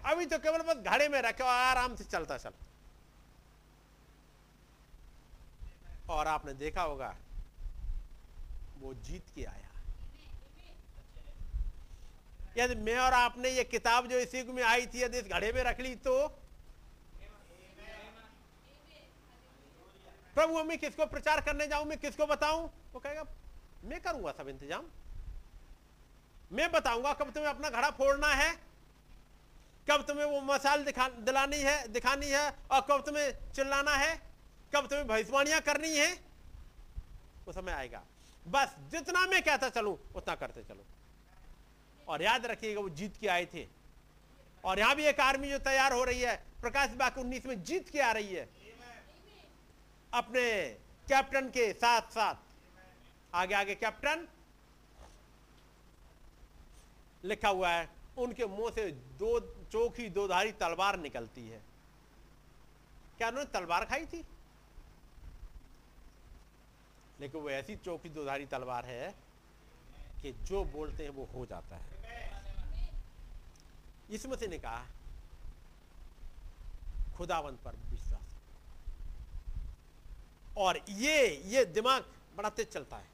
[0.05, 2.53] अभी तो केवल बस घड़े में रखे आराम से चलता चल।
[6.09, 7.15] और आपने देखा होगा,
[8.79, 9.69] वो जीत के आया।
[12.57, 15.63] यदि मैं और आपने ये किताब जो इसी में आई थी, यदि इस घड़े में
[15.63, 16.27] रख ली तो?
[20.35, 22.69] प्रभु, मैं किसको प्रचार करने जाऊँ, मैं किसको बताऊँ?
[22.93, 23.23] वो कहेगा,
[23.83, 24.85] मैं करूँगा सब इंतज़ाम।
[26.53, 28.51] मैं बताऊँगा कब तुम्हें अपना घड़ा फोड़ना है,
[29.89, 34.15] कब तुम्हें वो मसाल दिखा, दिलानी है, दिखानी है, और कब तुम्हें चिल्लाना है,
[34.75, 36.11] कब तुम्हें भविष्यवाणियाँ करनी है,
[37.45, 38.03] वो समय आएगा।
[38.45, 40.85] बस जितना मैं कहता चलूँ, उतना करते चलो।
[42.07, 43.67] और याद रखिएगा, वो जीत के आए थे।
[44.63, 47.89] और यहाँ भी एक आर्मी जो तैयार हो रही है, प्रकाश बाग उन्नीस में जीत
[47.89, 48.47] के आ रही है।
[50.13, 50.43] अपने
[51.07, 52.35] कैप्टन के साथ साथ
[53.35, 54.27] आगे आगे कैप्टन
[57.25, 59.39] लिखा हुआ है, उनके मुँह से दो
[59.71, 61.61] चौखी दोधारी तलवार निकलती है।
[63.17, 64.25] क्या उन्होंने तलवार खाई थी?
[67.19, 69.15] लेकिन वो ऐसी चौकी दोधारी तलवार है
[70.21, 72.03] कि जो बोलते हैं वो हो जाता है।
[74.11, 74.85] इसमें से ने कहा
[77.17, 78.37] खुदावंत पर विश्वास।
[80.57, 82.05] और ये ये दिमाग
[82.35, 83.07] बड़ा तेज चलता है।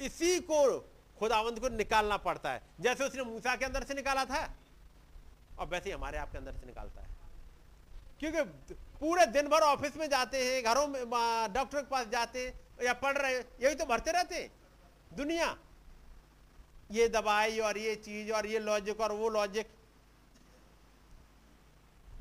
[0.00, 4.42] इसी को खुदावंत को निकालना पड़ता है। जैसे उसने मूसा के अंदर से निकाला था
[5.58, 7.08] और वैसे ही हमारे आपके अंदर से निकालता है।
[8.20, 8.42] क्योंकि
[8.98, 11.04] पूरे दिन भर ऑफ़िस में जाते हैं, घरों में
[11.52, 14.50] डॉक्टर के पास जाते हैं, या पढ़ रहे, यही तो भरते रहते हैं।
[15.14, 15.56] दुनिया,
[16.90, 19.68] ये दवाई और ये चीज़ और ये लॉजिक और वो लॉजिक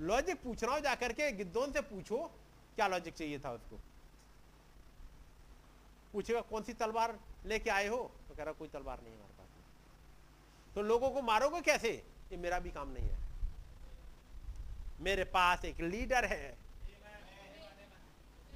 [0.01, 2.17] लॉजिक पूछ रहा हूँ, जाकर के गिद्धों से पूछो,
[2.75, 3.79] क्या लॉजिक चाहिए था उसको?
[6.13, 8.11] पूछेगा, कौन सी तलवार लेके आए हो?
[8.33, 11.89] तो कह रहा कोई तलवार नहीं हमारे पास तो लोगों को मारोगे कैसे?
[12.31, 13.17] ये मेरा भी काम नहीं है।
[14.99, 16.57] मेरे पास एक लीडर है।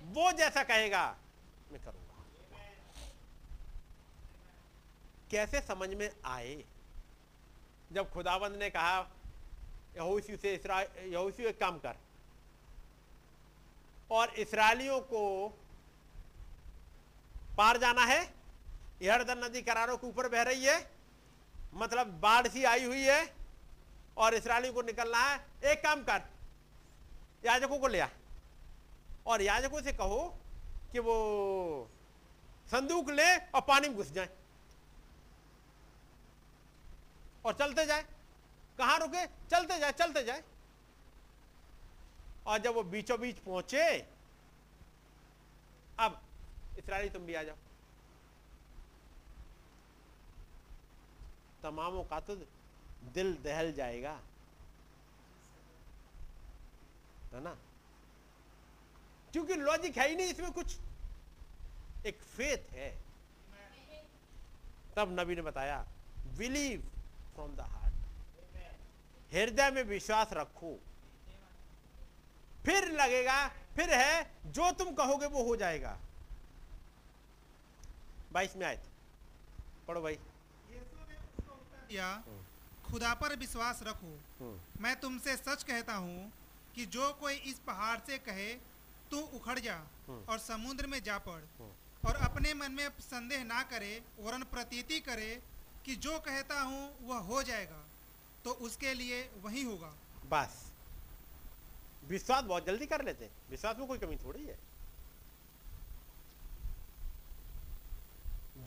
[0.06, 1.04] वो जैसा कहेगा,
[1.72, 2.24] मैं करूँगा।
[5.32, 6.64] कैसे समझ में आए?
[7.92, 8.98] जब खुदाबंद ने कहा,
[9.96, 11.96] यहोशू से यहोशू एक काम कर।
[14.12, 15.24] और इसराइलियों को
[17.58, 18.37] पार जाना है
[19.02, 20.78] यर्दन नदी करारों के ऊपर बह रही है।
[21.74, 23.36] मतलब बाढ़ सी आई हुई है
[24.18, 26.22] और इसराइलियों को निकलना है। एक काम कर,
[27.46, 28.08] याजकों को ले आ
[29.28, 30.24] और याजकों से कहो
[30.92, 31.16] कि वो
[32.72, 34.30] संदूक ले और पानी में घुस जाए।
[37.46, 38.04] और चलते जाए।
[38.80, 39.26] कहाँ रुके?
[39.26, 40.44] चलते जाए चलते जाए।
[42.48, 43.86] और जब वो बीचों बीच पहुँचे,
[46.00, 46.22] अब
[46.80, 47.56] इसराइली तुम भी आ जाओ।
[51.64, 52.36] तमामों का तो
[53.14, 54.20] दिल दहल जाएगा।
[57.34, 57.58] है ना?
[59.32, 60.78] क्योंकि लॉजिक है ही नहीं, इसमें कुछ
[62.06, 63.04] एक फेथ है।
[64.96, 65.88] तब नबी ने बताया
[66.38, 66.82] बिलीव
[67.34, 67.94] फ्रॉम द हार्ट
[69.34, 70.80] हृदय में विश्वास रखो।
[72.66, 75.98] फिर लगेगा, फिर है, जो तुम कहोगे वो हो जाएगा।
[78.32, 78.90] बाईस में आए थे।
[79.88, 80.20] पढ़ो भाई।
[81.90, 84.52] उसको खुदा पर विश्वास रखो
[84.82, 86.32] मैं तुमसे सच कहता हूँ
[86.76, 88.54] कि जो कोई इस पहाड़ से कहे,
[89.12, 89.76] तू उखड़ जा।
[90.10, 91.42] और समुद्र में जा पड़।
[92.04, 95.42] और अपने मन में संदेह ना करे, वरन प्रतीति करे
[95.86, 97.84] कि जो कहता हूँ वह हो जाएगा
[98.46, 99.94] तो उसके लिए वही होगा
[100.30, 100.64] बस
[102.10, 104.58] विश्वास बहुत जल्दी कर लेते विश्वास में कोई कमी थोड़ी है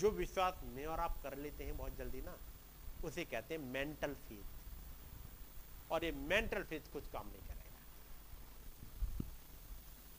[0.00, 2.36] जो विश्वास में और आप कर लेते हैं बहुत जल्दी ना
[3.04, 7.78] उसे कहते हैं मेंटल फेथ और ये मेंटल फेथ कुछ काम नहीं करेगा।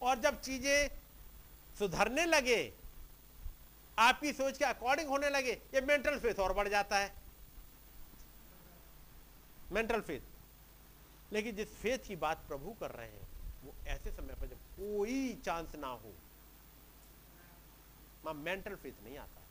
[0.02, 0.90] और जब चीज़ें
[1.80, 2.74] सुधरने लगे,
[3.98, 7.14] आपकी सोच के अकॉर्डिंग होने लगे, ये मेंटल फेथ और बढ़ जाता है।
[9.72, 10.22] मेंटल फेथ
[11.34, 13.28] लेकिन जिस फेथ की बात प्रभु कर रहे हैं,
[13.64, 16.14] वो ऐसे समय पर जब कोई चांस ना हो,
[18.24, 19.42] वहाँ मेंटल फेथ नहीं आता।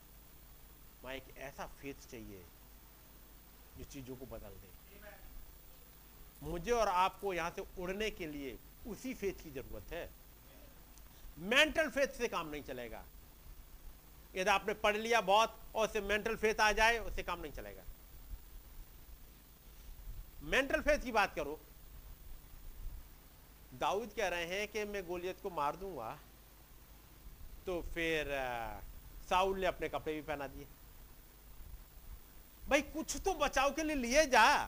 [1.02, 2.44] वहाँ एक ऐसा फेथ चाहिए
[3.80, 4.68] जो चीज़ों को बदल दे।
[6.42, 10.08] मुझे और आपको यहाँ से उड़ने के लिए उसी फेथ की ज़रूरत है।
[11.48, 13.02] मेंटल फेथ से काम नहीं चलेगा।
[14.36, 17.82] यदि आपने पढ़ लिया बहुत और उससे मेंटल फेथ आ जाए, उससे काम नहीं चलेगा।
[20.44, 21.58] मेंटल फेथ की बात करो।
[23.80, 26.18] दाऊद कह रहे हैं कि मैं गोलियत को मार दूँगा
[27.66, 28.28] तो फिर
[29.30, 30.66] साउल ने अपने कपड़े भी पहना दिए।
[32.70, 34.64] भाई, कुछ तो बचाव के लिए लिए जा।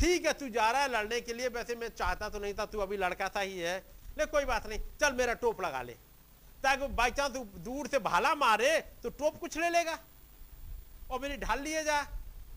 [0.00, 2.66] ठीक है, तू जा रहा है लड़ने के लिए। वैसे मैं चाहता तो नहीं था,
[2.66, 3.78] तू अभी लड़का सा ही है।
[4.18, 5.92] ले, कोई बात नहीं, चल मेरा टोप लगा ले।
[6.62, 9.98] ताकि बाई चांस दूर से भाला मारे तो टोप कुछ ले लेगा।
[11.10, 12.00] और मेरी ढाल लिए जा,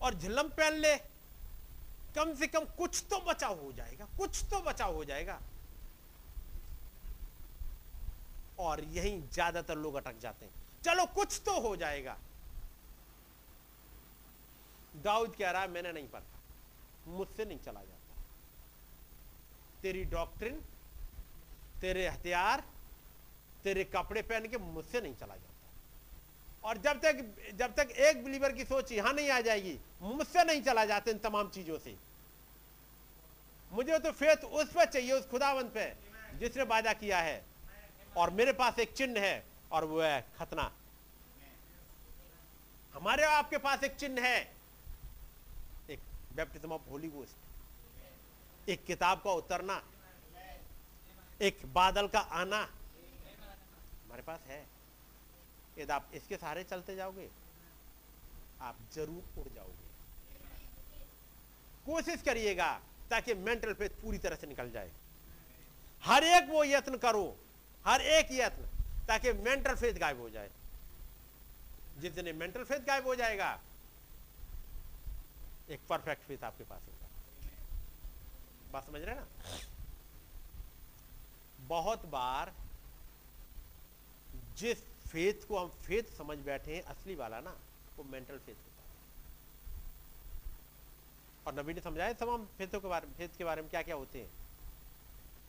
[0.02, 0.96] और झिल्लम पहन ले।
[2.16, 5.40] कम से कम कुछ तो बचाव हो जाएगा, कुछ तो बचाव हो जाएगा।
[8.60, 10.54] और यही ज़्यादातर लोग अटक जाते हैं।
[10.84, 12.18] चलो, कुछ तो हो जाएगा।
[15.04, 16.26] दाऊद कह रहा है, मैंने नहीं पढ़ा।
[17.08, 18.22] मुझसे नहीं चला जाता।
[19.82, 20.62] तेरी डॉक्ट्रिन
[21.82, 22.64] तेरे हथियार,
[23.64, 25.54] तेरे कपड़े पहन के मुझसे नहीं चला जाता।
[26.70, 30.62] और जब तक जब तक एक बिलीवर की सोच यहाँ नहीं आ जाएगी, मुझसे नहीं
[30.62, 31.96] चला जाता इन तमाम चीज़ों से।
[33.72, 35.96] मुझे तो फेथ उस पर चाहिए, उस खुदावंत पे,
[36.38, 37.46] जिसने वादा किया है।
[38.18, 40.72] और मेरे पास एक चिन्ह है, और वो है खतना।
[42.94, 44.57] हमारे आपके पास एक चिन्ह है।
[46.38, 49.82] बैप्टिज्म ऑफ़ होली गोस्ट एक किताब का उतरना,
[51.42, 52.58] एक बादल का आना,
[54.06, 54.66] हमारे पास है।
[55.78, 57.30] यदि आप इसके सहारे चलते जाओगे,
[58.62, 59.86] आप ज़रूर उड़ जाओगे।
[61.86, 62.72] कोशिश करिएगा
[63.10, 64.92] ताकि मेंटल फेथ पूरी तरह से निकल जाए।
[66.04, 67.36] हर एक वो यत्न करो,
[67.86, 68.64] हर एक यत्न,
[69.08, 70.50] ताकि मेंटल फेथ गायब हो जाए।
[72.00, 73.60] जिस दिन मेंटल फेथ गायब हो जाएगा
[75.70, 77.08] एक परफेक्ट फेथ आपके पास होगा।
[78.72, 79.28] बात समझ रहे ना?
[81.60, 82.54] बहुत बार
[84.58, 87.58] जिस फेथ को हम फेथ समझ बैठे हैं, असली वाला ना,
[87.98, 88.88] वो मेंटल फेथ होता है।
[91.48, 93.96] और नबी ने समझाया तमाम फेथों के बारे में फेथ के बारे में क्या क्या
[93.96, 94.30] होते हैं?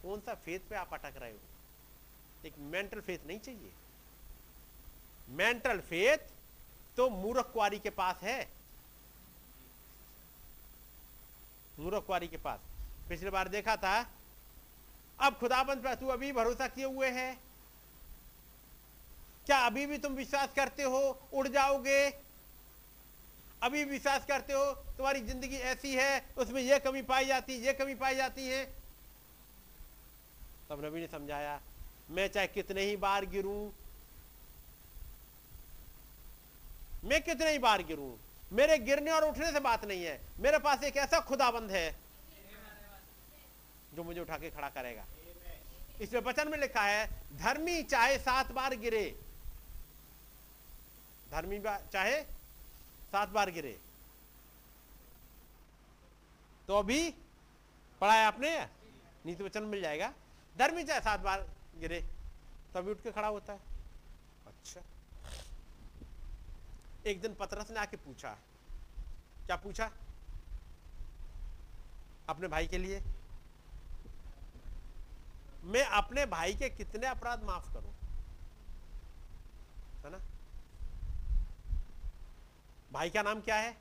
[0.02, 1.38] कौन सा फेथ पे आप अटक रहे हो?
[2.46, 3.72] एक मेंटल फेथ नहीं चाहिए।
[5.28, 6.18] मेंटल फेथ
[6.96, 8.57] तो मूर्ख कुआरी के पास है।
[11.78, 12.60] मूर्ख कुआरी के पास।
[13.08, 13.98] पिछले बार देखा था।
[15.18, 17.34] अब खुदाबंद पे तू अभी भरोसा किए हुए है।
[19.46, 21.00] क्या अभी भी तुम विश्वास करते हो,
[21.32, 22.08] उड़ जाओगे?
[23.62, 24.64] अभी विश्वास करते हो,
[24.96, 28.64] तुम्हारी ज़िंदगी ऐसी है, उसमें यह कमी पाई जाती है यह कमी पाई जाती है।
[30.70, 31.60] तब नबी ने समझाया,
[32.10, 33.70] मैं चाहे कितने ही बार गिरूं,
[37.04, 38.10] मैं कितने ही बार गिरूं
[38.52, 41.96] मेरे गिरने और उठने से बात नहीं है। मेरे पास एक ऐसा खुदाबंद है
[43.94, 45.04] जो मुझे उठा के खड़ा करेगा।
[46.00, 47.06] इसमें वचन में लिखा है,
[47.36, 49.04] धर्मी चाहे सात बार गिरे।
[51.30, 51.58] धर्मी
[51.92, 52.22] चाहे
[53.12, 53.76] सात बार गिरे।
[56.68, 57.10] तो अभी
[58.00, 58.58] पढ़ा है आपने
[59.26, 60.12] नीति वचन मिल जाएगा।
[60.56, 61.46] धर्मी चाहे सात बार
[61.80, 62.00] गिरे
[62.74, 63.58] तभी उठ के खड़ा होता है।
[64.46, 64.80] अच्छा।
[67.08, 68.30] एक दिन पतरस ने आके पूछा,
[69.46, 69.90] क्या पूछा?
[72.28, 73.02] अपने भाई के लिए।
[75.64, 77.92] मैं अपने भाई के कितने अपराध माफ़ करूँ?
[80.04, 80.20] है ना?
[82.92, 83.76] भाई का नाम क्या है?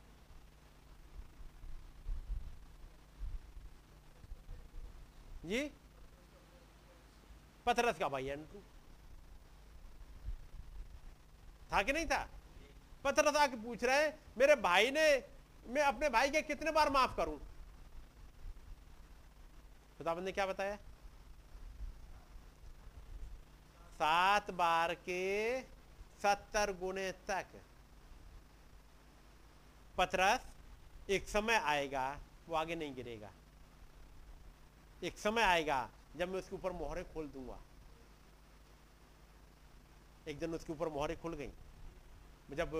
[5.46, 5.72] जी?
[7.66, 8.62] पथरस का भाई एंड्रू
[11.72, 12.28] था कि नहीं था?
[13.04, 15.24] पथरस आके पूछ रहे हैं, मेरे भाई ने,
[15.68, 17.40] मैं अपने भाई के कितने बार माफ़ करूँ?
[19.98, 20.76] खुदाबंद ने क्या बताया?
[23.98, 25.62] सात बार के
[26.24, 27.46] सत्तर गुने तक।
[29.98, 30.48] पथरस
[31.10, 33.32] एक समय आएगा, वो आगे नहीं गिरेगा।
[35.04, 37.60] एक समय आएगा, जब मैं उसके ऊपर मोहरें खोल दूँगा।
[40.28, 41.52] एक दिन उसके ऊपर मोहरें खुल गई।
[42.56, 42.72] जब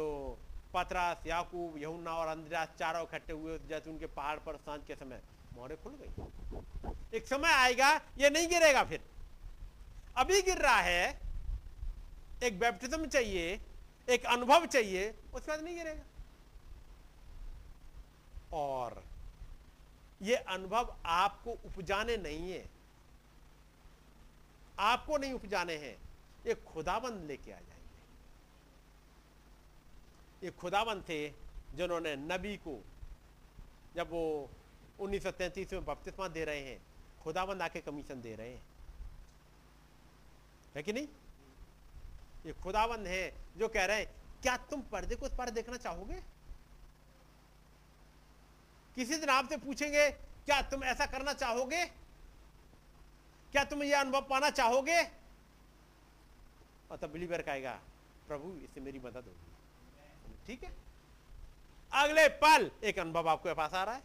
[0.74, 5.22] पतरास, याकूब, यहुन्ना और अंद्रास चारों इकट्ठे हुए जैतून के पहाड़ पर साँझ के समय
[5.54, 9.02] मोहरे खुल गई। एक समय आएगा, ये नहीं गिरेगा फिर।
[10.18, 11.20] अभी गिर रहा है,
[12.44, 13.62] एक बैप्टिज्म चाहिए,
[14.10, 16.04] एक अनुभव चाहिए, उसके बाद नहीं गिरेगा।
[18.54, 19.04] और
[20.22, 22.70] ये अनुभव आपको उपजाने नहीं है।
[24.80, 25.98] आपको नहीं उपजाने हैं,
[26.48, 27.77] ये खुदाबंद लेके आ जाएँगे।
[30.44, 31.30] ये खुदाबंद थे
[31.76, 32.84] जिन्होंने नबी को,
[33.96, 34.50] जब वो
[35.00, 36.82] 1933 में बपतिस्मा दे रहे हैं
[37.24, 38.64] खुदाबंद आके कमीशन दे रहे हैं।
[40.76, 41.08] है कि नहीं?
[42.46, 46.24] ये खुदाबंद है जो कह रहे हैं, क्या तुम पर्दे को उस पर देखना चाहोगे?
[48.96, 51.86] किसी दिन आपसे पूछेंगे, क्या तुम ऐसा करना चाहोगे?
[53.52, 55.04] क्या तुम यह अनुभव पाना चाहोगे?
[56.92, 57.82] और तब बिलीवर कहेगा
[58.28, 59.47] प्रभु, इससे मेरी मदद होगी।
[60.48, 60.74] ठीक है?
[61.94, 64.04] अगले पल एक अनुभव आपके पास आ रहा है।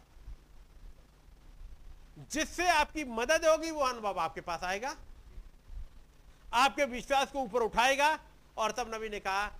[2.31, 4.97] जिससे आपकी मदद होगी, वो अनुभव आपके पास आएगा।
[6.53, 8.19] आपके विश्वास को ऊपर उठाएगा
[8.57, 9.51] और तब नबी ने कहा,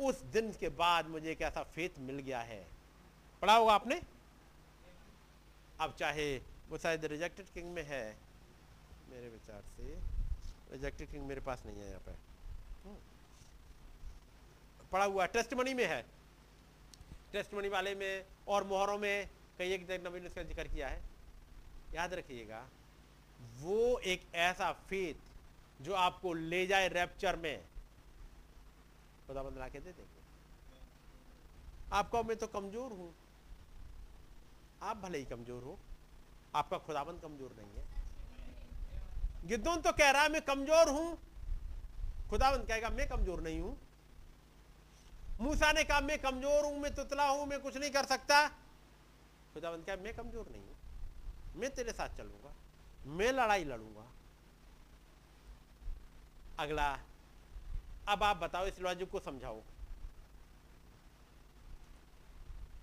[0.00, 2.66] उस दिन के बाद मुझे एक ऐसा फेथ मिल गया है।
[3.42, 4.02] पढ़ा होगा आपने?
[5.80, 6.38] अब चाहे
[6.68, 8.16] वो शायद रिजेक्टेड किंग में है।
[9.10, 9.82] मेरे विचार से
[10.72, 12.96] रिजेक्टेड किंग मेरे पास नहीं है यहाँ पे। हम्म।
[14.92, 16.17] पढ़ा हुआ टेस्ट मनी में है।
[17.32, 19.28] टेस्ट मनी वाले में और मोहरों में
[19.58, 21.00] कई एक नवीन उसका ज़िक्र किया है।
[21.94, 22.60] याद रखिएगा,
[23.58, 27.58] वो एक ऐसा फेथ जो आपको ले जाए रैप्चर में।
[29.26, 30.22] खुदा बंद के दे देंगे।
[31.92, 33.14] आपका मैं तो कमज़ोर हूँ।
[34.82, 35.78] आप भले ही कमज़ोर हो,
[36.54, 37.84] आपका खुदाबंद कमज़ोर नहीं है।
[39.48, 41.18] गिद्दोन तो कह रहा है, मैं कमज़ोर हूँ।
[42.30, 43.76] खुदाबंद कहेगा, मैं कमज़ोर नहीं हूँ।
[45.40, 48.46] मूसा ने कहा, मैं कमज़ोर हूँ, मैं तुतला हूँ, मैं कुछ नहीं कर सकता।
[49.54, 50.76] खुदाबंद कहा मैं कमज़ोर नहीं हूँ,
[51.56, 52.52] मैं तेरे साथ चलूँगा,
[53.08, 54.06] मैं लड़ाई लड़ूँगा।
[56.58, 56.88] अगला,
[58.08, 59.60] अब आप बताओ, इस लॉजिक को समझाओ।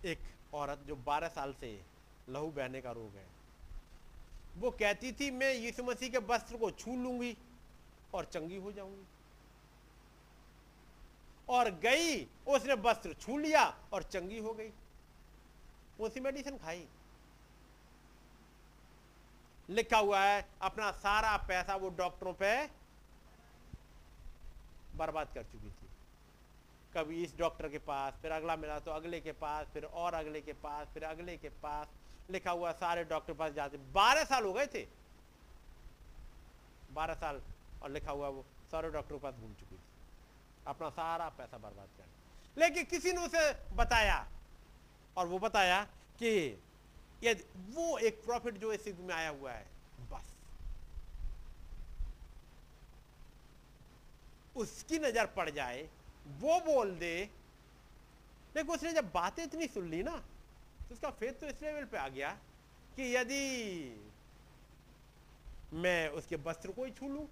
[0.05, 0.19] एक
[0.53, 1.79] औरत जो 12 साल से
[2.29, 3.25] लहू बहने का रोग है,
[4.57, 7.35] वो कहती थी, मैं यीशु मसीह के वस्त्र को छू लूँगी
[8.13, 9.05] और चंगी हो जाऊँगी।
[11.49, 14.71] और गई, उसने वस्त्र छू लिया और चंगी हो गई।
[15.99, 16.87] उसी मेडिसिन खाई।
[19.69, 22.67] लिखा हुआ है, अपना सारा पैसा वो डॉक्टरों पे
[24.95, 25.87] बर्बाद कर चुकी थी।
[26.93, 30.41] कभी इस डॉक्टर के पास, फिर अगला मिला तो अगले के पास, फिर और अगले
[30.41, 31.87] के पास, फिर अगले के पास।
[32.29, 34.87] लिखा हुआ सारे डॉक्टर पास जाते। बारह साल हो गए थे।
[36.91, 37.41] बारह साल,
[37.83, 39.79] और लिखा हुआ वो सारे डॉक्टरों के पास घूम चुकी थी।
[40.67, 42.03] अपना सारा पैसा बर्बाद कर
[42.57, 44.25] लेकिन किसी ने उसे बताया,
[45.17, 45.83] और वो बताया
[46.19, 46.29] कि
[47.23, 47.33] ये
[47.69, 49.65] वो एक प्रॉफिट जो इस में आया हुआ है,
[50.11, 50.33] बस।
[54.55, 55.81] उसकी नज़र पड़ जाए,
[56.25, 57.15] वो बोल दे।
[58.55, 60.15] लेकिन उसने जब बातें इतनी सुन ली ना
[60.79, 62.29] तो उसका फेथ तो इस लेवल पे आ गया
[62.95, 63.41] कि यदि
[65.75, 67.27] मैं उसके वस्त्र को ही छू लू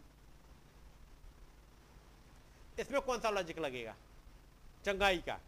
[2.79, 3.95] इसमें कौन सा लॉजिक लगेगा?
[4.85, 5.39] चंगाई का।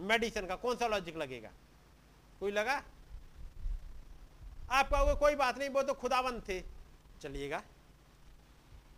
[0.00, 1.50] मेडिसिन का कौन सा लॉजिक लगेगा?
[2.40, 2.82] कोई लगा?
[4.70, 6.60] आप कहोगे कोई बात नहीं, वो तो खुदावंत थे।
[7.22, 7.62] चलिएगा।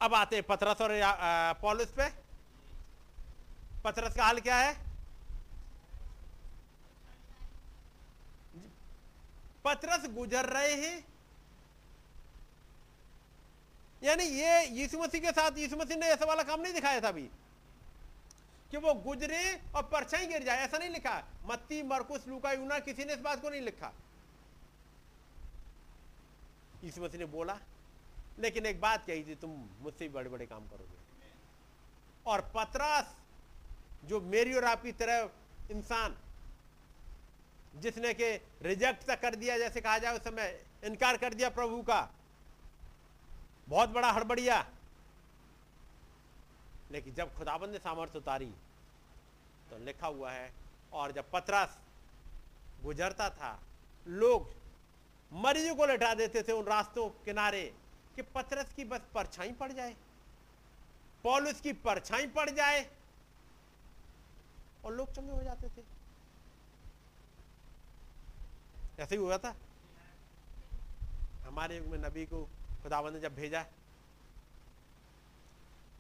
[0.02, 0.90] अब आते पथरस और
[1.62, 2.08] पॉलिस पे।
[3.84, 4.74] पथरस का हाल क्या है?
[9.64, 11.04] पथरस गुजर रहे हैं।
[14.06, 17.08] यानी ये यीशु मसीह के साथ यीशु मसीह ने ऐसा वाला काम नहीं दिखाया था
[17.08, 17.30] अभी।
[18.70, 23.04] कि वो गुजरे और परछाई गिर जाए, ऐसा नहीं लिखा। मत्ती, मरकुस, लूका, यूना, किसी
[23.04, 23.92] ने इस बात को नहीं लिखा।
[26.84, 27.58] यीशु मसीह ने बोला,
[28.38, 30.98] लेकिन एक बात कही थी, तुम मुझसे बड़े बड़े काम करोगे।
[32.26, 33.16] और पतरास,
[34.04, 35.30] जो मेरी और आपकी तरह
[35.70, 36.18] इंसान,
[37.76, 41.82] जिसने के रिजेक्ट तक कर दिया, जैसे कहा जाए उस समय, इनकार कर दिया प्रभु
[41.82, 42.10] का
[43.68, 44.64] बहुत बड़ा हड़बड़िया।
[46.90, 48.52] लेकिन जब खुदाबंद ने सामर्थ्य उतारी
[49.70, 50.52] तो लिखा हुआ है,
[50.93, 51.78] और जब पतरस
[52.82, 53.59] गुजरता था,
[54.06, 54.55] लोग
[55.32, 57.62] मरीजों को लटा देते थे उन रास्तों किनारे
[58.16, 59.97] कि पतरस की बस परछाई पड़ जाए,
[61.24, 62.86] पॉलिस की परछाई पड़ जाए,
[64.84, 65.82] और लोग चंगे हो जाते थे।
[68.98, 69.55] ऐसे ही हुआ था।
[71.47, 72.48] हमारे युग में नबी को
[72.86, 73.64] खुदावंद ने जब भेजा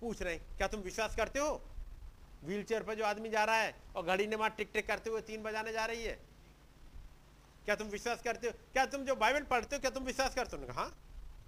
[0.00, 1.50] पूछ रहे क्या तुम विश्वास करते हो?
[2.44, 5.10] व्हील चेयर पर जो आदमी जा रहा है और घड़ी ने वहाँ टिक टिक करते
[5.10, 6.18] हुए तीन बजाने जा रही है।
[7.64, 8.52] क्या तुम विश्वास करते हो?
[8.72, 10.72] क्या तुम जो बाइबल पढ़ते हो क्या तुम विश्वास करते हो?
[10.72, 10.88] हाँ।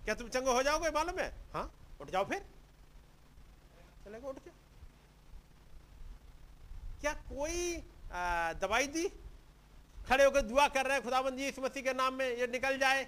[0.04, 1.28] क्या तुम चंगे हो जाओगे मालूम है?
[1.52, 1.70] हाँ।
[2.00, 2.42] उठ जाओ फिर।
[4.04, 4.54] चलेगा उठ जाओ
[7.00, 7.76] क्या कोई
[8.12, 9.06] आ, दवाई दी?
[10.08, 13.06] खड़े होकर दुआ कर रहे हैं खुदाबंद इस मसीह के नाम में ये निकल जाए।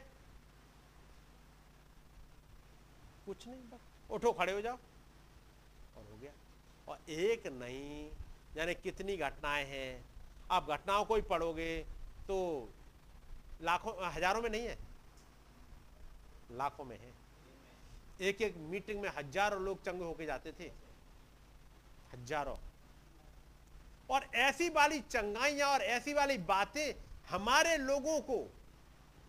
[3.26, 4.78] कुछ नहीं बस। उठो, खड़े हो जाओ।
[5.96, 6.32] और हो गया।
[6.88, 8.10] और एक नहीं,
[8.56, 10.04] यानी कितनी घटनाएँ हैं।
[10.50, 11.76] आप घटनाओं को ही पढ़ोगे
[12.28, 12.68] तो
[13.62, 14.78] लाखों, हज़ारों में नहीं है?
[16.50, 17.12] लाखों में है।
[18.20, 20.70] एक एक मीटिंग में हज़ारों लोग चंगे होके जाते थे।
[22.12, 22.56] हज़ारों।
[24.10, 26.94] और ऐसी वाली चंगाइयाँ और ऐसी वाली बातें
[27.30, 28.38] हमारे लोगों को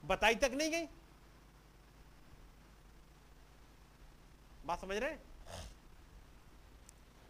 [0.06, 0.86] बताई तक नहीं गई।
[4.66, 5.16] बात समझ रहे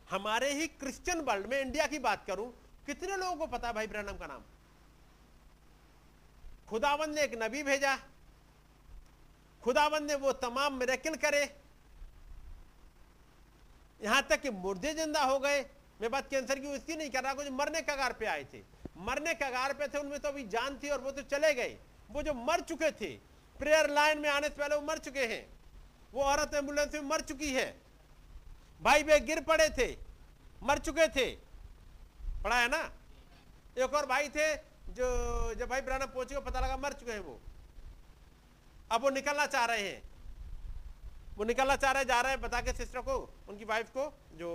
[0.08, 2.48] हमारे ही क्रिश्चियन वर्ल्ड में इंडिया की बात करूँ,
[2.86, 4.42] कितने लोगों को पता है भाई ब्रहणम का नाम?
[6.70, 7.96] खुदावंद ने एक नबी भेजा।
[9.64, 11.44] खुदावंद ने वो तमाम मेरेकिल करे।
[14.02, 15.62] यहाँ तक कि मुर्दे ज़िंदा हो गए।
[16.02, 18.62] मैं बात कैंसर की उसकी नहीं कर रहा, कुछ मरने कगार पे आए थे।
[19.00, 21.78] मरने कगार पे थे, उनमें तो अभी जान थी और वो तो चले गए।
[22.10, 23.12] वो जो मर चुके थे
[23.60, 25.46] प्रेयर लाइन में आने से पहले वो मर चुके हैं।
[26.14, 27.82] वो औरत एंबुलेंस में मर चुकी है।
[28.82, 29.98] भाई बे गिर पड़े थे,
[30.64, 31.36] मर चुके थे।
[32.44, 32.92] पड़ा है ना?
[33.78, 34.56] एक और भाई थे
[34.92, 37.40] जो, जब भाई ब्राना पहुँचे पता लगा मर चुके हैं वो।
[38.92, 40.02] अब वो निकलना चाह रहे हैं।
[41.38, 44.50] वो निकलना चाह रहे जा रहे हैं, बता के सिस्टर को, उनकी वाइफ को, जो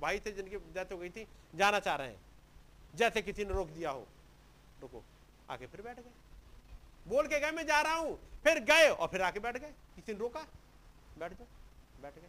[0.00, 2.20] भाई थे जिनकी डेथ हो गई थी, जाना चाह रहे हैं।
[2.94, 4.06] जैसे किसी ने रोक दिया हो।
[4.80, 5.02] रुको
[5.50, 6.12] आके फिर बैठ गए।
[7.06, 10.12] बोल के गए, मैं जा रहा हूँ। फिर गए और फिर आके बैठ गए। किसी
[10.12, 10.46] ने रोका?
[11.18, 11.46] बैठ जाओ
[12.02, 12.28] बैठ गए।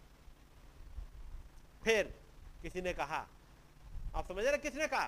[1.84, 2.14] फिर
[2.62, 3.26] किसी ने कहा,
[4.16, 5.06] आप समझ रहे किसने कहा?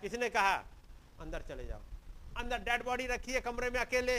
[0.00, 0.54] किसी ने कहा,
[1.20, 1.80] अंदर चले जाओ।
[2.36, 4.18] अंदर डेड बॉडी रखी है कमरे में अकेले।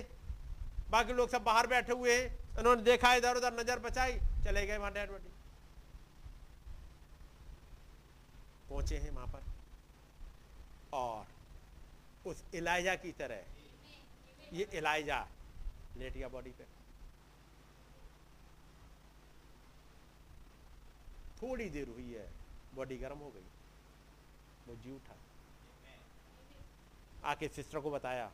[0.92, 4.78] बाकी लोग सब बाहर बैठे हुए हैं। उन्होंने देखा इधर उधर, नज़र बचाई, चले गए
[4.78, 5.30] वहाँ डेड बॉडी
[8.70, 9.42] पहुँचे हैं वहाँ पर।
[10.94, 11.26] और
[12.26, 13.44] उस इलाइजा की तरह,
[14.54, 15.26] ये इलाइजा
[15.98, 16.66] लेट गया बॉडी पे।
[21.44, 22.32] थोड़ी देर हुई है,
[22.76, 23.48] बॉडी गर्म हो गई।
[24.68, 25.16] वो जी उठा।
[27.26, 28.32] आके सिस्टर को बताया,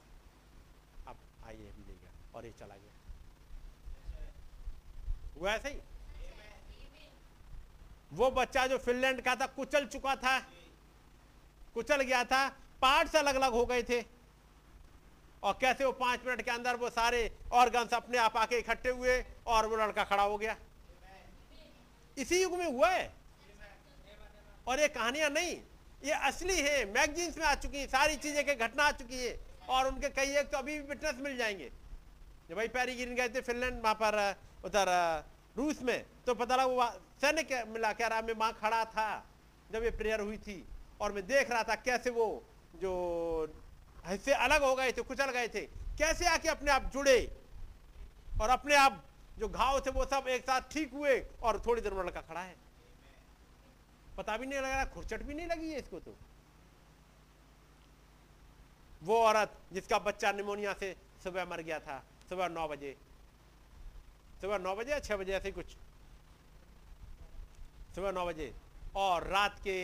[1.08, 2.94] अब आइए, अभी ले गया। और ये चला गया।
[5.40, 5.80] हुआ ऐसे ही?
[8.14, 10.40] वो बच्चा जो फिनलैंड का था, कुचल चुका था,
[11.74, 12.50] कुचल गया था
[12.82, 14.06] पार्ट्स अलग अलग हो गए थे।
[15.44, 19.26] और कैसे वो पाँच मिनट के अंदर वो सारे ऑर्गन्स अपने आप आके इकट्ठे हुए
[19.48, 20.58] और वो लड़का खड़ा हो गया।
[22.18, 23.12] इसी युग में हुआ है।
[24.68, 25.56] और ये कहानियाँ नहीं,
[26.04, 29.38] ये असली है। मैगजीन्स में आ चुकी है, सारी चीज़ें की घटना आ चुकी है।
[29.70, 31.70] और उनके कई एक तो अभी भी विटनेस मिल जाएँगे।
[32.50, 34.88] जब भाई पैरी गिर गए थे फिनलैंड वहाँ पर, उधर
[35.58, 36.90] रूस में तो पता लगा वो
[37.22, 39.26] सैन्य मिला कह रहा मैं वहाँ खड़ा था,
[39.72, 40.64] जब ये प्रेयर हुई थी।
[41.02, 42.44] और मैं देख रहा था कैसे वो
[42.76, 42.92] जो
[44.08, 45.62] हिस्से अलग हो गए थे, कुचल गए थे।
[45.98, 47.20] कैसे आके अपने आप जुड़े
[48.42, 49.04] और अपने आप
[49.40, 52.42] जो घाव थे वो सब एक साथ ठीक हुए और थोड़ी देर में लड़का खड़ा
[52.42, 52.56] है।
[54.18, 56.16] पता भी नहीं लगा खुरचट भी नहीं लगी है इसको तो।
[59.02, 62.96] वो औरत जिसका बच्चा निमोनिया से सुबह मर गया था, सुबह नौ बजे।
[64.42, 65.66] सुबह नौ बजे या छह बजे, ऐसे कुछ।
[67.96, 68.54] सुबह नौ बजे।
[68.96, 69.78] और रात के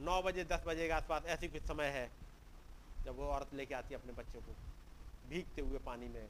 [0.00, 2.08] नौ बजे, दस बजे के आसपास ऐसी कुछ समय है
[3.04, 4.54] जब वो औरत लेके आती है अपने बच्चों को
[5.28, 6.26] भीगते हुए पानी में।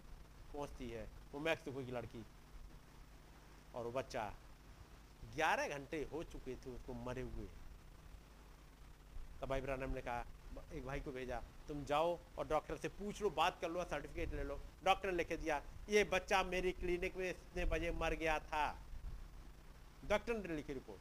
[0.52, 2.24] पहुँचती है, वो मैक्सिको की लड़की।
[3.74, 4.32] और वो बच्चा
[5.35, 7.47] ग्यारह घंटे हो चुके थे उसको मरे हुए।
[9.40, 10.24] तब भाई ब्रानम ने कहा,
[10.72, 14.35] एक भाई को भेजा, तुम जाओ और डॉक्टर से पूछ लो, बात कर लो, सर्टिफिकेट
[14.35, 18.39] ले लो। डॉक्टर ने लिख दिया, ये बच्चा मेरी क्लिनिक में इतने बजे मर गया
[18.39, 18.78] था।
[20.09, 21.01] डॉक्टर ने लिखी रिपोर्ट।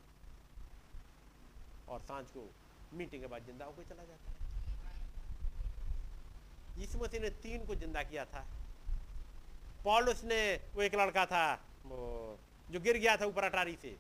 [1.90, 2.50] और साँझ को
[2.94, 4.38] मीटिंग के बाद ज़िंदा होकर चला जाता है।
[6.80, 8.46] यीशु मसीह ने तीन को ज़िंदा किया था।
[9.84, 10.40] पॉलुस ने
[10.76, 11.46] वो एक लड़का था,
[11.86, 12.40] वो
[12.72, 13.96] जो गिर गया था ऊपर अटारी से।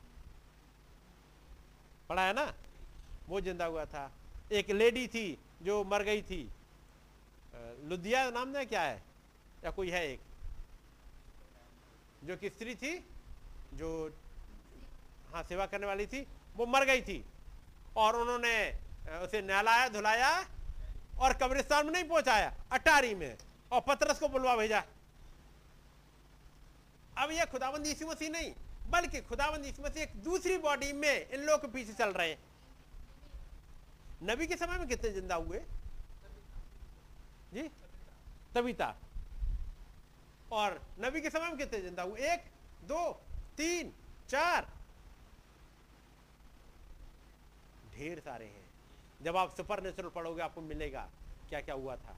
[2.09, 2.53] पढ़ा है ना?
[3.29, 4.11] वो ज़िंदा हुआ था।
[4.51, 5.27] एक लेडी थी
[5.61, 6.41] जो मर गई थी।
[7.85, 9.01] लुधिया नाम ना क्या है?
[9.65, 10.19] या कोई है एक?
[12.23, 12.93] जो कि स्त्री थी,
[13.73, 13.89] जो
[15.33, 16.25] हाँ सेवा करने वाली थी,
[16.57, 17.23] वो मर गई थी।
[17.97, 18.55] और उन्होंने
[19.23, 20.31] उसे नहलाया, धुलाया
[21.19, 23.37] और कब्रिस्तान में नहीं पहुँचाया, अटारी में।
[23.71, 24.83] और पतरस को बुलवा भेजा।
[27.19, 28.53] अब यह खुदाबंद यीशु मसीह नहीं,
[28.89, 32.37] बल्कि खुदाबंद यीशु मसीह एक दूसरी बॉडी में इन लोगों के पीछे चल रहे
[34.23, 35.59] नबी के समय में कितने ज़िंदा हुए?
[37.53, 37.69] जी?
[38.55, 38.95] तबीता।
[40.51, 42.19] और नबी के समय में कितने ज़िंदा हुए?
[42.19, 42.43] एक,
[42.83, 43.11] दो,
[43.57, 43.93] तीन,
[44.29, 44.67] चार।
[47.95, 48.69] ढेर सारे हैं।
[49.21, 51.09] जब आप सुपर नेचुरल पढ़ोगे, आपको मिलेगा
[51.49, 52.17] क्या क्या हुआ था।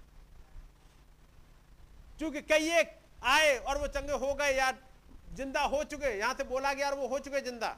[2.17, 4.90] क्योंकि कई एक आए और वो चंगे हो गए यार
[5.31, 7.75] ज़िंदा हो चुके, यहाँ से बोला गया और वो हो चुके ज़िंदा।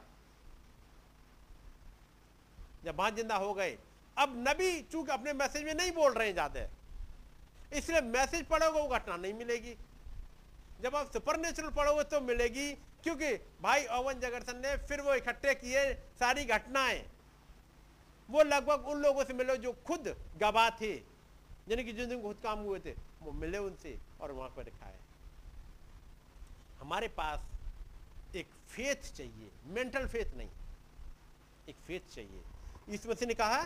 [2.84, 3.76] जब वहाँ ज़िंदा हो गए।
[4.16, 6.66] अब नबी चूँकि अपने मैसेज में नहीं बोल रहे ज़्यादा,
[7.72, 9.76] इसलिए मैसेज पढ़ोगे वो घटना नहीं मिलेगी।
[10.82, 12.70] जब आप सुपर नेचुरल पढ़ोगे तो मिलेगी,
[13.02, 13.32] क्योंकि
[13.62, 17.02] भाई ओवन जगरसन ने फिर वो इकट्ठे किए सारी घटनाएँ।
[18.28, 20.94] वो लगभग उन लोगों से मिले जो खुद गवाह थे
[21.68, 24.98] जिनकी ज़िंदगी में खुद काम हुए थे, वो मिले उनसे और वहाँ पर दिखाए।
[26.84, 30.48] हमारे पास एक फेथ चाहिए मेंटल फेथ नहीं,
[31.68, 32.42] एक फेथ चाहिए।
[32.88, 33.60] इस मसीह ने कहा,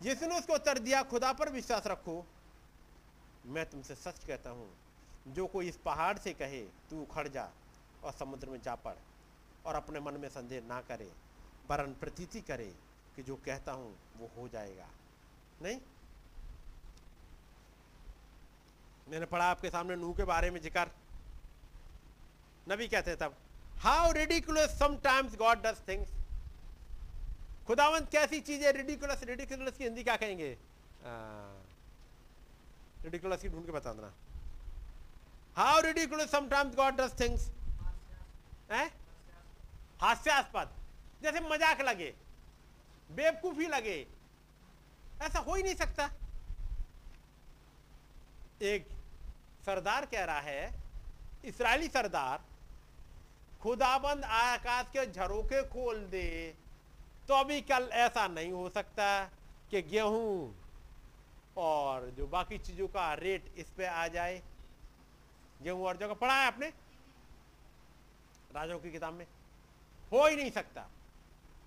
[0.00, 2.24] यीशु ने उसको उत्तर दिया, खुदा पर विश्वास रखो।
[3.46, 4.68] मैं तुमसे सच कहता हूँ,
[5.28, 6.60] जो कोई इस पहाड़ से कहे,
[6.90, 7.48] तू उखड़ जा
[8.04, 8.94] और समुद्र में जा पड़
[9.66, 11.10] और अपने मन में संदेह ना करे,
[11.70, 12.72] वरन प्रतीति करे
[13.16, 14.88] कि जो कहता हूँ, वो हो जाएगा।
[15.62, 15.80] नहीं?
[19.08, 20.90] मैंने पढ़ा आपके सामने नूह के बारे में ज़िक्र।
[22.66, 23.34] नबी कहते तब
[23.80, 26.08] how ridiculous sometimes God does things
[27.66, 30.50] खुदावंत कैसी चीज़ें रेडिकुलस रिडिकुलस की हिंदी क्या कहेंगे?
[33.04, 34.12] रिडिकुलस की ढूंढ के बता देना।
[35.56, 37.50] How ridiculous sometimes God does things
[40.00, 40.70] हास्यास्पद,
[41.22, 42.12] जैसे मज़ाक लगे,
[43.10, 44.06] बेवकूफ़ी लगे,
[45.22, 46.10] ऐसा हो ही नहीं सकता।
[48.64, 48.88] एक
[49.66, 50.74] सरदार कह रहा है,
[51.44, 52.44] इसराइली सरदार
[53.62, 56.54] खुदाबंद आकाश के झरोके खोल दे
[57.28, 59.08] तो अभी कल ऐसा नहीं हो सकता
[59.70, 60.54] कि गेहूँ
[61.58, 64.42] और जो बाकी चीज़ों का रेट इस पे आ जाए।
[65.62, 66.66] गेहूँ और जगह पढ़ा है आपने?
[68.54, 69.26] राजाओं की किताब में।
[70.12, 70.86] हो ही नहीं सकता।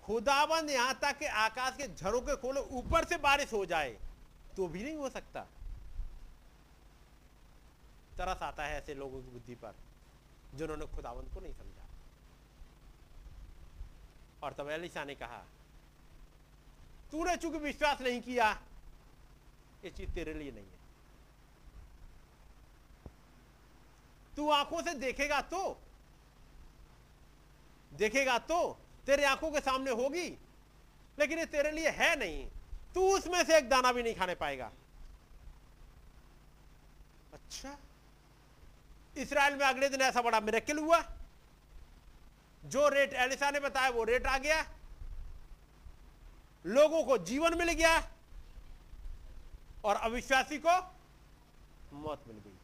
[0.04, 3.96] खुदाबंद यहाँ तक कि आकाश के झरोके खोलो, ऊपर से बारिश हो जाए
[4.56, 5.40] तो भी नहीं हो सकता।
[8.18, 9.74] तरस आता है ऐसे लोगों की बुद्धि पर,
[10.54, 11.79] जिन्होंने खुदावंत को नहीं समझा।
[14.42, 15.42] और तब एलिसा ने कहा,
[17.12, 18.50] तूने चूँकि विश्वास नहीं किया,
[19.84, 20.78] ये चीज़ तेरे लिए नहीं है।
[24.36, 25.80] तू आँखों से देखेगा तो
[27.92, 28.60] देखेगा तो
[29.06, 30.28] तेरे आँखों के सामने होगी,
[31.18, 32.46] लेकिन ये तेरे लिए है नहीं।
[32.94, 34.70] तू उसमें से एक दाना भी नहीं खाने पाएगा।
[37.32, 37.76] अच्छा
[39.16, 41.00] इसराइल में अगले दिन ऐसा बड़ा मिरेकल हुआ।
[42.64, 44.64] जो रेट एलिसा ने बताया, वो रेट आ गया।
[46.66, 48.10] लोगों को जीवन मिल गया
[49.84, 50.76] और अविश्वासी को
[51.92, 52.56] मौत मिल गई।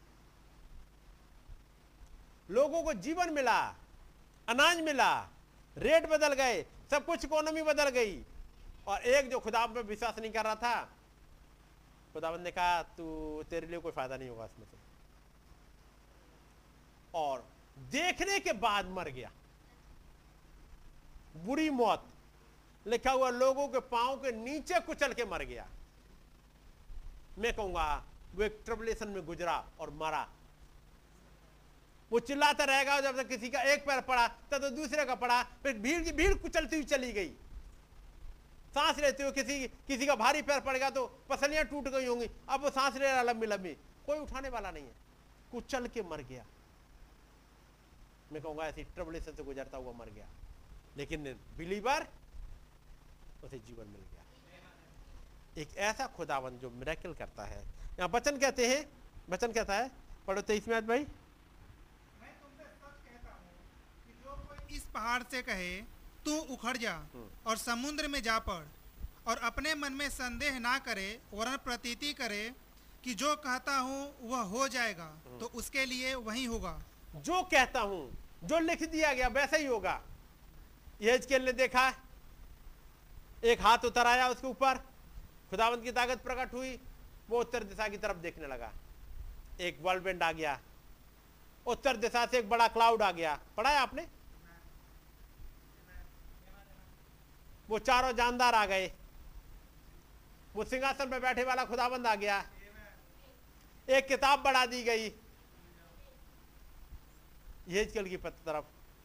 [2.51, 3.75] लोगों को जीवन मिला,
[4.49, 5.29] अनाज मिला
[5.79, 8.25] रेट बदल गए, सब कुछ इकोनॉमी बदल गई।
[8.87, 10.89] और एक जो खुदा पे विश्वास नहीं कर रहा था
[12.13, 14.77] खुदाबंद ने कहा, तू, तेरे लिए कोई फ़ायदा नहीं होगा इसमें से।
[17.15, 17.49] और
[17.79, 19.31] देखने के बाद मर गया।
[21.45, 22.05] बुरी मौत,
[22.87, 25.67] लिखा हुआ लोगों के पाँव के नीचे कुचल के मर गया।
[27.39, 28.05] मैं कहूँगा,
[28.35, 30.27] वो एक ट्रिबुलेशन में गुजरा और मरा।
[32.11, 35.43] वो चिल्लाता रहेगा जब तक किसी का एक पैर पड़ा, तब तो दूसरे का पड़ा,
[35.63, 37.29] फिर भीड़ की भीड़ कुचलती हुई चली गई।
[38.75, 42.31] सांस लेते हुए किसी किसी का भारी पैर पड़ गया तो पसलियाँ टूट गई होंगी।
[42.49, 43.73] अब वो सांस ले रहा लंबी लंबी।
[44.07, 44.95] कोई उठाने वाला नहीं है।
[45.53, 46.45] कुचल के मर गया।
[48.33, 50.27] मैं कहूँगा, ऐसी ट्रबलेशन से गुजरता हुआ मर गया।
[50.97, 51.25] लेकिन
[51.59, 52.07] बिलीवर
[53.45, 57.61] उसे जीवन मिल गया। एक ऐसा खुदावन जो मिरेकल करता है।
[57.99, 58.85] यहाँ वचन कहते हैं
[59.31, 59.91] वचन कहता है
[60.27, 63.33] पढ़ो तेईस में आज भाई। मैं तुमसे सच कहता
[64.07, 65.71] कि जो कोई इस पहाड़ से कहे
[66.25, 68.65] तू उखड़ जा हम्म। और समुद्र में जा पड़
[69.31, 72.43] और अपने मन में संदेह ना करे वरन प्रतीति करे
[73.05, 75.07] कि जो कहता हूँ वह हो जाएगा
[75.41, 76.79] तो उसके लिए वही होगा।
[77.17, 78.03] जो कहता हूँ
[78.45, 80.01] जो लिख दिया गया वैसा ही होगा।
[81.01, 81.89] यह ने देखा,
[83.45, 84.79] एक हाथ उतर आया उसके ऊपर,
[85.51, 86.79] खुदावंत की ताकत प्रकट हुई,
[87.29, 88.73] वो उत्तर दिशा की तरफ़ देखने लगा।
[89.61, 90.59] एक वर्ल्ड आ गया,
[91.67, 94.07] उत्तर दिशा से एक बड़ा क्लाउड आ गया। पढ़ा है आपने?
[97.69, 98.93] वो चारों जानदार आ गए।
[100.55, 102.45] वो सिंहासन पे बैठे वाला खुदाबंद आ गया।
[103.89, 105.09] एक किताब बढ़ा दी गई
[107.69, 108.65] येजकेल की तरफ़,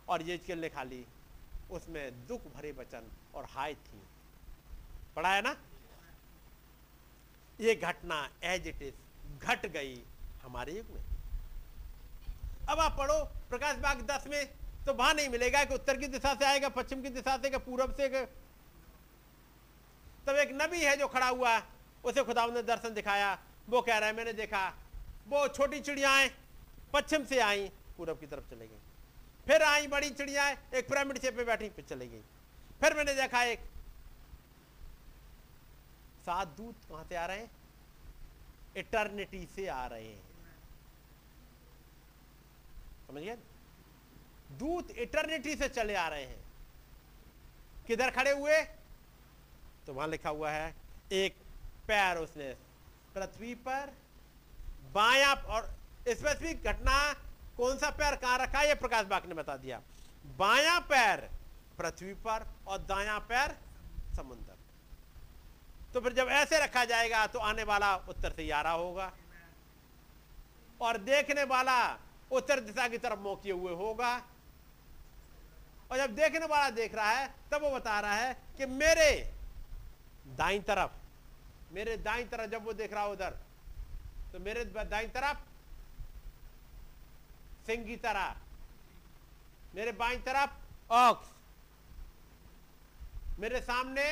[0.10, 1.06] और येजकेल ने खा ली।
[1.72, 4.02] उसमें दुख भरे वचन और हाय थी।
[5.16, 5.56] पढ़ा है ना?
[7.60, 8.94] ये घटना एज इट इज़
[9.40, 10.04] घट गई
[10.44, 11.04] हमारे युग में।
[12.70, 14.46] अब आप पढ़ो, प्रकाश बाग दस में
[14.86, 17.96] तो वहाँ नहीं मिलेगा कि उत्तर की दिशा से आएगा, पश्चिम की दिशा से पूरब
[17.96, 18.08] से
[20.28, 21.58] तब एक नबी है जो खड़ा हुआ,
[22.04, 23.38] उसे खुदा ने दर्शन दिखाया।
[23.70, 24.68] वो कह रहा है, मैंने देखा,
[25.28, 26.30] वो छोटी चिड़ियाएँ
[26.94, 27.68] पश्चिम से आई,
[27.98, 28.80] पूरब की तरफ़ चले गई।
[29.52, 32.22] फिर आई बड़ी चिड़िया एक पिरामिड शेप पे बैठी, फिर चली गई।
[32.82, 33.60] फिर मैंने देखा एक
[36.26, 37.50] सात दूत कहाँ से आ रहे हैं?
[38.78, 40.22] इटर्निटी से आ रहे हैं।
[43.08, 43.36] समझ गए
[44.60, 46.40] दूत इटर्निटी से चले आ रहे हैं।
[47.88, 48.62] किधर खड़े हुए?
[49.86, 50.76] तो वहाँ लिखा हुआ है,
[51.12, 51.36] एक
[51.88, 52.54] पैर उसने
[53.14, 53.94] पृथ्वी पर,
[54.94, 55.70] बाया और
[56.08, 56.98] स्पेसिफिक घटना
[57.62, 58.68] कौन सा पैर कहाँ रखा है?
[58.68, 59.80] ये प्रकाश बाग ने बता दिया।
[60.38, 61.20] बाया पैर
[61.78, 63.52] पृथ्वी पर और दाया पैर
[64.16, 64.56] समुद्र।
[65.94, 69.12] तो फिर जब ऐसे रखा जाएगा तो आने वाला उत्तर से रहा होगा
[70.82, 71.78] और देखने वाला
[72.32, 74.12] उत्तर दिशा की तरफ़ मुँह किए हुए होगा।
[75.92, 79.12] और जब देखने वाला देख रहा है, तब वो बता रहा है कि मेरे
[80.38, 80.92] दाई तरफ़,
[81.74, 83.38] मेरे दाई तरफ़ जब वो देख रहा उधर
[84.34, 85.38] तो मेरे दाई तरफ़
[87.66, 88.36] सिंह की तरह।
[89.76, 91.30] मेरे बाई तरफ़ ऑक्स
[93.40, 94.04] मेरे सामने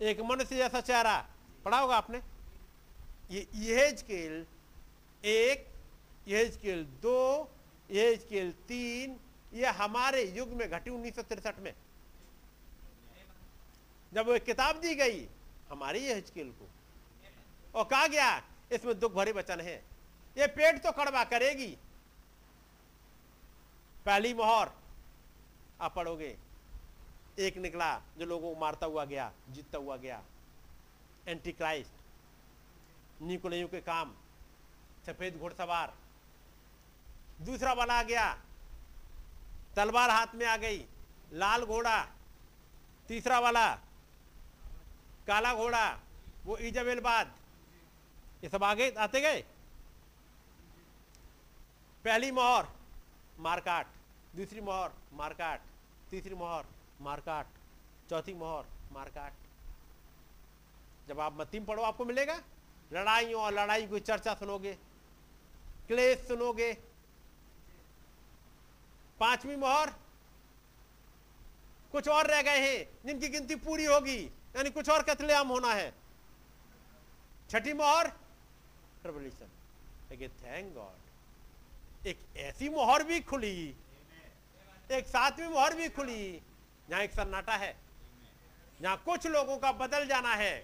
[0.00, 1.16] एक मनुष्य जैसा चेहरा।
[1.64, 2.20] पढ़ा होगा आपने?
[3.30, 4.46] ये यह स्केल
[5.24, 5.66] एक
[6.28, 7.50] यह स्केल दो
[7.90, 9.18] यह स्केल तीन
[9.54, 11.74] ये हमारे युग में घटी उन्नीस सौ में।
[14.12, 15.26] जब वो किताब दी गई
[15.70, 16.68] हमारी यह स्केल को।
[17.74, 18.42] और कहा गया
[18.72, 19.82] इसमें दुख भरे वचन है।
[20.36, 21.76] ये पेट तो कड़वा करेगी।
[24.06, 24.70] पहली मोहर,
[25.80, 26.36] आप पढ़ोगे।
[27.38, 30.22] एक निकला जो लोगों को मारता हुआ गया, जीतता हुआ गया।
[31.28, 34.14] एंटी क्राइस्ट निकुलयू के काम,
[35.06, 35.94] सफ़ेद घुड़सवार
[37.40, 38.32] दूसरा वाला आ गया,
[39.76, 40.84] तलवार हाथ में आ गई,
[41.32, 42.02] लाल घोड़ा।
[43.08, 43.68] तीसरा वाला,
[45.26, 45.86] काला घोड़ा,
[46.44, 47.34] वो इजबेल बाद।
[48.44, 49.44] ये सब आगे आते गए?
[52.06, 52.66] पहली मोहर
[53.42, 53.86] मारकाट
[54.36, 55.60] दूसरी मोहर मारकाट
[56.10, 56.66] तीसरी मोहर
[57.00, 57.46] मारकाट
[58.10, 59.32] चौथी मोहर मारकाट
[61.08, 62.36] जब आप मत्ती में पढ़ो, आपको मिलेगा,
[62.92, 64.72] लड़ाइयों और लड़ाई की चर्चा सुनोगे,
[65.88, 66.72] क्लेश सुनोगे।
[69.20, 69.90] पांचवी मोहर,
[71.92, 74.18] कुछ और रह गए हैं, जिनकी गिनती पूरी होगी,
[74.56, 75.92] यानी कुछ और कत्लेआम होना है।
[77.50, 78.12] छठी मोहर
[79.06, 81.05] लेकिन थैंक गॉड
[82.06, 83.74] एक ऐसी मोहर भी खुली,
[84.90, 86.42] एक सातवीं मोहर भी खुली
[86.88, 87.74] जहाँ एक सन्नाटा है
[88.80, 90.54] जहाँ कुछ लोगों का बदल जाना है,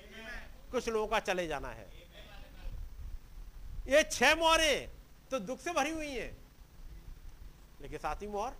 [0.72, 1.86] कुछ लोगों का चले जाना है।
[3.88, 4.88] ये छह मोहरें
[5.30, 6.36] तो दुख से भरी हुई हैं,
[7.82, 8.54] लेकिन सातवीं मोहर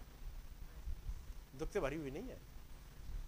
[1.58, 2.36] दुख से भरी हुई नहीं है।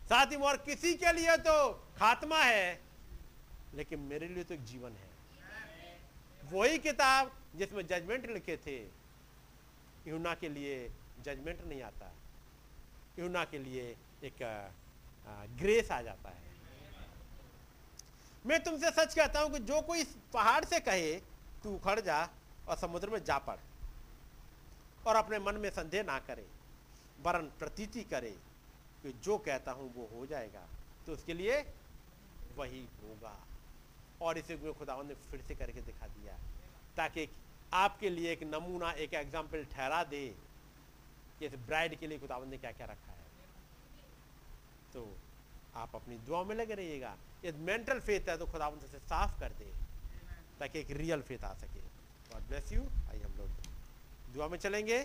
[0.09, 1.55] सातवीं मोहर किसी के लिए तो
[1.99, 2.81] खात्मा है,
[3.75, 5.13] लेकिन मेरे लिए तो एक जीवन है।
[6.53, 8.79] वही किताब जिसमें जजमेंट लिखे थे
[10.07, 10.91] यूना के लिए
[11.25, 12.13] जजमेंट नहीं आता
[13.19, 13.85] यूना के लिए
[14.25, 14.43] एक
[15.59, 16.43] ग्रेस आ जाता है।
[18.45, 21.15] मैं तुमसे सच कहता हूँ कि जो कोई पहाड़ से कहे,
[21.63, 22.19] तू उखड़ जा
[22.69, 23.57] और समुद्र में जा पड़
[25.07, 26.47] और अपने मन में संदेह ना करे,
[27.23, 28.31] वरन प्रतीति करे
[29.03, 30.67] कि जो कहता हूँ वो हो जाएगा
[31.07, 31.57] तो उसके लिए
[32.57, 33.37] वही होगा।
[34.23, 36.37] और इसे खुदावन ने फिर से करके दिखा दिया
[36.97, 37.27] ताकि
[37.73, 40.27] आपके लिए एक नमूना, एक एग्ज़ाम्पल ठहरा दे
[41.39, 43.25] कि इस ब्राइड के लिए खुदावन ने क्या क्या रखा है।
[44.93, 45.07] तो
[45.77, 49.53] आप अपनी दुआ में लगे रहिएगा। ये मेंटल फेथ है तो खुदावन से साफ़ कर
[49.59, 49.73] दे
[50.61, 51.81] ताकि एक रियल फेथ आ सके।
[52.31, 53.49] गॉड ब्लेस यू आइए हम लोग
[54.35, 54.99] दुआ में चलेंगे।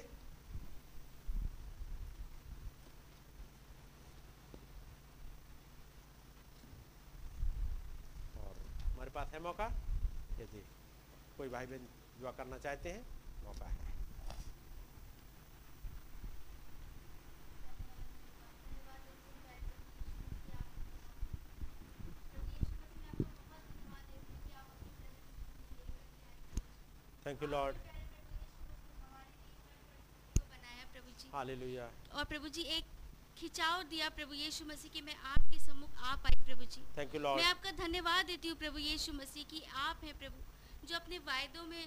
[8.37, 8.53] और
[8.83, 9.71] हमारे पास है मौका?
[10.39, 10.63] यदि
[11.37, 11.87] कोई भाई बहन
[12.19, 13.05] दुआ करना चाहते हैं
[13.45, 13.87] मौका है।
[27.25, 27.75] थैंक यू लॉर्ड
[31.33, 32.85] हालेलुया और प्रभु जी एक
[33.37, 37.21] खिंचाव दिया प्रभु यीशु मसीह कि मैं आपके सम्मुख आ पाई प्रभु जी। थैंक यू
[37.21, 41.65] मैं आपका धन्यवाद देती हूँ प्रभु यीशु मसीह की आप हैं प्रभु जो अपने वायदों
[41.67, 41.83] में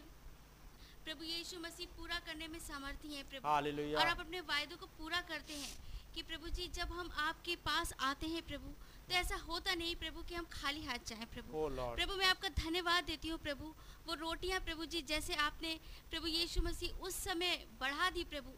[1.05, 3.99] प्रभु यीशु मसीह पूरा करने में सामर्थ्य है प्रभु। Hallelujah.
[4.01, 5.75] और आप अपने वायदों को पूरा करते हैं
[6.15, 8.75] कि प्रभु जी जब हम आपके पास आते हैं प्रभु
[9.09, 12.49] तो ऐसा होता नहीं प्रभु कि हम खाली हाथ जाएँ प्रभु। Oh प्रभु मैं आपका
[12.59, 13.75] धन्यवाद देती हूँ प्रभु।
[14.07, 15.79] वो रोटियाँ प्रभु जी जैसे आपने
[16.11, 18.53] प्रभु यीशु मसीह उस समय बढ़ा दी प्रभु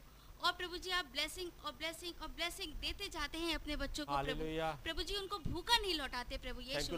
[0.44, 4.22] और प्रभु जी आप ब्लेसिंग और ब्लेसिंग और ब्लेसिंग देते जाते हैं अपने बच्चों को
[4.24, 4.44] प्रभु।
[4.84, 6.96] प्रभु जी उनको भूखा नहीं लौटाते प्रभु ये यीशु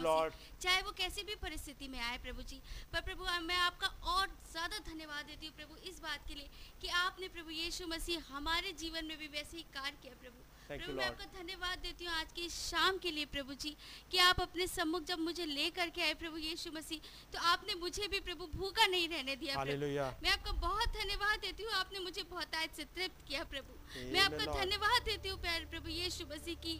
[0.61, 2.61] चाहे वो कैसी भी परिस्थिति में आए प्रभु जी।
[2.93, 6.49] पर प्रभु मैं आपका और ज़्यादा धन्यवाद देती हूँ प्रभु इस बात के लिए
[6.81, 10.93] कि आपने प्रभु यीशु मसीह हमारे जीवन में भी वैसे ही कार्य किया प्रभु। प्रभु
[10.93, 11.05] मैं.
[11.05, 13.75] आपका धन्यवाद देती हूँ आज की शाम के लिए प्रभु जी
[14.11, 16.99] कि आप अपने सम्मुख जब मुझे ले करके आए प्रभु यीशु मसीह
[17.33, 19.87] तो आपने मुझे भी प्रभु भूखा नहीं रहने दिया प्रभु।
[20.23, 23.71] मैं आपका बहुत धन्यवाद देती हूँ आपने मुझे बहुत आज से तृप्त किया प्रभु।
[24.13, 26.79] मैं आपका धन्यवाद देती हूँ प्यारे प्रभु यीशु मसीह की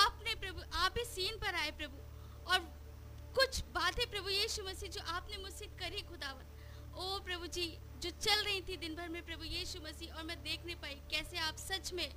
[0.00, 2.58] आपने प्रभु आप इस सीन पर आए प्रभु और
[3.36, 6.46] कुछ बातें प्रभु यीशु मसीह जो आपने मुझसे करी खुदावन
[6.96, 7.66] ओ प्रभु जी
[8.02, 10.94] जो चल रही थी दिन भर में प्रभु यीशु मसीह और मैं देख नहीं पाई
[11.10, 12.08] कैसे आप सच में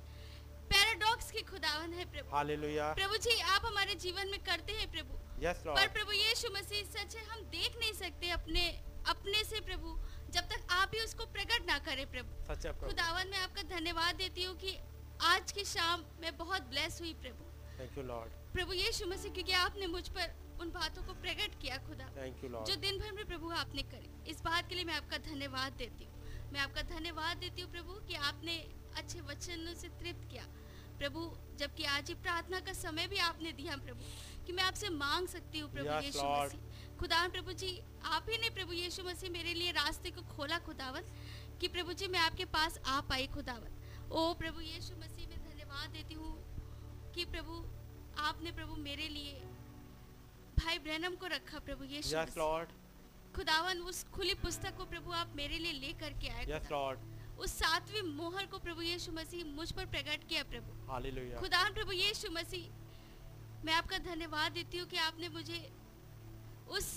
[0.70, 5.20] पैराडॉक्स के खुदावन है प्रभु। हालेलुया। प्रभु जी आप हमारे जीवन में करते हैं प्रभु।
[5.42, 8.66] यस पर प्रभु यीशु मसीह सच है हम देख नहीं सकते अपने
[9.08, 9.98] अपने से प्रभु
[10.34, 14.44] जब तक आप ही उसको प्रकट ना करें प्रभु। प्रभु। खुदावन मैं आपका धन्यवाद देती
[14.44, 14.76] हूँ कि
[15.24, 19.52] आज की शाम मैं बहुत ब्लेस हुई प्रभु। थैंक यू लॉर्ड प्रभु यीशु मसीह क्योंकि
[19.58, 23.12] आपने मुझ पर उन बातों को प्रकट किया खुदा। थैंक यू लॉर्ड जो दिन भर
[23.12, 26.82] में प्रभु आपने करी इस बात के लिए मैं आपका धन्यवाद देती हूँ। मैं आपका
[26.90, 28.56] धन्यवाद देती हूँ प्रभु कि आपने
[28.96, 30.46] अच्छे वचनों से तृप्त किया।
[30.98, 31.20] प्रभु
[31.58, 34.04] जबकि आज ये प्रार्थना का समय भी आपने दिया प्रभु
[34.46, 37.70] कि मैं आपसे मांग सकती हूँ प्रभु Yes, यीशु मसीह। खुदावन प्रभु जी
[38.06, 41.10] आप ही ने प्रभु यीशु मसीह मेरे लिए रास्ते को खोला खुदावन
[41.60, 43.70] कि प्रभु जी मैं आपके पास आ पाई खुदावन।
[44.10, 46.32] ओ प्रभु यीशु मसीह मैं धन्यवाद देती हूँ
[47.14, 47.54] कि प्रभु
[48.22, 49.34] आपने प्रभु मेरे लिए
[50.58, 55.58] भाई ब्रहणम को रखा प्रभु यीशु मसीह। खुदावन उस खुली पुस्तक को प्रभु आप मेरे
[55.58, 56.98] लिए ले करके आए। लॉर्ड
[57.38, 61.92] उस सातवीं मोहर को प्रभु यीशु मसीह मुझ पर प्रकट किया प्रभु। हालेलुया। खुदावन प्रभु
[61.92, 65.58] यीशु मसीह मैं आपका धन्यवाद देती हूँ कि आपने मुझे
[66.70, 66.88] उस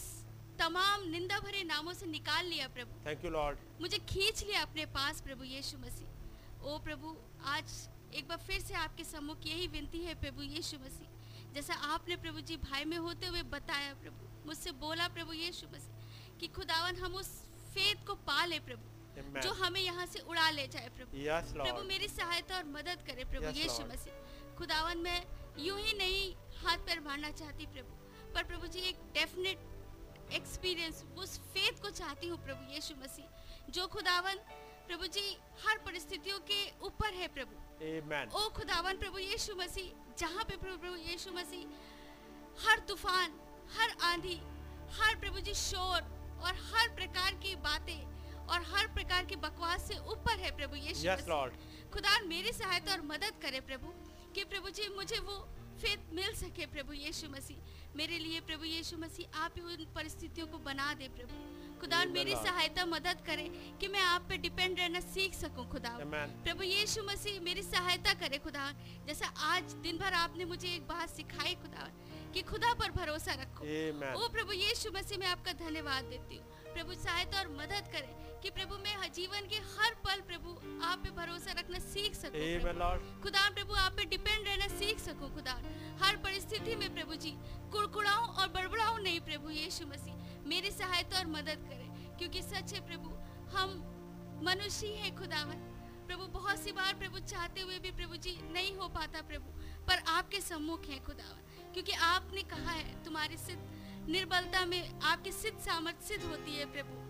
[0.60, 4.86] तमाम निंदा भरे नामों से निकाल लिया प्रभु। थैंक यू लॉर्ड मुझे खींच लिया अपने
[4.96, 7.16] पास प्रभु यीशु मसीह। ओ प्रभु
[7.48, 7.74] आज
[8.16, 12.42] एक बार फिर से आपके सम्मुख यही विनती है प्रभु यीशु मसीह। जैसा आपने प्रभु
[12.42, 17.16] जी भाई में होते हुए बताया प्रभु मुझसे बोला प्रभु यीशु मसीह कि खुदावन हम
[17.16, 17.30] उस
[17.74, 19.42] फेद को पा ले प्रभु। Amen.
[19.44, 23.24] जो हमें यहाँ से उड़ा ले जाए प्रभु। यस प्रभु मेरी सहायता और मदद करे
[23.32, 24.14] प्रभु Yes, यीशु मसीह।
[24.58, 25.20] खुदावन मैं
[25.60, 26.24] यूँ ही नहीं
[26.64, 27.94] हाथ पैर मारना चाहती प्रभु
[28.36, 33.88] पर प्रभु जी एक डेफिनेट एक्सपीरियंस उस फेथ को चाहती हूँ प्रभु यीशु मसीह जो
[33.94, 34.38] खुदावन
[34.88, 35.26] प्रभु जी
[35.66, 40.78] हर परिस्थितियों के ऊपर है प्रभु। आमेन ओ खुदावन प्रभु यीशु मसीह जहाँ पे प्रभु
[40.84, 43.40] प्रभु यीशु मसीह हर तूफ़ान
[43.78, 44.40] हर आंधी
[45.00, 46.00] हर प्रभु जी शोर
[46.46, 48.00] और हर प्रकार की बातें
[48.48, 51.54] और हर प्रकार की बकवास से ऊपर है प्रभु यीशु। लॉर्ड
[51.94, 53.94] खुदा मेरी सहायता और मदद करे प्रभु
[54.36, 55.38] कि प्रभु जी मुझे वो
[55.82, 57.58] फेथ मिल सके प्रभु यीशु मसीह।
[57.98, 61.36] मेरे लिए प्रभु यीशु मसीह आप ही उन परिस्थितियों को बना दे प्रभु।
[61.82, 63.44] खुदा मेरी सहायता मदद करे
[63.80, 65.94] कि मैं आप पे डिपेंड रहना सीख सकूँ खुदा।
[66.44, 68.72] प्रभु यीशु मसीह मेरी सहायता करे खुदा।
[69.08, 71.90] जैसा आज दिन भर आपने मुझे एक बात सिखाई खुदा
[72.34, 73.66] कि खुदा पर भरोसा रखो।
[74.16, 78.50] ओ प्रभु यीशु मसीह मैं आपका धन्यवाद देती हूँ। प्रभु सहायता और मदद करे कि
[78.54, 80.50] प्रभु मैं जीवन के हर पल प्रभु
[80.86, 82.42] आप पे भरोसा रखना सीख सकूँ
[83.22, 85.56] खुदा प्रभु आप पे डिपेंड रहना सीख सकूँ खुदा।
[86.02, 87.32] हर परिस्थिति में प्रभु जी
[87.74, 91.88] कुड़कुड़ाऊं और बड़बड़ाऊं नहीं प्रभु यीशु मसीह। मेरी सहायता और मदद करे
[92.20, 93.10] क्योंकि सच है प्रभु
[93.58, 93.74] हम
[94.46, 95.66] मनुष्य ही हैं खुदावन।
[96.08, 99.50] प्रभु बहुत सी बार प्रभु चाहते हुए भी प्रभु जी नहीं हो पाता प्रभु
[99.88, 103.62] पर आपके सम्मुख हैं खुदावन। क्योंकि आपने कहा है तुम्हारे सिद्ध
[104.10, 107.06] निर्बलता में आपकी सिद्ध सामर्थ सिद्ध होती है प्रभु।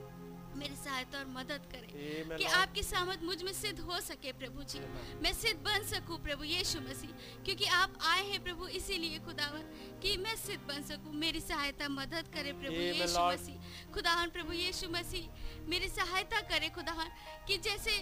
[0.58, 4.80] मेरी सहायता और मदद करें कि आपकी सामर्थ मुझमें सिद्ध हो सके प्रभु जी।
[5.24, 7.12] मैं सिद्ध बन सकूँ प्रभु यीशु मसीह
[7.46, 9.68] क्योंकि आप आए हैं प्रभु इसीलिए खुदावन
[10.02, 13.20] कि मैं सिद्ध बन सकूँ। मेरी सहायता मदद करे प्रभु यीशु.
[13.22, 15.30] मसीह। खुदावन प्रभु यीशु मसीह
[15.70, 17.12] मेरी सहायता करे खुदावन
[17.48, 17.98] कि जैसे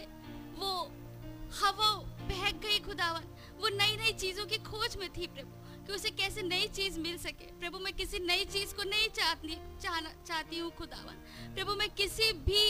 [0.55, 0.72] वो
[1.59, 1.91] हवा
[2.30, 3.27] बह गई खुदावन
[3.59, 7.18] वो नई नई चीज़ों की खोज में थी प्रभु। कि उसे कैसे नई चीज़ मिल
[7.20, 11.16] सके। प्रभु मैं किसी नई चीज़ को नहीं चाहती चाहना चाहती हूँ खुदावन।
[11.56, 12.64] प्रभु मैं किसी भी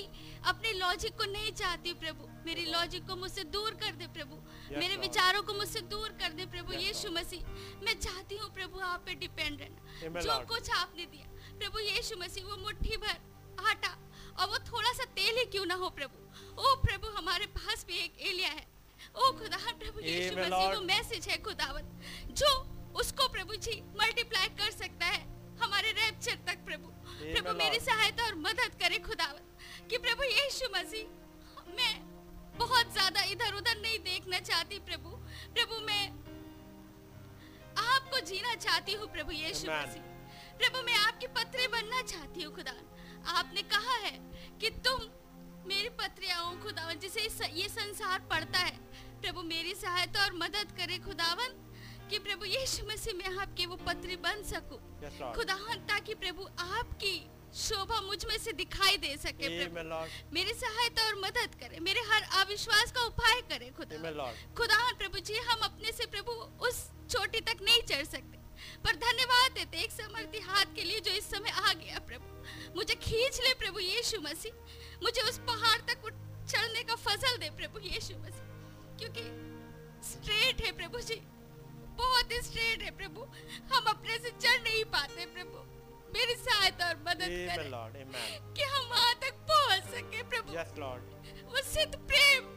[0.51, 4.35] अपने लॉजिक को नहीं चाहती हूँ प्रभु। मेरी लॉजिक को मुझसे दूर कर दे प्रभु।
[4.35, 7.41] Yes, मेरे विचारों को मुझसे दूर कर दे प्रभु। Yes, यीशु मसीह
[7.85, 12.45] मैं चाहती हूँ प्रभु आप पे डिपेंड रहना जो कुछ आपने दिया प्रभु यीशु मसीह
[12.45, 13.17] वो मुट्ठी भर
[13.69, 13.97] आटा
[14.39, 16.17] और वो थोड़ा सा तेल ही क्यों ना हो प्रभु?
[16.61, 18.65] ओ प्रभु हमारे पास भी एक एलिया है।
[19.15, 21.85] ओ खुदा प्रभु यीशु मसीह वो मैसेज है खुदावत
[22.39, 22.49] जो
[22.95, 25.23] उसको प्रभु जी मल्टीप्लाई कर सकता है।
[25.61, 31.73] हमारे रैप्चर तक प्रभु। प्रभु मेरी सहायता और मदद करे खुदावत कि प्रभु यीशु मसीह
[31.77, 31.93] मैं
[32.57, 35.09] बहुत ज़्यादा इधर उधर नहीं देखना चाहती प्रभु।
[35.55, 36.03] प्रभु मैं
[37.83, 39.67] आपको जीना चाहती हूँ प्रभु यीशु.
[39.67, 40.03] मसीह।
[40.59, 42.75] प्रभु मैं आपकी पत्री बनना चाहती हूँ खुदा
[43.31, 44.11] आपने कहा है
[44.61, 45.01] कि तुम
[45.67, 47.21] मेरी पत्रियाँ हो खुदावन जिसे
[47.53, 48.77] ये संसार पढ़ता है।
[49.21, 51.63] प्रभु मेरी सहायता और मदद करे खुदावन।
[52.09, 55.21] कि प्रभु यीशु मसीह में आपके वो पत्री बन सकूँ। Yes.
[55.35, 57.15] खुदावन ताकि प्रभु आपकी
[57.57, 59.99] शोभा मुझमें से दिखाई दे सके प्रभु।
[60.35, 64.31] मेरी सहायता और मदद करे मेरे हर अविश्वास का उपाय करे खुदा.
[64.57, 66.31] खुदा प्रभु जी हम अपने से प्रभु
[66.67, 68.43] उस चोटी तक नहीं चढ़ सकते
[68.83, 72.95] पर धन्यवाद देते एक समर्थी हाथ के लिए जो इस समय आ गया प्रभु। मुझे
[72.95, 74.53] खींच ले प्रभु यीशु मसीह।
[75.03, 76.09] मुझे उस पहाड़ तक
[76.45, 78.43] चढ़ने का फजल दे प्रभु यीशु मसीह।
[78.99, 79.23] क्योंकि
[80.09, 81.21] स्ट्रेट है प्रभु जी।
[81.97, 83.21] बहुत स्ट्रेट है प्रभु।
[83.73, 85.63] हम अपने से चढ़ नहीं पाते प्रभु।
[86.13, 91.01] मेरी सहायता और मदद Amen, करें कि हम वहाँ तक पहुँच सके प्रभु। Yes, Lord.
[91.45, 92.53] वो सिद्ध प्रेम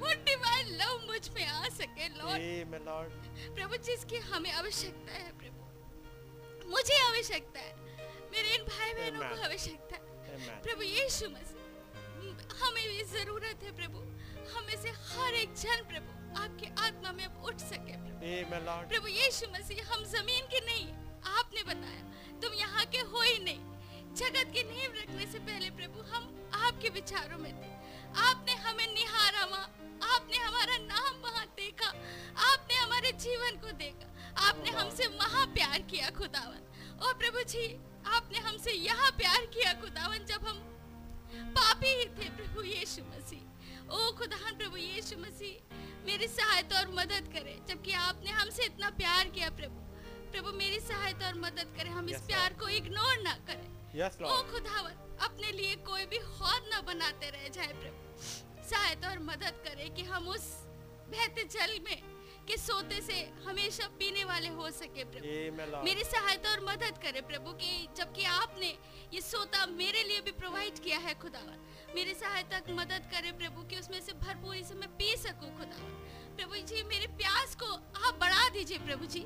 [0.00, 3.54] वो डिवाइन लव मुझमें आ सके लॉर्ड Lord.
[3.54, 7.74] प्रभु जिसकी हमें आवश्यकता है प्रभु। मुझे आवश्यकता है।
[8.32, 11.56] मेरे इन भाई बहनों को आवश्यकता है। प्रभु यीशु मसीह
[12.62, 13.98] हमें भी ज़रूरत है प्रभु।
[14.52, 17.96] हमें से हर एक जन प्रभु। आपके आत्मा में अब उठ सके।
[18.88, 20.86] प्रभु यीशु मसीह हम ज़मीन के नहीं
[21.38, 26.02] आपने बताया। तुम यहाँ के हो ही नहीं। जगत की नींव रखने से पहले प्रभु
[26.12, 27.72] हम आपके विचारों में थे।
[28.20, 29.64] आपने हमें निहारा माँ।
[30.14, 31.88] आपने हमारा नाम वहाँ देखा।
[32.52, 34.06] आपने हमारे जीवन को देखा।
[34.48, 36.60] आपने हमसे वहाँ प्यार किया खुदावन।
[37.02, 37.66] और प्रभु जी
[38.06, 40.58] आपने हमसे यहाँ प्यार किया खुदावन जब हम
[41.56, 47.26] पापी ही थे प्रभु यीशु मसीह। ओ खुदान प्रभु यीशु मसीह मेरी सहायता और मदद
[47.32, 49.80] करे जबकि आपने हमसे इतना प्यार किया प्रभु।
[50.32, 54.20] प्रभु मेरी सहायता और मदद करे हम इस Yes, प्यार को इग्नोर ना करें। Yes,
[54.22, 54.42] ओ.
[54.52, 54.94] खुदावन
[55.26, 60.02] अपने लिए कोई भी हौद ना बनाते रह जाए प्रभु। सहायता और मदद करे कि
[60.04, 60.46] हम उस
[61.12, 62.00] बहते जल में
[62.48, 63.16] के सोते से
[63.46, 68.70] हमेशा पीने वाले हो सके प्रभु। मेरी सहायता और मदद करे प्रभु कि जबकि आपने
[69.14, 71.58] ये सोता मेरे लिए भी प्रोवाइड किया है खुदावन।
[71.94, 75.97] मेरी सहायता मदद करे प्रभु कि उसमें से भरपूरी से मैं पी सकूँ खुदावन।
[76.38, 77.66] प्रभु जी मेरे प्यास को
[77.98, 79.20] आप बढ़ा दीजिए प्रभु जी।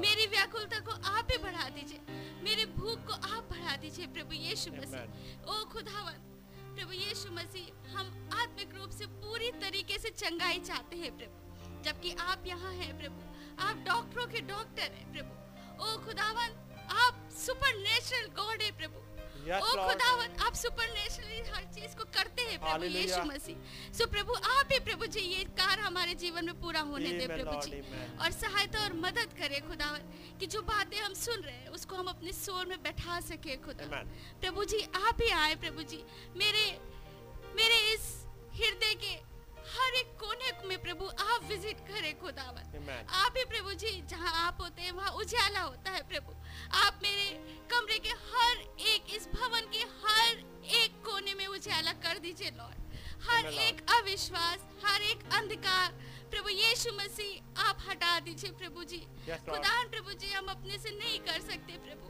[0.00, 2.00] मेरी व्याकुलता को आप ही बढ़ा दीजिए।
[2.44, 6.18] मेरी भूख को आप बढ़ा दीजिए प्रभु यीशु मसीह। ओ खुदावन
[6.76, 12.14] प्रभु यीशु मसीह हम आत्मिक रूप से पूरी तरीके से चंगाई चाहते हैं प्रभु। जबकि
[12.20, 13.20] आप यहाँ हैं प्रभु।
[13.64, 16.58] आप डॉक्टरों के डॉक्टर हैं प्रभु। ओ खुदावन
[17.00, 19.09] आप सुपर नेचुरल गॉड है प्रभु।
[19.40, 20.88] Yes, ओ खुदावन आप सुपर
[21.50, 23.56] हर चीज़ को करते हैं प्रभु यीशु मसीह।
[23.98, 27.54] सो प्रभु आप ही प्रभु जी ये कार्य हमारे जीवन में पूरा होने दे प्रभु
[27.66, 27.80] जी।
[28.16, 30.02] और सहायता और मदद करे खुदावन
[30.40, 34.04] कि जो बातें हम सुन रहे हैं उसको हम अपने सोर में बैठा सके खुदा
[34.40, 36.04] प्रभु जी आप ही आए प्रभु जी।
[36.36, 36.64] मेरे
[37.56, 38.06] मेरे इस
[38.60, 39.14] हृदय के
[39.70, 44.60] हर एक कोने में प्रभु आप विज़िट करें खुदावन। आप ही प्रभु जी जहाँ आप
[44.60, 46.32] होते हैं वहाँ उजाला होता है प्रभु।
[46.74, 47.28] आप मेरे
[47.70, 50.36] कमरे के हर एक इस भवन के हर
[50.82, 52.76] एक कोने में उजाला कर दीजिए लॉर्ड
[53.28, 55.92] हर एक अविश्वास हर एक अंधकार
[56.30, 58.98] प्रभु यीशु मसीह आप हटा दीजिए प्रभु जी।
[59.28, 59.40] Yes,
[59.90, 62.08] प्रभु जी हम अपने से नहीं कर सकते प्रभु।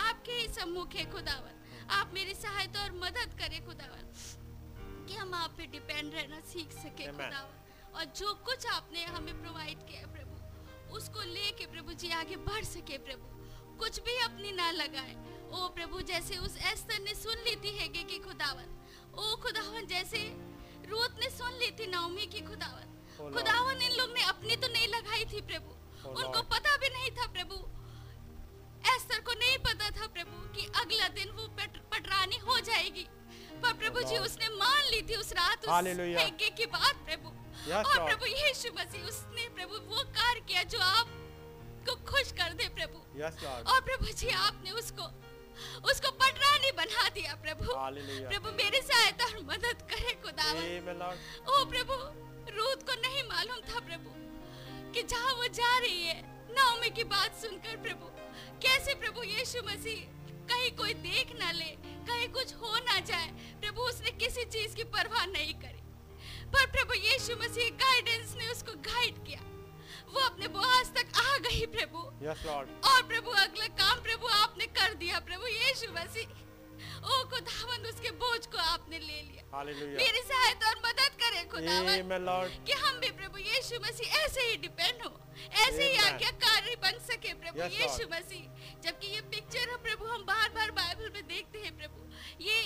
[0.00, 4.12] आपके ही सम्मुख है खुदावन। आप मेरी सहायता और मदद करें खुदावन।
[5.06, 7.16] कि हम आप पे डिपेंड रहना सीख सके Amen.
[7.16, 12.64] खुदावन। और जो कुछ आपने हमें प्रोवाइड किया प्रभु उसको लेके प्रभु जी आगे बढ़
[12.64, 13.31] सके प्रभु।
[13.82, 15.14] कुछ भी अपनी ना लगाए।
[15.50, 18.68] ओ प्रभु जैसे उस एस्तर ने सुन ली थी हेगे की खुदावन
[19.12, 20.18] ओ खुदावन जैसे
[20.90, 24.68] रूत ने सुन ली थी नाओमी की खुदावन। Oh, खुदावन इन लोग ने अपनी तो
[24.68, 27.56] नहीं लगाई थी प्रभु। Oh, उनको पता भी नहीं था प्रभु।
[28.92, 31.46] एस्तर को नहीं पता था प्रभु कि अगला दिन वो
[31.92, 33.06] पटरानी हो जाएगी।
[33.62, 35.88] पर प्रभु जी उसने मान ली थी उस रात उस.
[35.98, 37.28] यज्ञ की बात प्रभु।
[37.72, 41.18] और प्रभु यीशु मसीह उसने प्रभु वो कार्य किया जो आप
[41.88, 45.10] को खुश कर दे प्रभु। लॉर्ड और प्रभु जी आपने उसको
[45.90, 51.02] उसको पटरानी बना दिया प्रभु। प्रभु मेरी सहायता और मदद करे खुदावन।
[51.48, 51.94] ओ प्रभु
[52.56, 54.10] रूत को नहीं मालूम था प्रभु
[54.94, 58.10] कि जहाँ वो जा रही है नाओमी की बात सुनकर प्रभु
[58.62, 60.00] कैसे प्रभु यीशु मसीह
[60.48, 61.70] कहीं कोई देख ना ले
[62.08, 63.30] कहीं कुछ हो ना जाए
[63.60, 65.80] प्रभु उसने किसी चीज़ की परवाह नहीं करी।
[66.52, 69.40] पर प्रभु यीशु मसीह गाइडेंस ने उसको गाइड किया।
[70.12, 74.66] वो अपने बुआस तक आ गई प्रभु। यस लॉर्ड और प्रभु अगला काम प्रभु आपने
[74.78, 76.40] कर दिया प्रभु यीशु मसीह।
[77.02, 82.48] ओ खुदावन उसके बोझ को आपने ले लिया। हालेलुया मेरी सहायता और मदद करे खुदावन
[82.66, 85.10] कि हम भी प्रभु यीशु मसीह ऐसे ही डिपेंड हो
[85.62, 85.96] ऐसे ही.
[86.04, 88.08] आज्ञाकारी बन सके प्रभु Yes, यीशु.
[88.12, 88.44] मसीह।
[88.84, 91.98] जबकि ये पिक्चर है प्रभु हम बार बार बाइबल में देखते हैं प्रभु।
[92.44, 92.62] ये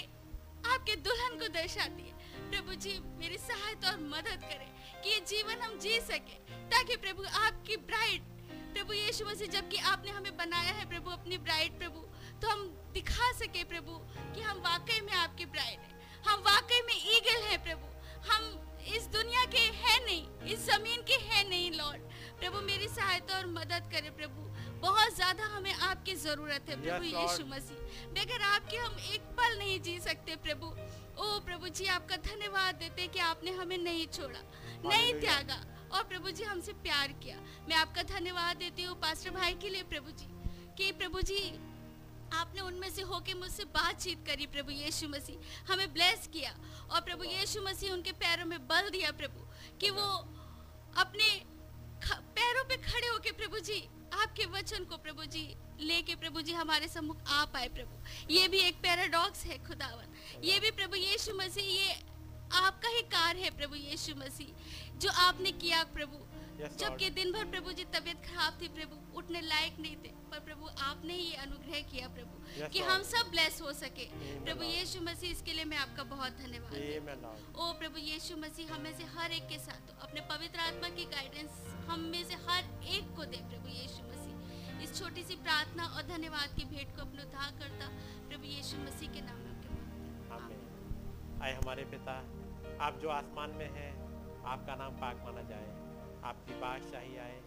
[0.72, 2.14] आपके दुल्हन को दर्शाती है।
[2.50, 4.70] प्रभु जी मेरी सहायता और मदद करें
[5.02, 6.38] कि ये जीवन हम जी सके
[6.74, 8.34] ताकि प्रभु आपकी ब्राइड
[8.74, 12.00] प्रभु यीशु मसीह जबकि आपने हमें बनाया है प्रभु अपनी ब्राइड प्रभु
[12.42, 12.64] तो हम
[12.94, 13.98] दिखा सके प्रभु
[14.34, 15.94] कि हम वाकई में आपकी ब्राइड हैं।
[16.26, 17.86] हम वाकई में ईगल हैं प्रभु।
[18.30, 18.42] हम
[18.96, 22.02] इस दुनिया के है नहीं इस ज़मीन के है नहीं लॉर्ड।
[22.40, 24.44] प्रभु मेरी सहायता और मदद करे प्रभु।
[24.80, 27.78] बहुत ज़्यादा हमें आपकी ज़रूरत है प्रभु Yes, यीशु मसीह।
[28.14, 30.66] बगैर आपके हम एक पल नहीं जी सकते प्रभु
[31.16, 34.40] ओ प्रभु जी आपका धन्यवाद देते कि आपने हमें नहीं छोड़ा
[34.84, 37.36] नहीं त्यागा। और प्रभु जी हमसे प्यार किया।
[37.68, 40.28] मैं आपका धन्यवाद देती हूँ पास्टर भाई के लिए प्रभु जी
[40.78, 41.40] कि प्रभु जी
[42.34, 46.54] आपने उनमें से होके मुझसे बातचीत करी प्रभु यीशु मसीह। हमें ब्लेस किया
[46.92, 49.46] और प्रभु यीशु मसीह उनके पैरों में बल दिया प्रभु
[49.80, 50.08] कि वो
[50.96, 51.28] अपने
[52.36, 53.78] पैरों पे खड़े होके प्रभु जी
[54.14, 55.46] आपके वचन को प्रभु जी
[55.80, 60.58] लेके प्रभु जी हमारे सम्मुख आ पाए प्रभु। ये भी एक पैराडॉक्स है खुदावन ये
[60.60, 61.92] भी प्रभु यीशु मसीह ये
[62.56, 66.24] आपका ही कार है प्रभु यीशु मसीह जो आपने किया प्रभु।
[66.56, 70.38] Yes, जबकि दिन भर प्रभु जी तबीयत खराब थी प्रभु उठने लायक नहीं थे पर
[70.44, 74.04] प्रभु आपने ही ये अनुग्रह किया प्रभु Yes, कि हम सब ब्लेस हो सके।
[74.44, 74.62] प्रभु.
[74.64, 79.32] यीशु मसीह इसके लिए मैं आपका बहुत धन्यवाद ओ प्रभु यीशु मसीह हमें से हर
[79.32, 81.58] एक के साथ अपने पवित्र आत्मा की गाइडेंस
[81.88, 82.62] हम में से हर
[82.96, 87.02] एक को दे प्रभु यीशु मसीह। इस छोटी सी प्रार्थना और धन्यवाद की भेंट को
[87.02, 87.88] अपने उद्धार करता
[88.28, 89.45] प्रभु यीशु मसीह के नाम
[91.42, 92.24] आए हमारे पिता।
[92.80, 93.92] आप जो आसमान में हैं,
[94.44, 95.68] आपका नाम पाक माना जाए।
[96.24, 97.42] आपकी बादशाही आए,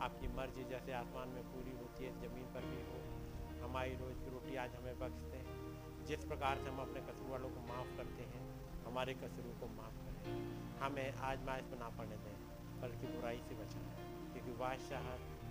[0.00, 3.22] आपकी मर्ज़ी जैसे आसमान में पूरी होती है, ज़मीन पर भी हो।
[3.68, 5.62] हमारी रोज की रोटी आज हमें बख्श दें
[6.04, 9.94] जिस प्रकार से हम अपने कसूर वालों को माफ़ करते हैं, हमारे कसूरों को माफ़
[9.94, 12.36] करें। हमें आज माइस पर ना पड़ने दें,
[12.80, 15.02] बल्कि बुराई से बचाएँ, क्योंकि बादशाह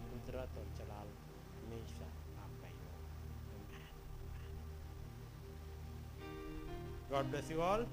[0.09, 0.90] कुदरत और जलाल
[7.11, 7.85] God bless you all.